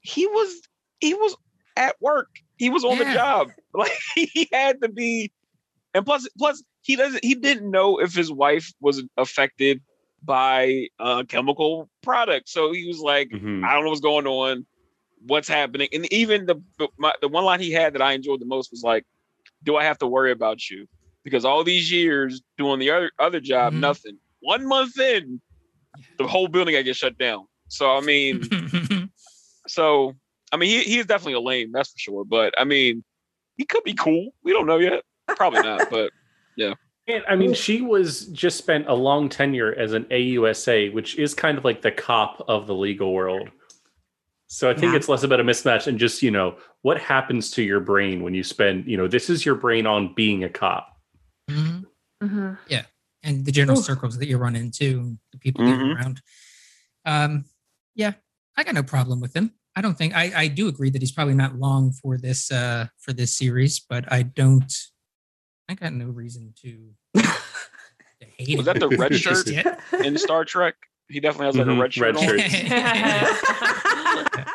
he 0.01 0.27
was 0.27 0.61
he 1.01 1.15
was 1.15 1.37
at 1.77 1.97
work. 2.01 2.29
He 2.57 2.71
was 2.71 2.85
on 2.85 2.99
the 2.99 3.05
job. 3.15 3.51
Like 3.77 3.91
he 4.15 4.49
had 4.53 4.81
to 4.83 4.89
be 4.89 5.33
and 5.95 6.07
plus 6.07 6.29
plus 6.39 6.63
he 6.83 6.95
doesn't 6.95 7.25
he 7.25 7.35
didn't 7.35 7.69
know 7.69 7.99
if 8.01 8.15
his 8.15 8.31
wife 8.31 8.73
was 8.81 9.03
affected 9.17 9.81
by 10.23 10.87
a 11.01 11.25
chemical 11.27 11.91
product. 12.03 12.49
So 12.49 12.73
he 12.73 12.87
was 12.87 13.01
like, 13.01 13.31
Mhm. 13.31 13.65
I 13.65 13.75
don't 13.75 13.83
know 13.83 13.91
what's 13.91 14.01
going 14.01 14.29
on, 14.29 14.65
what's 15.27 15.49
happening, 15.49 15.89
and 15.93 16.11
even 16.13 16.47
the 16.47 16.63
the- 16.79 16.89
my, 16.99 17.13
the 17.21 17.29
one 17.29 17.45
line 17.45 17.59
he 17.61 17.73
had 17.73 17.95
that 17.95 18.03
I 18.03 18.13
enjoyed 18.13 18.41
the 18.41 18.47
most 18.47 18.71
was 18.71 18.85
like, 18.85 19.05
"Do 19.65 19.75
I 19.77 19.83
have 19.85 19.99
to 19.99 20.07
worry 20.07 20.31
about 20.31 20.71
you?" 20.71 20.87
Because 21.25 21.45
all 21.45 21.65
these 21.65 21.91
years 21.91 22.43
doing 22.59 22.79
the 22.79 22.91
other 22.91 23.11
other 23.19 23.41
job, 23.41 23.73
Mhm. 23.73 23.81
nothing. 23.81 24.19
One 24.41 24.67
month 24.69 24.99
in, 25.01 25.41
the 26.19 26.27
whole 26.27 26.49
building 26.49 26.75
got 26.75 26.85
get 26.85 26.97
shut 26.97 27.17
down. 27.19 27.47
So 27.69 27.91
I 27.97 28.01
mean, 28.01 28.43
so 29.67 30.15
I 30.53 30.57
mean, 30.57 30.69
he 30.69 30.83
he 30.85 30.99
is 30.99 31.07
definitely 31.07 31.35
a 31.35 31.41
lame, 31.41 31.73
that's 31.73 31.91
for 31.91 31.99
sure. 31.99 32.25
But 32.25 32.55
I 32.59 32.65
mean, 32.65 33.03
he 33.57 33.65
could 33.65 33.85
be 33.85 33.95
cool. 33.95 34.31
We 34.43 34.53
don't 34.53 34.67
know 34.67 34.79
yet. 34.79 35.03
Probably 35.29 35.63
not, 35.63 35.83
but 35.91 36.13
yeah. 36.57 36.75
And 37.07 37.23
I 37.29 37.37
mean, 37.37 37.53
she 37.53 37.83
was 37.83 38.27
just 38.27 38.57
spent 38.57 38.87
a 38.89 38.95
long 38.95 39.29
tenure 39.29 39.75
as 39.75 39.93
an 39.93 40.05
AUSA, 40.05 40.93
which 40.93 41.19
is 41.19 41.35
kind 41.35 41.59
of 41.59 41.65
like 41.65 41.83
the 41.83 41.91
cop 41.93 42.43
of 42.49 42.67
the 42.67 42.75
legal 42.75 43.13
world. 43.13 43.51
So 44.47 44.71
I 44.71 44.75
think 44.75 44.93
Yeah. 44.93 44.97
it's 44.97 45.09
less 45.09 45.23
about 45.23 45.41
a 45.41 45.45
mismatch 45.45 45.87
and 45.87 45.99
just, 45.99 46.23
you 46.23 46.31
know, 46.31 46.57
what 46.83 46.99
happens 46.99 47.51
to 47.53 47.63
your 47.63 47.81
brain 47.81 48.23
when 48.23 48.35
you 48.35 48.43
spend, 48.43 48.87
you 48.87 48.97
know, 48.97 49.07
this 49.09 49.29
is 49.29 49.45
your 49.45 49.55
brain 49.55 49.87
on 49.87 50.15
being 50.15 50.45
a 50.45 50.49
cop. 50.49 50.94
Mhm. 51.51 51.85
Mhm. 52.23 52.59
and 53.27 53.47
the 53.47 53.53
general 53.53 53.79
Ooh. 53.79 53.83
circles 53.83 54.19
that 54.19 54.29
you 54.29 54.37
run 54.37 54.55
into, 54.55 55.17
the 55.33 55.39
people 55.39 55.67
you're 55.67 55.79
Mhm. 55.79 55.97
around. 55.97 56.21
Um, 57.07 57.47
yeah, 57.95 58.13
I 58.55 58.65
got 58.65 58.75
no 58.75 58.83
problem 58.83 59.19
with 59.19 59.35
him. 59.35 59.55
I 59.75 59.81
don't 59.81 59.97
think 59.97 60.15
I, 60.15 60.31
I 60.43 60.49
do 60.49 60.69
agree 60.69 60.91
that 60.91 61.01
he's 61.01 61.11
probably 61.11 61.33
not 61.35 61.57
long 61.59 61.91
for 61.93 62.19
this 62.19 62.53
uh 62.53 62.89
for 62.99 63.15
this 63.15 63.35
series, 63.37 63.81
but 63.81 64.05
I 64.13 64.23
don't 64.25 64.71
I 65.71 65.75
got 65.75 65.95
no 65.95 66.07
reason 66.07 66.53
to, 66.63 66.95
to 67.17 67.23
hate 68.21 68.59
Was 68.59 68.69
him 68.69 68.75
that 68.75 68.81
the 68.81 68.89
red 68.91 69.15
shirt? 69.17 69.49
in 70.05 70.19
Star 70.19 70.45
Trek, 70.45 70.75
he 71.09 71.19
definitely 71.19 71.47
has 71.47 71.57
like 71.57 71.67
Mhm, 71.67 71.79
a 71.79 71.81
red 71.81 71.95
shirt. 71.95 72.15
red 72.15 72.17
on. 72.17 72.39
shirt. 72.39 72.53
yeah. 74.37 74.45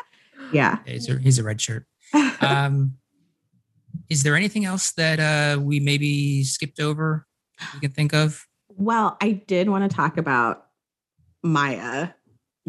Yeah, 0.52 0.78
he's 0.84 1.08
a, 1.08 1.16
he's 1.18 1.38
a 1.38 1.44
red 1.44 1.60
shirt. 1.60 1.86
Um, 2.40 2.96
is 4.10 4.24
there 4.24 4.36
anything 4.36 4.64
else 4.64 4.92
that 4.92 5.20
uh, 5.20 5.60
we 5.60 5.80
maybe 5.80 6.42
skipped 6.42 6.80
over? 6.80 7.26
You 7.74 7.80
can 7.80 7.92
think 7.92 8.12
of. 8.12 8.46
Well, 8.68 9.16
I 9.20 9.32
did 9.32 9.68
want 9.68 9.88
to 9.88 9.94
talk 9.94 10.16
about 10.16 10.66
Maya, 11.42 12.08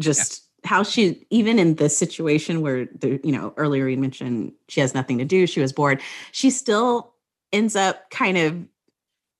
just 0.00 0.48
how 0.64 0.84
she, 0.84 1.26
even 1.30 1.58
in 1.58 1.74
this 1.74 1.96
situation 1.98 2.60
where 2.60 2.86
the, 2.86 3.20
you 3.24 3.32
know, 3.32 3.52
earlier 3.56 3.88
you 3.88 3.96
mentioned 3.96 4.52
she 4.68 4.80
has 4.80 4.94
nothing 4.94 5.18
to 5.18 5.24
do, 5.24 5.46
she 5.46 5.60
was 5.60 5.72
bored, 5.72 6.00
she 6.30 6.50
still 6.50 7.14
ends 7.52 7.74
up 7.74 8.08
kind 8.10 8.38
of 8.38 8.64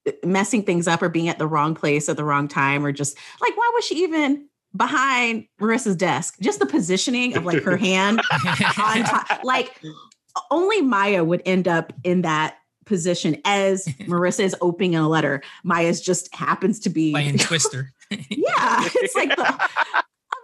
uh, 0.08 0.12
messing 0.26 0.62
things 0.62 0.88
up 0.88 1.02
or 1.02 1.08
being 1.08 1.28
at 1.28 1.38
the 1.38 1.46
wrong 1.46 1.74
place 1.74 2.08
at 2.08 2.16
the 2.16 2.24
wrong 2.24 2.48
time, 2.48 2.84
or 2.84 2.90
just 2.90 3.16
like, 3.40 3.56
why 3.56 3.70
was 3.74 3.84
she 3.84 4.02
even 4.02 4.48
behind 4.76 5.46
Marissa's 5.60 5.96
desk? 5.96 6.36
Just 6.40 6.58
the 6.58 6.66
positioning 6.66 7.36
of 7.36 7.44
like 7.44 7.62
her 7.62 7.76
hand 7.76 8.20
on 8.82 9.04
top. 9.04 9.44
Like 9.44 9.80
only 10.50 10.80
Maya 10.80 11.24
would 11.24 11.42
end 11.44 11.68
up 11.68 11.92
in 12.04 12.22
that 12.22 12.56
position 12.84 13.36
as 13.44 13.86
Marissa 14.00 14.40
is 14.40 14.56
opening 14.60 14.94
a 14.94 15.08
letter. 15.08 15.42
Maya's 15.64 16.00
just 16.00 16.34
happens 16.34 16.80
to 16.80 16.90
be 16.90 17.12
Playing 17.12 17.38
Twister. 17.38 17.92
yeah. 18.10 18.88
It's 18.94 19.14
like 19.14 19.34
the 19.36 19.42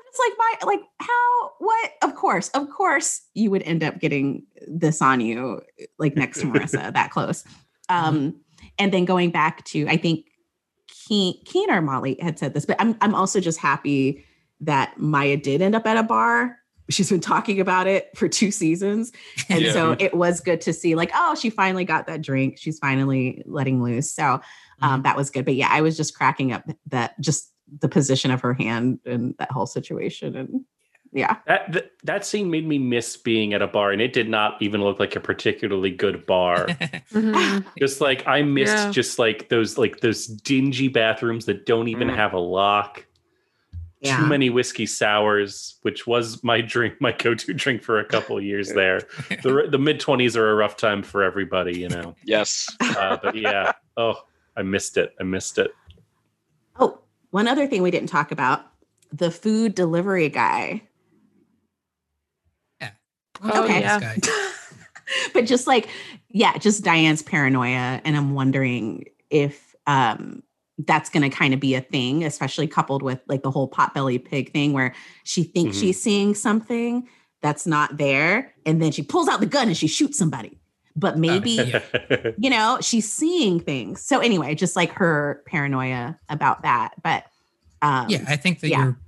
it's 0.09 0.19
like 0.19 0.33
my 0.39 0.55
like 0.67 0.81
how 1.01 1.51
what 1.59 1.93
of 2.03 2.15
course 2.15 2.49
of 2.51 2.69
course 2.71 3.23
you 3.35 3.51
would 3.51 3.63
end 3.63 3.83
up 3.83 3.99
getting 3.99 4.45
this 4.67 5.03
on 5.03 5.21
you 5.21 5.61
like 5.99 6.17
next 6.17 6.41
to 6.41 6.47
Marissa 6.47 6.93
that 6.93 7.11
close. 7.11 7.45
Um 7.89 8.41
and 8.79 8.93
then 8.93 9.05
going 9.05 9.31
back 9.31 9.65
to 9.67 9.87
I 9.89 9.97
think 9.97 10.27
Keen, 10.89 11.43
Keen 11.45 11.71
or 11.71 11.81
Molly 11.81 12.19
had 12.21 12.39
said 12.39 12.55
this, 12.55 12.67
but 12.67 12.77
I'm 12.79 12.97
I'm 13.01 13.15
also 13.15 13.41
just 13.41 13.59
happy 13.59 14.25
that 14.61 14.99
Maya 14.99 15.37
did 15.37 15.63
end 15.63 15.75
up 15.75 15.87
at 15.87 15.97
a 15.97 16.03
bar. 16.03 16.59
She's 16.91 17.11
been 17.11 17.21
talking 17.21 17.61
about 17.61 17.87
it 17.87 18.11
for 18.17 18.29
two 18.29 18.51
seasons. 18.51 19.13
And 19.49 19.61
Yeah. 19.61 19.73
so 19.73 19.97
it 19.99 20.15
was 20.15 20.41
good 20.41 20.61
to 20.63 20.73
see, 20.73 20.95
like, 20.95 21.11
oh, 21.15 21.35
she 21.35 21.51
finally 21.51 21.85
got 21.85 22.07
that 22.07 22.23
drink. 22.23 22.57
She's 22.59 22.79
finally 22.79 23.43
letting 23.47 23.83
loose. 23.83 24.11
So 24.11 24.41
um, 24.81 25.03
that 25.03 25.17
was 25.17 25.31
good. 25.31 25.45
But 25.45 25.55
yeah, 25.55 25.69
I 25.71 25.83
was 25.83 25.97
just 25.97 26.15
cracking 26.17 26.53
up 26.53 26.65
that 26.87 27.19
just 27.21 27.53
the 27.81 27.89
position 27.89 28.31
of 28.31 28.41
her 28.41 28.55
hand 28.55 29.01
and 29.05 29.35
that 29.39 29.51
whole 29.51 29.67
situation. 29.67 30.35
And 30.37 30.65
yeah. 31.13 31.37
That, 31.47 31.73
that 31.73 31.91
that 32.05 32.25
scene 32.27 32.51
made 32.51 32.67
me 32.67 32.79
miss 32.79 33.17
being 33.17 33.55
at 33.55 33.63
a 33.63 33.67
bar, 33.67 33.93
and 33.93 34.01
it 34.03 34.13
did 34.13 34.29
not 34.29 34.61
even 34.61 34.83
look 34.83 34.99
like 34.99 35.17
a 35.17 35.21
particularly 35.21 35.91
good 35.91 36.25
bar. 36.27 36.67
Mhm. 37.13 37.65
just 37.79 38.01
like 38.03 38.27
I 38.27 38.43
missed 38.43 38.75
Yeah. 38.77 38.91
just 38.91 39.19
like 39.19 39.49
those 39.49 39.79
like 39.79 40.01
those 40.01 40.27
dingy 40.27 40.89
bathrooms 40.89 41.47
that 41.47 41.65
don't 41.67 41.89
even 41.89 42.09
Mhm. 42.09 42.17
have 42.17 42.33
a 42.35 42.39
lock. 42.39 43.07
Yeah. 44.01 44.19
too 44.19 44.27
many 44.27 44.49
whiskey 44.49 44.87
sours, 44.87 45.77
which 45.83 46.07
was 46.07 46.45
my 46.45 46.61
drink, 46.61 47.01
my 47.01 47.11
go-to 47.13 47.53
drink 47.53 47.83
for 47.83 47.99
a 47.99 48.05
couple 48.05 48.39
of 48.39 48.45
years 48.45 48.73
there. 48.73 49.01
The 49.43 49.67
the 49.71 49.79
mid 49.79 49.99
twenties 49.99 50.37
are 50.37 50.51
a 50.51 50.55
rough 50.55 50.77
time 50.77 51.03
for 51.03 51.23
everybody, 51.25 51.79
you 51.79 51.89
know. 51.89 52.15
Yes. 52.25 52.69
Uh, 52.81 53.17
but 53.23 53.35
yeah, 53.35 53.73
oh, 53.97 54.15
I 54.57 54.63
missed 54.63 54.97
it. 54.97 55.15
I 55.21 55.25
missed 55.25 55.59
it. 55.59 55.73
Oh, 56.79 57.01
one 57.31 57.49
other 57.49 57.67
thing 57.67 57.83
we 57.83 57.91
didn't 57.91 58.09
talk 58.09 58.31
about 58.31 58.65
the 59.13 59.31
food 59.31 59.75
delivery 59.75 60.29
guy. 60.29 60.83
Oh, 63.43 63.65
Okay. 63.65 63.81
yeah. 63.81 64.17
But 65.33 65.47
just 65.47 65.67
like, 65.67 65.89
yeah, 66.29 66.59
just 66.59 66.85
Diane's 66.85 67.23
paranoia. 67.23 68.01
And 68.05 68.17
I'm 68.17 68.35
wondering 68.35 69.07
if 69.31 69.75
um, 69.87 70.43
that's 70.87 71.11
going 71.11 71.29
to 71.29 71.35
kind 71.35 71.53
of 71.53 71.61
be 71.61 71.75
a 71.75 71.81
thing, 71.81 72.25
especially 72.25 72.67
coupled 72.67 73.03
with 73.03 73.21
like 73.27 73.43
the 73.43 73.51
whole 73.51 73.69
potbelly 73.69 74.23
pig 74.23 74.53
thing 74.53 74.73
where 74.73 74.95
she 75.25 75.43
thinks 75.43 75.77
Mhm. 75.77 75.81
she's 75.81 76.03
seeing 76.03 76.35
something 76.35 77.09
that's 77.43 77.67
not 77.67 77.97
there. 77.97 78.55
And 78.65 78.81
then 78.81 78.93
she 78.93 79.03
pulls 79.03 79.29
out 79.29 79.41
the 79.41 79.47
gun 79.47 79.69
and 79.69 79.77
she 79.77 79.89
shoots 79.89 80.19
somebody. 80.19 80.61
But 80.95 81.19
maybe, 81.19 81.51
yeah. 81.53 82.31
you 82.39 82.51
know, 82.51 82.79
she's 82.81 83.11
seeing 83.13 83.61
things. 83.61 84.05
So 84.05 84.19
anyway, 84.19 84.55
just 84.55 84.75
like 84.75 84.93
her 84.93 85.43
paranoia 85.47 86.19
about 86.29 86.63
that. 86.63 86.95
But 87.03 87.25
um, 87.83 88.09
yeah, 88.09 88.25
I 88.27 88.37
think 88.37 88.61
that 88.61 88.69
yeah. 88.69 88.83
you're 88.83 88.99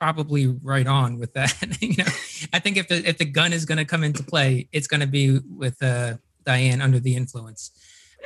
probably 0.00 0.46
right 0.46 0.86
on 0.86 1.18
with 1.18 1.34
that. 1.34 1.54
you 1.82 1.96
know, 1.96 2.04
I 2.52 2.58
think 2.58 2.76
if 2.78 2.88
the 2.88 3.06
if 3.06 3.18
the 3.18 3.26
gun 3.26 3.52
is 3.52 3.64
going 3.66 3.78
to 3.78 3.84
come 3.84 4.04
into 4.04 4.22
play, 4.22 4.68
it's 4.72 4.86
going 4.86 5.00
to 5.00 5.06
be 5.06 5.38
with 5.38 5.82
uh, 5.82 6.14
Diane 6.44 6.80
under 6.80 6.98
the 6.98 7.14
influence. 7.14 7.70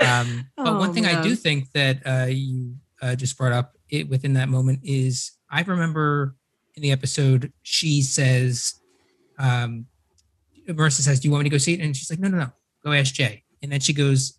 Um, 0.01 0.47
but 0.57 0.79
one 0.79 0.93
thing 0.95 1.07
I 1.07 1.23
do 1.23 1.35
think 1.37 1.71
that 1.73 1.99
uh, 2.07 2.27
you 2.27 2.75
uh, 3.03 3.15
just 3.15 3.37
brought 3.37 3.53
up 3.53 3.77
it 3.91 4.09
within 4.09 4.35
that 4.35 4.49
moment 4.49 4.81
is 4.83 5.33
I 5.51 5.63
remember 5.63 6.35
in 6.75 6.83
the 6.83 6.93
episode 6.93 7.53
she 7.63 8.03
says, 8.03 8.75
um, 9.39 9.87
Marissa 10.69 11.01
says, 11.01 11.21
"Do 11.21 11.29
you 11.29 11.33
want 11.33 11.45
me 11.45 11.51
to 11.51 11.55
go 11.55 11.59
see 11.59 11.75
it?" 11.75 11.81
And 11.81 11.97
she's 11.97 12.11
like, 12.11 12.19
"No, 12.21 12.29
no, 12.29 12.39
no, 12.39 12.53
go 12.85 12.93
ask 12.93 13.13
Jay." 13.15 13.45
And 13.63 13.71
then 13.73 13.81
she 13.81 13.93
goes 13.93 14.39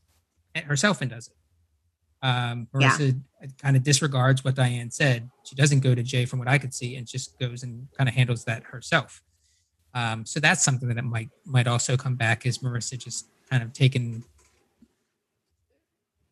herself 0.55 1.01
and 1.01 1.12
does 1.12 1.28
it. 1.28 2.26
Um, 2.26 2.68
Yeah. 2.80 2.89
Marissa 2.91 3.22
kind 3.62 3.76
of 3.76 3.84
disregards 3.84 4.43
what 4.43 4.55
Diane 4.55 4.91
said. 4.91 5.30
She 5.43 5.55
doesn't 5.55 5.80
go 5.82 5.93
to 5.95 6.03
Jay 6.03 6.26
from 6.26 6.39
what 6.39 6.47
I 6.47 6.57
could 6.57 6.74
see, 6.74 6.95
and 6.95 7.05
just 7.07 7.38
goes 7.39 7.64
and 7.64 7.88
kind 7.97 8.07
of 8.07 8.16
handles 8.16 8.45
that 8.45 8.64
herself. 8.64 9.22
Um, 9.93 10.26
so 10.26 10.39
that's 10.39 10.64
something 10.64 10.88
that 10.88 11.03
might 11.03 11.30
might 11.45 11.68
also 11.68 11.97
come 11.97 12.16
back 12.16 12.45
is 12.45 12.59
Marissa 12.59 12.97
just 12.97 13.28
kind 13.49 13.62
of 13.62 13.74
taken 13.74 14.24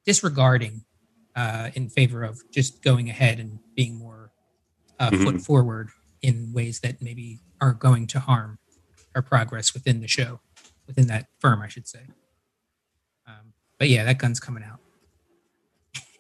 disregarding 0.06 0.84
uh, 1.36 1.70
in 1.76 1.90
favor 1.90 2.24
of 2.24 2.42
just 2.52 2.82
going 2.84 3.10
ahead 3.10 3.40
and 3.40 3.60
being 3.76 3.96
more 3.96 4.32
uh, 5.00 5.10
foot 5.12 5.36
Mhm. 5.36 5.46
forward 5.46 5.90
in 6.22 6.52
ways 6.52 6.82
that 6.82 7.02
maybe 7.02 7.40
aren't 7.62 7.80
going 7.80 8.06
to 8.08 8.20
harm 8.20 8.60
our 9.16 9.22
progress 9.22 9.74
within 9.74 10.02
the 10.02 10.08
show, 10.08 10.42
within 10.88 11.08
that 11.08 11.28
firm, 11.40 11.62
I 11.62 11.68
should 11.70 11.88
say. 11.88 12.06
Um, 13.26 13.54
but 13.78 13.88
yeah, 13.90 14.04
that 14.04 14.18
gun's 14.18 14.40
coming 14.42 14.64
out. 14.64 14.80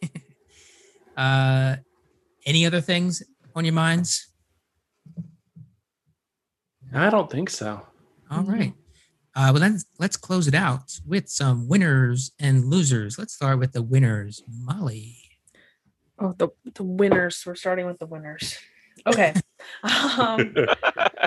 uh, 1.17 1.75
any 2.45 2.65
other 2.65 2.79
things 2.81 3.21
on 3.55 3.65
your 3.65 3.73
minds? 3.73 4.27
I 6.93 7.09
don't 7.09 7.29
think 7.29 7.49
so. 7.49 7.85
All 8.31 8.43
right. 8.43 8.73
Uh, 9.35 9.49
well, 9.53 9.61
then 9.61 9.79
let's 9.99 10.17
close 10.17 10.47
it 10.47 10.55
out 10.55 10.99
with 11.05 11.29
some 11.29 11.67
winners 11.67 12.31
and 12.39 12.65
losers. 12.65 13.17
Let's 13.19 13.33
start 13.33 13.59
with 13.59 13.71
the 13.73 13.81
winners. 13.81 14.43
Molly. 14.47 15.17
Oh, 16.17 16.33
the 16.37 16.49
the 16.75 16.83
winners. 16.83 17.43
We're 17.45 17.55
starting 17.55 17.85
with 17.85 17.99
the 17.99 18.05
winners. 18.07 18.57
Okay. 19.07 19.33
um, 20.17 20.53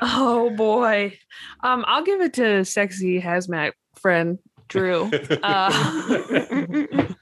oh 0.02 0.50
boy. 0.56 1.16
Um, 1.62 1.84
I'll 1.86 2.02
give 2.04 2.20
it 2.20 2.34
to 2.34 2.64
sexy 2.64 3.20
hazmat 3.20 3.72
friend 3.94 4.38
Drew. 4.68 5.10
Uh, 5.42 5.70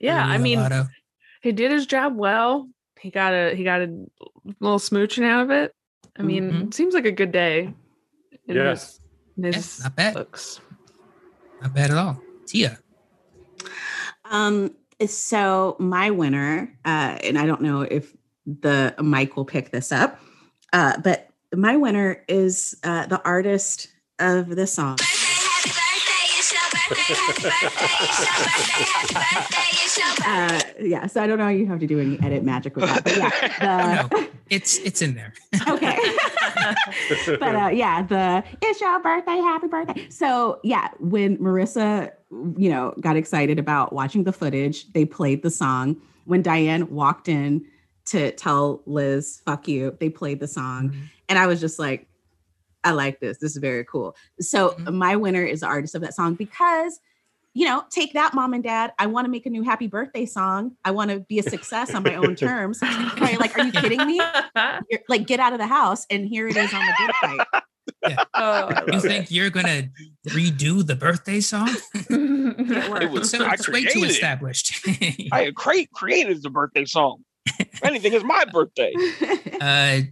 yeah, 0.00 0.24
I 0.24 0.38
mean, 0.38 0.58
Lovato. 0.58 0.88
he 1.42 1.52
did 1.52 1.70
his 1.72 1.86
job 1.86 2.16
well. 2.16 2.68
He 3.00 3.10
got 3.10 3.32
a 3.34 3.54
he 3.54 3.64
got 3.64 3.82
a 3.82 4.06
little 4.60 4.78
smooching 4.78 5.24
out 5.24 5.42
of 5.44 5.50
it. 5.50 5.74
I 6.16 6.22
mean, 6.22 6.50
Mhm. 6.50 6.66
it 6.68 6.74
seems 6.74 6.94
like 6.94 7.04
a 7.06 7.12
good 7.12 7.32
day. 7.32 7.72
In 8.46 8.56
Yeah. 8.56 8.70
his, 8.70 8.98
in 9.36 9.52
Yeah, 9.52 9.60
not 9.82 9.96
bad. 9.96 10.14
looks. 10.14 10.60
Not 11.62 11.74
bad 11.74 11.90
at 11.90 11.96
all. 11.96 12.20
Tia. 12.46 12.78
Um, 14.24 14.74
so 15.06 15.76
my 15.78 16.10
winner, 16.10 16.76
uh, 16.84 17.18
and 17.22 17.38
I 17.38 17.46
don't 17.46 17.62
know 17.62 17.82
if 17.82 18.14
the 18.46 18.94
mic 19.02 19.36
will 19.36 19.44
pick 19.44 19.70
this 19.70 19.92
up, 19.92 20.20
uh, 20.72 20.98
but 21.02 21.30
my 21.54 21.76
winner 21.76 22.24
is 22.28 22.76
uh, 22.84 23.06
the 23.06 23.20
artist 23.24 23.88
of 24.18 24.48
the 24.56 24.66
song. 24.66 24.98
Uh, 30.26 30.60
yeah, 30.80 31.06
so 31.06 31.22
I 31.22 31.26
don't 31.26 31.38
know 31.38 31.44
how 31.44 31.50
you 31.50 31.66
have 31.66 31.80
to 31.80 31.86
do 31.86 31.98
any 31.98 32.20
edit 32.20 32.44
magic 32.44 32.76
with 32.76 32.86
that, 32.86 33.04
but 33.04 33.16
yeah, 33.16 34.02
the, 34.08 34.28
It's 34.50 34.78
it's 34.78 35.00
in 35.00 35.14
there. 35.14 35.32
okay. 35.68 35.96
but 37.38 37.54
uh, 37.54 37.68
yeah, 37.68 38.02
the 38.02 38.42
it's 38.60 38.80
your 38.80 39.00
birthday, 39.00 39.36
happy 39.36 39.68
birthday. 39.68 40.08
So 40.10 40.58
yeah, 40.64 40.88
when 40.98 41.38
Marissa, 41.38 42.10
you 42.58 42.68
know, 42.68 42.92
got 43.00 43.16
excited 43.16 43.60
about 43.60 43.92
watching 43.92 44.24
the 44.24 44.32
footage, 44.32 44.92
they 44.92 45.04
played 45.04 45.42
the 45.42 45.50
song. 45.50 45.96
When 46.24 46.42
Diane 46.42 46.90
walked 46.90 47.28
in 47.28 47.64
to 48.06 48.32
tell 48.32 48.82
Liz, 48.86 49.40
"Fuck 49.46 49.68
you," 49.68 49.96
they 50.00 50.10
played 50.10 50.40
the 50.40 50.48
song, 50.48 50.96
and 51.28 51.38
I 51.38 51.46
was 51.46 51.60
just 51.60 51.78
like, 51.78 52.08
I 52.84 52.92
like 52.92 53.20
this. 53.20 53.38
This 53.38 53.52
is 53.52 53.58
very 53.58 53.84
cool. 53.84 54.16
So 54.40 54.70
Mhm. 54.78 54.94
my 54.94 55.16
winner 55.16 55.44
is 55.44 55.60
the 55.60 55.66
artist 55.66 55.94
of 55.94 56.02
that 56.02 56.14
song 56.14 56.34
because. 56.34 57.00
You 57.52 57.66
know, 57.66 57.82
take 57.90 58.12
that, 58.12 58.32
mom 58.32 58.54
and 58.54 58.62
dad. 58.62 58.92
I 58.96 59.06
want 59.06 59.24
to 59.24 59.28
make 59.28 59.44
a 59.44 59.50
new 59.50 59.64
happy 59.64 59.88
birthday 59.88 60.24
song. 60.24 60.76
I 60.84 60.92
want 60.92 61.10
to 61.10 61.18
be 61.18 61.40
a 61.40 61.42
success 61.42 61.92
on 61.92 62.04
my 62.04 62.14
own 62.14 62.36
terms. 62.36 62.78
Right? 62.80 63.40
Like, 63.40 63.58
are 63.58 63.64
you 63.64 63.72
kidding 63.72 64.06
me? 64.06 64.20
You're, 64.88 65.00
like, 65.08 65.26
get 65.26 65.40
out 65.40 65.52
of 65.52 65.58
the 65.58 65.66
house, 65.66 66.06
and 66.10 66.24
here 66.28 66.46
it 66.46 66.56
is 66.56 66.72
on 66.72 66.80
the 66.86 66.92
good 66.96 67.10
fight. 67.20 68.18
oh, 68.34 68.68
You 68.86 68.92
love 68.92 69.02
think 69.02 69.32
you're 69.32 69.50
gonna 69.50 69.88
redo 70.28 70.86
the 70.86 70.94
birthday 70.94 71.40
song? 71.40 71.70
it. 71.94 73.02
It 73.02 73.10
was- 73.10 73.30
so 73.32 73.44
I 73.44 73.54
it's 73.54 73.68
way 73.68 73.82
too 73.82 73.90
created 73.98 74.04
it. 74.04 74.10
established. 74.12 74.88
I 75.32 75.50
create 75.56 75.90
created 75.92 76.40
the 76.44 76.50
birthday 76.50 76.84
song. 76.84 77.24
If 77.58 77.84
anything, 77.84 78.12
is 78.12 78.22
my 78.22 78.44
birthday. 78.44 78.92
uh, 79.60 80.02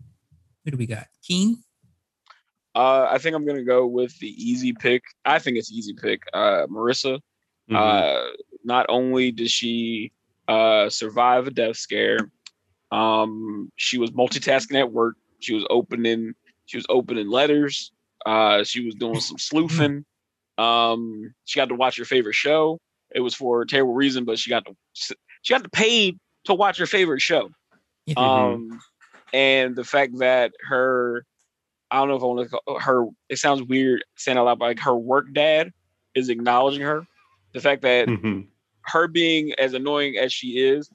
who 0.64 0.72
do 0.72 0.76
we 0.76 0.86
got? 0.86 1.06
Keen. 1.22 1.62
Uh, 2.74 3.08
I 3.10 3.18
think 3.18 3.34
I'm 3.34 3.46
gonna 3.46 3.64
go 3.64 3.86
with 3.86 4.16
the 4.18 4.28
easy 4.28 4.72
pick. 4.72 5.02
I 5.24 5.38
think 5.38 5.56
it's 5.56 5.72
easy 5.72 5.94
pick. 5.94 6.22
Uh, 6.32 6.66
Marissa. 6.66 7.20
Mhm. 7.70 7.76
Uh, 7.76 8.30
not 8.64 8.86
only 8.88 9.30
did 9.30 9.50
she 9.50 10.12
uh, 10.46 10.88
survive 10.88 11.46
a 11.46 11.50
death 11.50 11.76
scare, 11.76 12.30
um, 12.90 13.70
she 13.76 13.98
was 13.98 14.10
multitasking 14.12 14.78
at 14.78 14.92
work. 14.92 15.16
She 15.40 15.54
was 15.54 15.64
opening. 15.70 16.34
She 16.66 16.76
was 16.76 16.86
opening 16.88 17.28
letters. 17.28 17.92
Uh, 18.26 18.64
she 18.64 18.84
was 18.84 18.94
doing 18.94 19.20
some 19.20 19.38
sleuthing. 19.38 20.04
Um, 20.56 21.34
she 21.44 21.58
got 21.58 21.68
to 21.68 21.74
watch 21.74 21.96
her 21.98 22.04
favorite 22.04 22.34
show. 22.34 22.78
It 23.14 23.20
was 23.20 23.34
for 23.34 23.62
a 23.62 23.66
terrible 23.66 23.94
reason, 23.94 24.24
but 24.24 24.38
she 24.38 24.50
got 24.50 24.64
to 24.66 24.74
she 24.92 25.54
got 25.54 25.62
to 25.62 25.70
paid 25.70 26.18
to 26.44 26.54
watch 26.54 26.78
her 26.78 26.86
favorite 26.86 27.20
show. 27.20 27.50
Mhm. 28.08 28.18
Um, 28.18 28.80
and 29.32 29.76
the 29.76 29.84
fact 29.84 30.18
that 30.18 30.52
her, 30.68 31.24
I 31.90 31.98
don't 31.98 32.08
know 32.08 32.16
if 32.16 32.22
I 32.22 32.26
want 32.26 32.50
to 32.50 32.58
call 32.66 32.78
her. 32.80 33.06
It 33.28 33.38
sounds 33.38 33.62
weird 33.62 34.04
saying 34.16 34.36
out 34.38 34.44
loud, 34.46 34.58
but 34.58 34.66
like 34.66 34.80
her 34.80 34.96
work 34.96 35.32
dad 35.32 35.72
is 36.14 36.28
acknowledging 36.28 36.82
her. 36.82 37.06
The 37.52 37.60
fact 37.60 37.82
that 37.82 38.08
Mhm. 38.08 38.46
her 38.86 39.08
being 39.08 39.52
as 39.54 39.74
annoying 39.74 40.16
as 40.18 40.32
she 40.32 40.58
is 40.58 40.90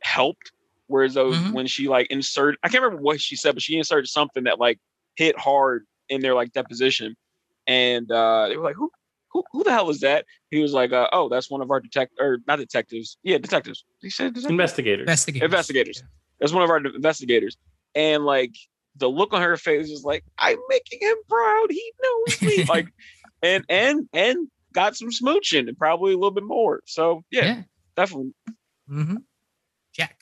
helped. 0.00 0.52
Whereas 0.88 1.14
those 1.14 1.36
Mhm. 1.38 1.52
when 1.52 1.66
she 1.66 1.88
like 1.88 2.08
insert, 2.10 2.58
I 2.62 2.68
can't 2.68 2.82
remember 2.82 3.02
what 3.02 3.20
she 3.20 3.36
said, 3.36 3.54
but 3.54 3.62
she 3.62 3.76
inserted 3.78 4.08
something 4.10 4.44
that 4.44 4.58
like 4.58 4.78
hit 5.16 5.38
hard 5.38 5.86
in 6.08 6.20
their 6.20 6.34
like 6.34 6.52
deposition, 6.52 7.16
and 7.66 8.10
uh 8.10 8.48
they 8.48 8.56
were 8.56 8.64
like, 8.64 8.76
"Who, 8.76 8.90
who, 9.32 9.44
who 9.52 9.64
the 9.64 9.70
hell 9.70 9.88
is 9.90 10.00
that?" 10.00 10.26
He 10.50 10.60
was 10.60 10.72
like, 10.74 10.92
uh, 10.92 11.08
"Oh, 11.12 11.28
that's 11.28 11.50
one 11.50 11.62
of 11.62 11.70
our 11.70 11.80
detect 11.80 12.12
or 12.18 12.38
not 12.46 12.58
detectives, 12.58 13.16
yeah, 13.22 13.38
detectives." 13.38 13.84
He 14.02 14.10
said 14.10 14.34
detectives? 14.34 14.50
Investigators. 14.50 15.02
Investigators. 15.04 15.42
Investigators. 15.44 16.02
That's 16.40 16.52
one 16.52 16.64
of 16.64 16.70
our 16.70 16.78
investigators, 16.78 17.56
and 17.94 18.26
like 18.26 18.54
the 18.96 19.08
look 19.08 19.32
on 19.32 19.42
her 19.42 19.56
face 19.56 19.88
is 19.90 20.04
like, 20.04 20.24
"I'm 20.38 20.58
making 20.68 21.00
him 21.00 21.16
proud. 21.28 21.66
He 21.70 21.92
knows 22.02 22.42
me." 22.42 22.64
like, 22.68 22.86
and 23.42 23.64
and 23.68 24.08
and 24.12 24.48
got 24.72 24.96
some 24.96 25.10
smooching 25.10 25.68
and 25.68 25.76
probably 25.78 26.12
a 26.12 26.16
little 26.16 26.30
bit 26.30 26.44
more. 26.44 26.82
So 26.86 27.22
yeah, 27.30 27.44
Yeah. 27.44 27.62
definitely. 27.96 28.32
hmm 28.88 29.16
Jack. 29.94 30.16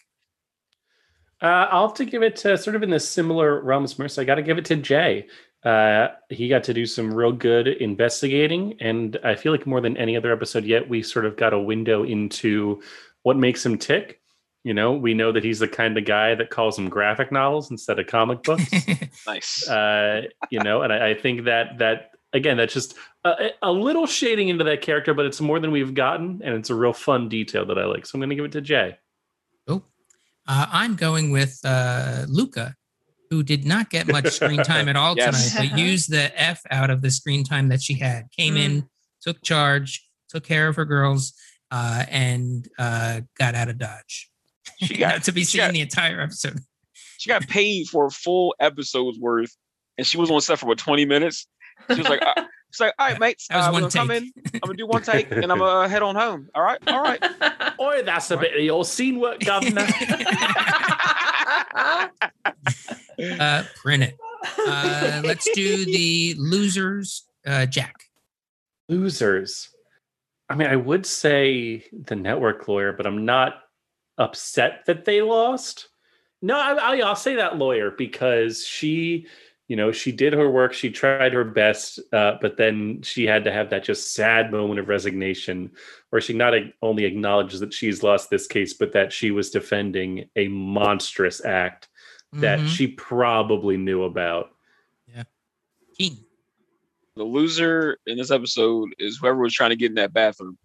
Uh, 1.43 1.67
I'll 1.71 1.89
have 1.89 1.97
to 1.97 2.05
give 2.05 2.23
it 2.23 2.37
to 2.37 2.59
sort 2.59 2.77
of 2.77 2.83
in 2.83 2.91
the 2.91 3.01
similar 3.01 3.61
realms, 3.63 3.99
Mercer. 3.99 4.21
I 4.21 4.25
got 4.25 4.35
to 4.35 4.43
give 4.43 4.59
it 4.59 4.65
to 4.67 4.77
Jay. 4.77 5.27
Uh, 5.65 6.09
he 6.29 6.49
got 6.49 6.65
to 6.65 6.75
do 6.75 6.85
some 6.87 7.13
real 7.15 7.33
good 7.33 7.67
investigating, 7.69 8.77
and 8.81 9.19
I 9.25 9.35
feel 9.37 9.53
like 9.53 9.67
more 9.67 9.81
than 9.81 9.97
any 9.97 10.17
other 10.17 10.33
episode 10.33 10.65
yet, 10.65 10.89
we 10.89 11.03
sort 11.03 11.25
of 11.27 11.37
got 11.37 11.53
a 11.55 11.59
window 11.59 12.03
into 12.03 12.83
what 13.23 13.37
makes 13.37 13.65
him 13.65 13.79
tick. 13.79 14.20
You 14.63 14.75
know, 14.75 14.93
we 14.93 15.15
know 15.15 15.33
that 15.33 15.43
he's 15.43 15.59
the 15.59 15.69
kind 15.69 15.97
of 15.97 16.05
guy 16.05 16.35
that 16.35 16.51
calls 16.51 16.77
them 16.77 16.89
graphic 16.91 17.33
novels 17.33 17.71
instead 17.71 17.99
of 17.99 18.07
comic 18.07 18.43
books. 18.45 18.71
Nice. 19.27 19.69
uh, 19.69 20.23
you 20.51 20.61
know, 20.61 20.83
and 20.83 20.93
I, 20.93 21.11
I 21.11 21.15
think 21.15 21.45
that 21.45 21.79
that 21.79 22.11
again, 22.33 22.57
that's 22.57 22.75
just 22.75 22.95
a, 23.25 23.51
a 23.63 23.73
little 23.73 24.07
shading 24.07 24.49
into 24.49 24.65
that 24.65 24.83
character, 24.83 25.15
but 25.15 25.27
it's 25.27 25.41
more 25.41 25.59
than 25.61 25.71
we've 25.71 25.95
gotten, 25.95 26.41
and 26.45 26.55
it's 26.55 26.71
a 26.71 26.75
real 26.75 26.93
fun 26.93 27.29
detail 27.29 27.65
that 27.67 27.79
I 27.79 27.85
like. 27.87 28.07
So 28.07 28.17
I'm 28.17 28.21
going 28.21 28.31
to 28.31 28.37
give 28.37 28.45
it 28.45 28.53
to 28.53 28.61
Jay. 28.61 28.99
Oh, 29.67 29.83
uh, 30.47 30.67
I'm 30.71 30.95
going 30.95 31.31
with 31.31 31.59
uh, 31.65 32.27
Lucca, 32.29 32.75
who 33.31 33.43
did 33.43 33.65
not 33.65 33.91
get 33.91 34.09
much 34.09 34.29
screen 34.29 34.63
time 34.63 34.89
at 34.89 34.97
all 34.97 35.15
Yes. 35.17 35.53
tonight, 35.55 35.71
but 35.71 35.79
used 35.79 36.11
the 36.11 36.31
F 36.41 36.61
out 36.71 36.91
of 36.91 37.03
the 37.03 37.11
screen 37.11 37.45
time 37.45 37.69
that 37.69 37.83
she 37.83 37.95
had. 37.95 38.31
Came 38.31 38.57
in, 38.57 38.89
took 39.23 39.43
charge, 39.43 40.07
took 40.29 40.45
care 40.45 40.69
of 40.69 40.77
her 40.77 40.85
girls, 40.85 41.33
uh, 41.71 42.05
and 42.09 42.69
uh, 42.79 43.23
got 43.39 43.55
out 43.55 43.69
of 43.69 43.79
Dodge. 43.79 44.31
She 44.83 44.97
got- 44.97 45.23
to 45.25 45.33
be 45.33 45.45
seen 45.45 45.61
got- 45.61 45.73
the 45.73 45.81
entire 45.81 46.21
episode. 46.21 46.59
she 47.19 47.29
got 47.29 47.47
paid 47.49 47.87
for 47.89 48.07
a 48.07 48.11
full 48.11 48.55
episode's 48.61 49.19
worth, 49.19 49.55
and 49.99 50.07
she 50.07 50.17
was 50.19 50.31
on 50.31 50.41
set 50.41 50.59
for 50.59 50.67
what 50.67 50.79
twenty 50.79 51.05
minutes. 51.05 51.47
She 51.91 51.97
was 51.99 52.09
like, 52.09 52.23
uh, 52.23 52.35
"She's 52.73 52.81
like, 52.81 52.95
all 52.99 53.09
right, 53.09 53.19
mates, 53.21 53.47
That 53.49 53.57
was 53.59 53.67
uh, 53.67 53.71
one 53.73 53.85
I'm 53.85 53.89
gonna 53.91 53.93
come 53.93 54.09
take. 54.09 54.23
in. 54.23 54.51
I'm 54.55 54.61
gonna 54.61 54.77
do 54.77 54.87
one 54.87 55.03
take, 55.03 55.31
and 55.31 55.51
I'm 55.51 55.59
gonna 55.59 55.89
head 55.89 56.03
on 56.03 56.15
home. 56.15 56.49
All 56.55 56.63
right, 56.63 56.79
all 56.87 57.03
right." 57.03 57.23
Oi, 57.81 58.03
that's 58.03 58.31
a 58.31 58.37
bit 58.37 58.55
of 58.55 58.63
your 58.63 58.85
scene 58.85 59.19
work, 59.19 59.41
governor. 59.41 59.87
uh, 63.41 63.63
print 63.83 64.03
it. 64.03 64.17
Uh, 64.67 65.21
let's 65.25 65.49
do 65.55 65.85
the 65.85 66.35
losers, 66.39 67.27
uh, 67.47 67.67
Jack. 67.67 67.95
Losers. 68.89 69.69
I 70.49 70.55
mean, 70.57 70.69
I 70.69 70.77
would 70.77 71.07
say 71.07 71.85
the 71.93 72.17
network 72.17 72.67
lawyer, 72.67 72.93
but 72.93 73.07
I'm 73.07 73.25
not 73.25 73.55
upset 74.19 74.85
that 74.87 75.05
they 75.05 75.23
lost. 75.23 75.89
No, 76.43 76.59
I, 76.59 76.73
I, 76.73 76.97
I'll 77.01 77.17
say 77.17 77.35
that 77.37 77.59
lawyer 77.59 77.91
because 77.91 78.65
she, 78.65 79.27
you 79.69 79.77
know, 79.77 79.93
she 79.93 80.11
did 80.11 80.33
her 80.33 80.51
work. 80.51 80.73
She 80.73 80.91
tried 80.91 81.33
her 81.35 81.45
best, 81.45 82.01
uh, 82.13 82.37
but 82.41 82.57
then 82.57 83.03
she 83.03 83.27
had 83.27 83.45
to 83.45 83.53
have 83.53 83.71
that 83.71 83.85
just 83.85 84.15
sad 84.15 84.51
moment 84.51 84.81
of 84.81 84.89
resignation 84.89 85.71
where 86.11 86.21
she 86.21 86.33
not 86.33 86.55
a- 86.55 86.73
only 86.83 87.05
acknowledges 87.05 87.61
that 87.61 87.73
she's 87.75 88.03
lost 88.03 88.31
this 88.31 88.47
case, 88.47 88.73
but 88.73 88.93
that 88.93 89.13
she 89.13 89.31
was 89.31 89.51
defending 89.51 90.29
a 90.37 90.49
monstrous 90.49 91.45
act 91.45 91.89
that 92.33 92.61
Mhm. 92.61 92.69
she 92.69 92.87
probably 92.87 93.77
knew 93.77 94.05
about. 94.05 94.51
King. 95.99 96.17
The 97.17 97.25
loser 97.25 97.99
in 98.07 98.17
this 98.17 98.31
episode 98.31 98.95
is 98.99 99.19
whoever 99.19 99.39
was 99.41 99.53
trying 99.53 99.71
to 99.71 99.77
get 99.77 99.91
in 99.91 99.97
that 99.97 100.15
bathroom, 100.15 100.57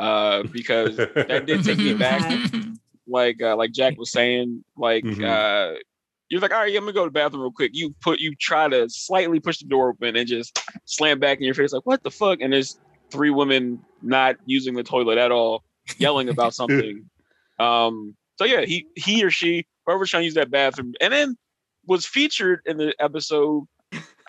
uh, 0.00 0.42
because 0.44 0.96
that 0.96 1.44
did 1.46 1.62
take 1.62 1.78
me 1.78 1.94
back. 1.98 2.50
Like 3.12 3.40
uh, 3.42 3.54
like 3.56 3.72
Jack 3.72 3.96
was 3.98 4.10
saying, 4.10 4.64
like 4.76 5.04
Mhm. 5.04 5.24
uh, 5.24 5.78
you're 6.28 6.40
like, 6.40 6.52
all 6.52 6.60
right, 6.60 6.72
yeah, 6.72 6.78
I'm 6.78 6.84
gonna 6.84 6.94
go 6.94 7.04
to 7.04 7.10
the 7.10 7.12
bathroom 7.12 7.42
real 7.42 7.52
quick. 7.52 7.72
You 7.74 7.94
put 8.00 8.18
you 8.18 8.34
try 8.40 8.66
to 8.68 8.88
slightly 8.88 9.38
push 9.38 9.58
the 9.58 9.66
door 9.66 9.90
open 9.90 10.16
and 10.16 10.26
just 10.26 10.58
slam 10.86 11.18
back 11.20 11.38
in 11.38 11.44
your 11.44 11.54
face, 11.54 11.72
like 11.72 11.84
what 11.86 12.02
the 12.02 12.10
fuck? 12.10 12.40
And 12.40 12.52
there's 12.52 12.78
three 13.10 13.30
women 13.30 13.80
not 14.00 14.36
using 14.46 14.74
the 14.74 14.82
toilet 14.82 15.18
at 15.18 15.30
all, 15.30 15.62
yelling 15.98 16.28
about 16.30 16.54
something. 16.60 17.08
Um, 17.58 18.16
so 18.38 18.44
yeah, 18.46 18.62
he 18.62 18.86
he 18.96 19.22
or 19.22 19.30
she, 19.30 19.66
whoever's 19.86 20.10
trying 20.10 20.22
to 20.22 20.24
use 20.24 20.34
that 20.34 20.50
bathroom, 20.50 20.94
and 21.00 21.12
then 21.12 21.36
was 21.86 22.06
featured 22.06 22.60
in 22.64 22.78
the 22.78 22.94
episode. 22.98 23.64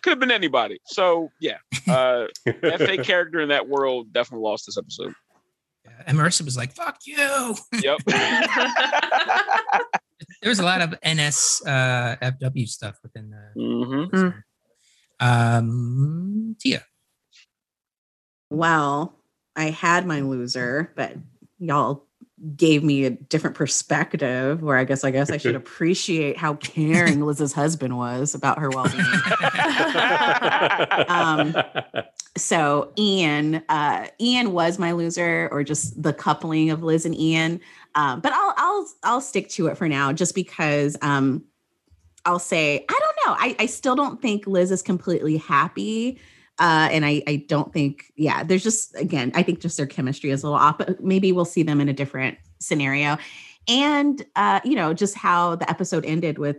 Could 0.03 0.09
have 0.09 0.19
been 0.19 0.31
anybody. 0.31 0.79
So 0.87 1.29
yeah, 1.39 1.59
uh, 1.87 2.25
that 2.45 2.79
fake 2.79 3.03
character 3.05 3.39
in 3.39 3.47
that 3.47 3.69
world 3.69 4.11
definitely 4.11 4.43
lost 4.43 4.65
this 4.65 4.77
episode. 4.77 5.13
Yeah, 5.85 5.91
and 6.07 6.17
Marissa 6.17 6.43
was 6.45 6.57
like, 6.57 6.73
fuck 6.73 6.99
you. 7.05 7.55
Yep. 7.81 7.99
There 10.41 10.49
was 10.49 10.59
a 10.59 10.63
lot 10.63 10.81
of 10.81 10.93
NS 11.05 11.63
uh, 11.65 12.17
FW 12.21 12.67
stuff 12.67 12.99
within 13.03 13.29
the. 13.29 13.51
hmm 13.55 14.03
Mm. 14.15 14.43
Um, 15.19 16.55
Tia. 16.59 16.83
Well, 18.49 19.15
I 19.55 19.69
had 19.69 20.05
my 20.05 20.19
loser, 20.19 20.91
but 20.95 21.15
y'all 21.59 22.07
gave 22.55 22.83
me 22.83 23.05
a 23.05 23.09
different 23.09 23.55
perspective 23.55 24.61
where 24.61 24.77
I 24.77 24.83
guess 24.83 25.03
I 25.03 25.11
guess 25.11 25.29
I 25.29 25.37
should 25.37 25.55
appreciate 25.63 26.37
how 26.37 26.55
caring 26.55 27.21
Liz's 27.21 27.53
husband 27.53 27.97
was 27.97 28.35
about 28.35 28.59
her 28.59 28.69
well-being. 28.69 29.05
Um, 31.07 31.55
so 32.35 32.91
Ian, 32.97 33.63
uh, 33.69 34.07
Ian 34.19 34.51
was 34.51 34.79
my 34.79 34.91
loser, 34.91 35.49
or 35.51 35.63
just 35.63 36.01
the 36.01 36.13
coupling 36.13 36.69
of 36.69 36.83
Liz 36.83 37.05
and 37.05 37.17
Ian. 37.17 37.59
Um, 37.95 38.21
but 38.21 38.33
I'll 38.33 38.53
I'll 38.57 38.89
I'll 39.03 39.21
stick 39.21 39.49
to 39.49 39.67
it 39.67 39.77
for 39.77 39.87
now, 39.87 40.11
just 40.11 40.35
because 40.35 40.97
um, 41.01 41.43
I'll 42.25 42.39
say 42.39 42.85
I 42.89 42.99
don't 42.99 43.17
know. 43.25 43.35
I, 43.39 43.55
I 43.59 43.65
still 43.67 43.95
don't 43.95 44.21
think 44.21 44.47
Liz 44.47 44.71
is 44.71 44.81
completely 44.81 45.37
happy. 45.37 46.19
Uh, 46.59 46.87
and 46.91 47.03
I, 47.05 47.23
I 47.27 47.45
don't 47.47 47.73
think, 47.73 48.11
yeah, 48.15 48.43
there's 48.43 48.63
just, 48.63 48.95
again, 48.95 49.31
I 49.33 49.41
think 49.43 49.59
just 49.59 49.75
their 49.77 49.87
chemistry 49.87 50.29
is 50.29 50.43
a 50.43 50.45
little 50.47 50.59
off, 50.59 50.77
but 50.77 51.03
maybe 51.03 51.31
we'll 51.31 51.45
see 51.45 51.63
them 51.63 51.81
in 51.81 51.89
a 51.89 51.93
different 51.93 52.37
scenario. 52.59 53.17
And, 53.67 54.23
uh, 54.35 54.59
you 54.63 54.75
know, 54.75 54.93
just 54.93 55.15
how 55.17 55.55
the 55.55 55.67
episode 55.69 56.05
ended 56.05 56.37
with 56.37 56.57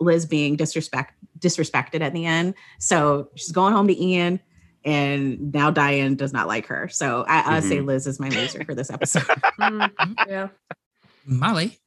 Liz 0.00 0.24
being 0.26 0.56
disrespect 0.56 1.14
disrespected 1.38 2.00
at 2.00 2.14
the 2.14 2.24
end. 2.24 2.54
So 2.78 3.28
she's 3.34 3.52
going 3.52 3.74
home 3.74 3.88
to 3.88 4.02
Ian 4.02 4.40
and 4.84 5.52
now 5.52 5.70
Diane 5.70 6.14
does 6.14 6.32
not 6.32 6.46
like 6.46 6.66
her. 6.66 6.88
So 6.88 7.24
I, 7.28 7.56
I 7.56 7.60
say 7.60 7.80
Liz 7.80 8.06
is 8.06 8.18
my 8.20 8.28
loser 8.30 8.64
for 8.64 8.74
this 8.74 8.90
episode. 8.92 9.22
Mm, 9.60 9.90
yeah. 10.26 10.48
Molly. 11.26 11.78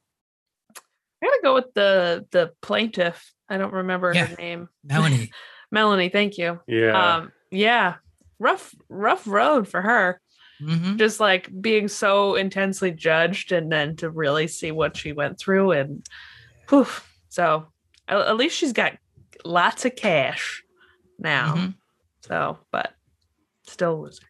I 0.76 1.26
gotta 1.26 1.39
go 1.43 1.53
with 1.55 1.74
the 1.74 2.26
the 2.32 2.53
plaintiff. 2.62 3.34
I 3.49 3.58
don't 3.58 3.74
remember 3.74 4.12
Yeah. 4.14 4.26
her 4.28 4.36
name. 4.36 4.70
Melanie. 4.84 5.32
Melanie, 5.72 6.10
thank 6.10 6.38
you. 6.38 6.60
yeah. 6.68 7.16
Um, 7.18 7.32
yeah. 7.51 7.95
Rough, 8.39 8.75
rough 8.89 9.25
road 9.27 9.67
for 9.67 9.81
her. 9.81 10.21
Mhm. 10.61 10.97
Just 10.97 11.19
like 11.19 11.49
being 11.61 11.87
so 11.87 12.35
intensely 12.35 12.91
judged 12.91 13.51
and 13.51 13.71
then 13.71 13.95
to 13.97 14.09
really 14.09 14.47
see 14.47 14.71
what 14.71 14.97
she 14.97 15.11
went 15.11 15.39
through 15.39 15.71
and 15.71 16.05
poof. 16.67 17.07
So 17.29 17.67
at, 18.07 18.37
least 18.37 18.57
she's 18.57 18.73
got 18.73 18.97
lots 19.45 19.85
of 19.85 19.95
cash 19.95 20.63
now. 21.19 21.55
Mhm. 21.55 21.75
So, 22.21 22.59
but 22.71 22.93
still 23.67 24.01
loser. 24.01 24.23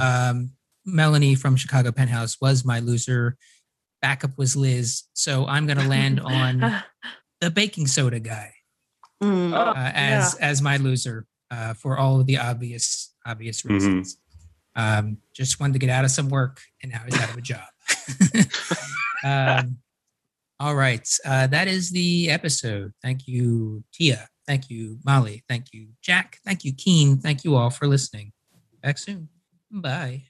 Um, 0.00 0.52
Melanie 0.84 1.34
from 1.34 1.56
Chicago 1.56 1.92
Penthouse 1.92 2.40
was 2.40 2.64
my 2.64 2.80
loser. 2.80 3.36
Backup 4.00 4.38
was 4.38 4.56
Liz. 4.56 5.04
So 5.12 5.46
I'm 5.46 5.66
going 5.66 5.78
to 5.78 5.88
land 5.88 6.20
on 6.24 6.82
the 7.40 7.50
baking 7.50 7.86
soda 7.86 8.20
guy 8.20 8.52
Mm. 9.22 9.52
Oh, 9.52 9.70
uh, 9.70 9.92
as 9.94 10.34
as 10.36 10.62
my 10.62 10.76
loser 10.76 11.26
uh, 11.50 11.74
for 11.74 11.98
all 11.98 12.20
of 12.20 12.26
the 12.26 12.38
obvious 12.38 13.14
obvious 13.26 13.62
Mhm. 13.62 13.70
reasons. 13.70 14.16
Um, 14.76 15.18
just 15.34 15.58
wanted 15.58 15.72
to 15.72 15.78
get 15.80 15.90
out 15.90 16.04
of 16.04 16.10
some 16.12 16.28
work, 16.28 16.60
and 16.82 16.92
now 16.92 17.02
he's 17.04 17.20
out 17.20 17.30
of 17.30 17.36
a 17.36 17.40
job. 17.40 17.66
um, 19.24 19.78
all 20.60 20.74
right, 20.76 21.08
uh, 21.24 21.46
that 21.48 21.66
is 21.68 21.90
the 21.90 22.30
episode. 22.30 22.92
Thank 23.02 23.26
you, 23.26 23.82
Tia. 23.92 24.28
Thank 24.46 24.70
you, 24.70 24.98
Molly. 25.04 25.42
Thank 25.48 25.72
you, 25.72 25.88
Jack. 26.02 26.38
Thank 26.44 26.64
you, 26.64 26.72
Keen. 26.72 27.18
Thank 27.18 27.44
you 27.44 27.56
all 27.56 27.70
for 27.70 27.86
listening. 27.86 28.32
Back 28.82 28.98
soon. 28.98 29.28
Bye. 29.70 30.24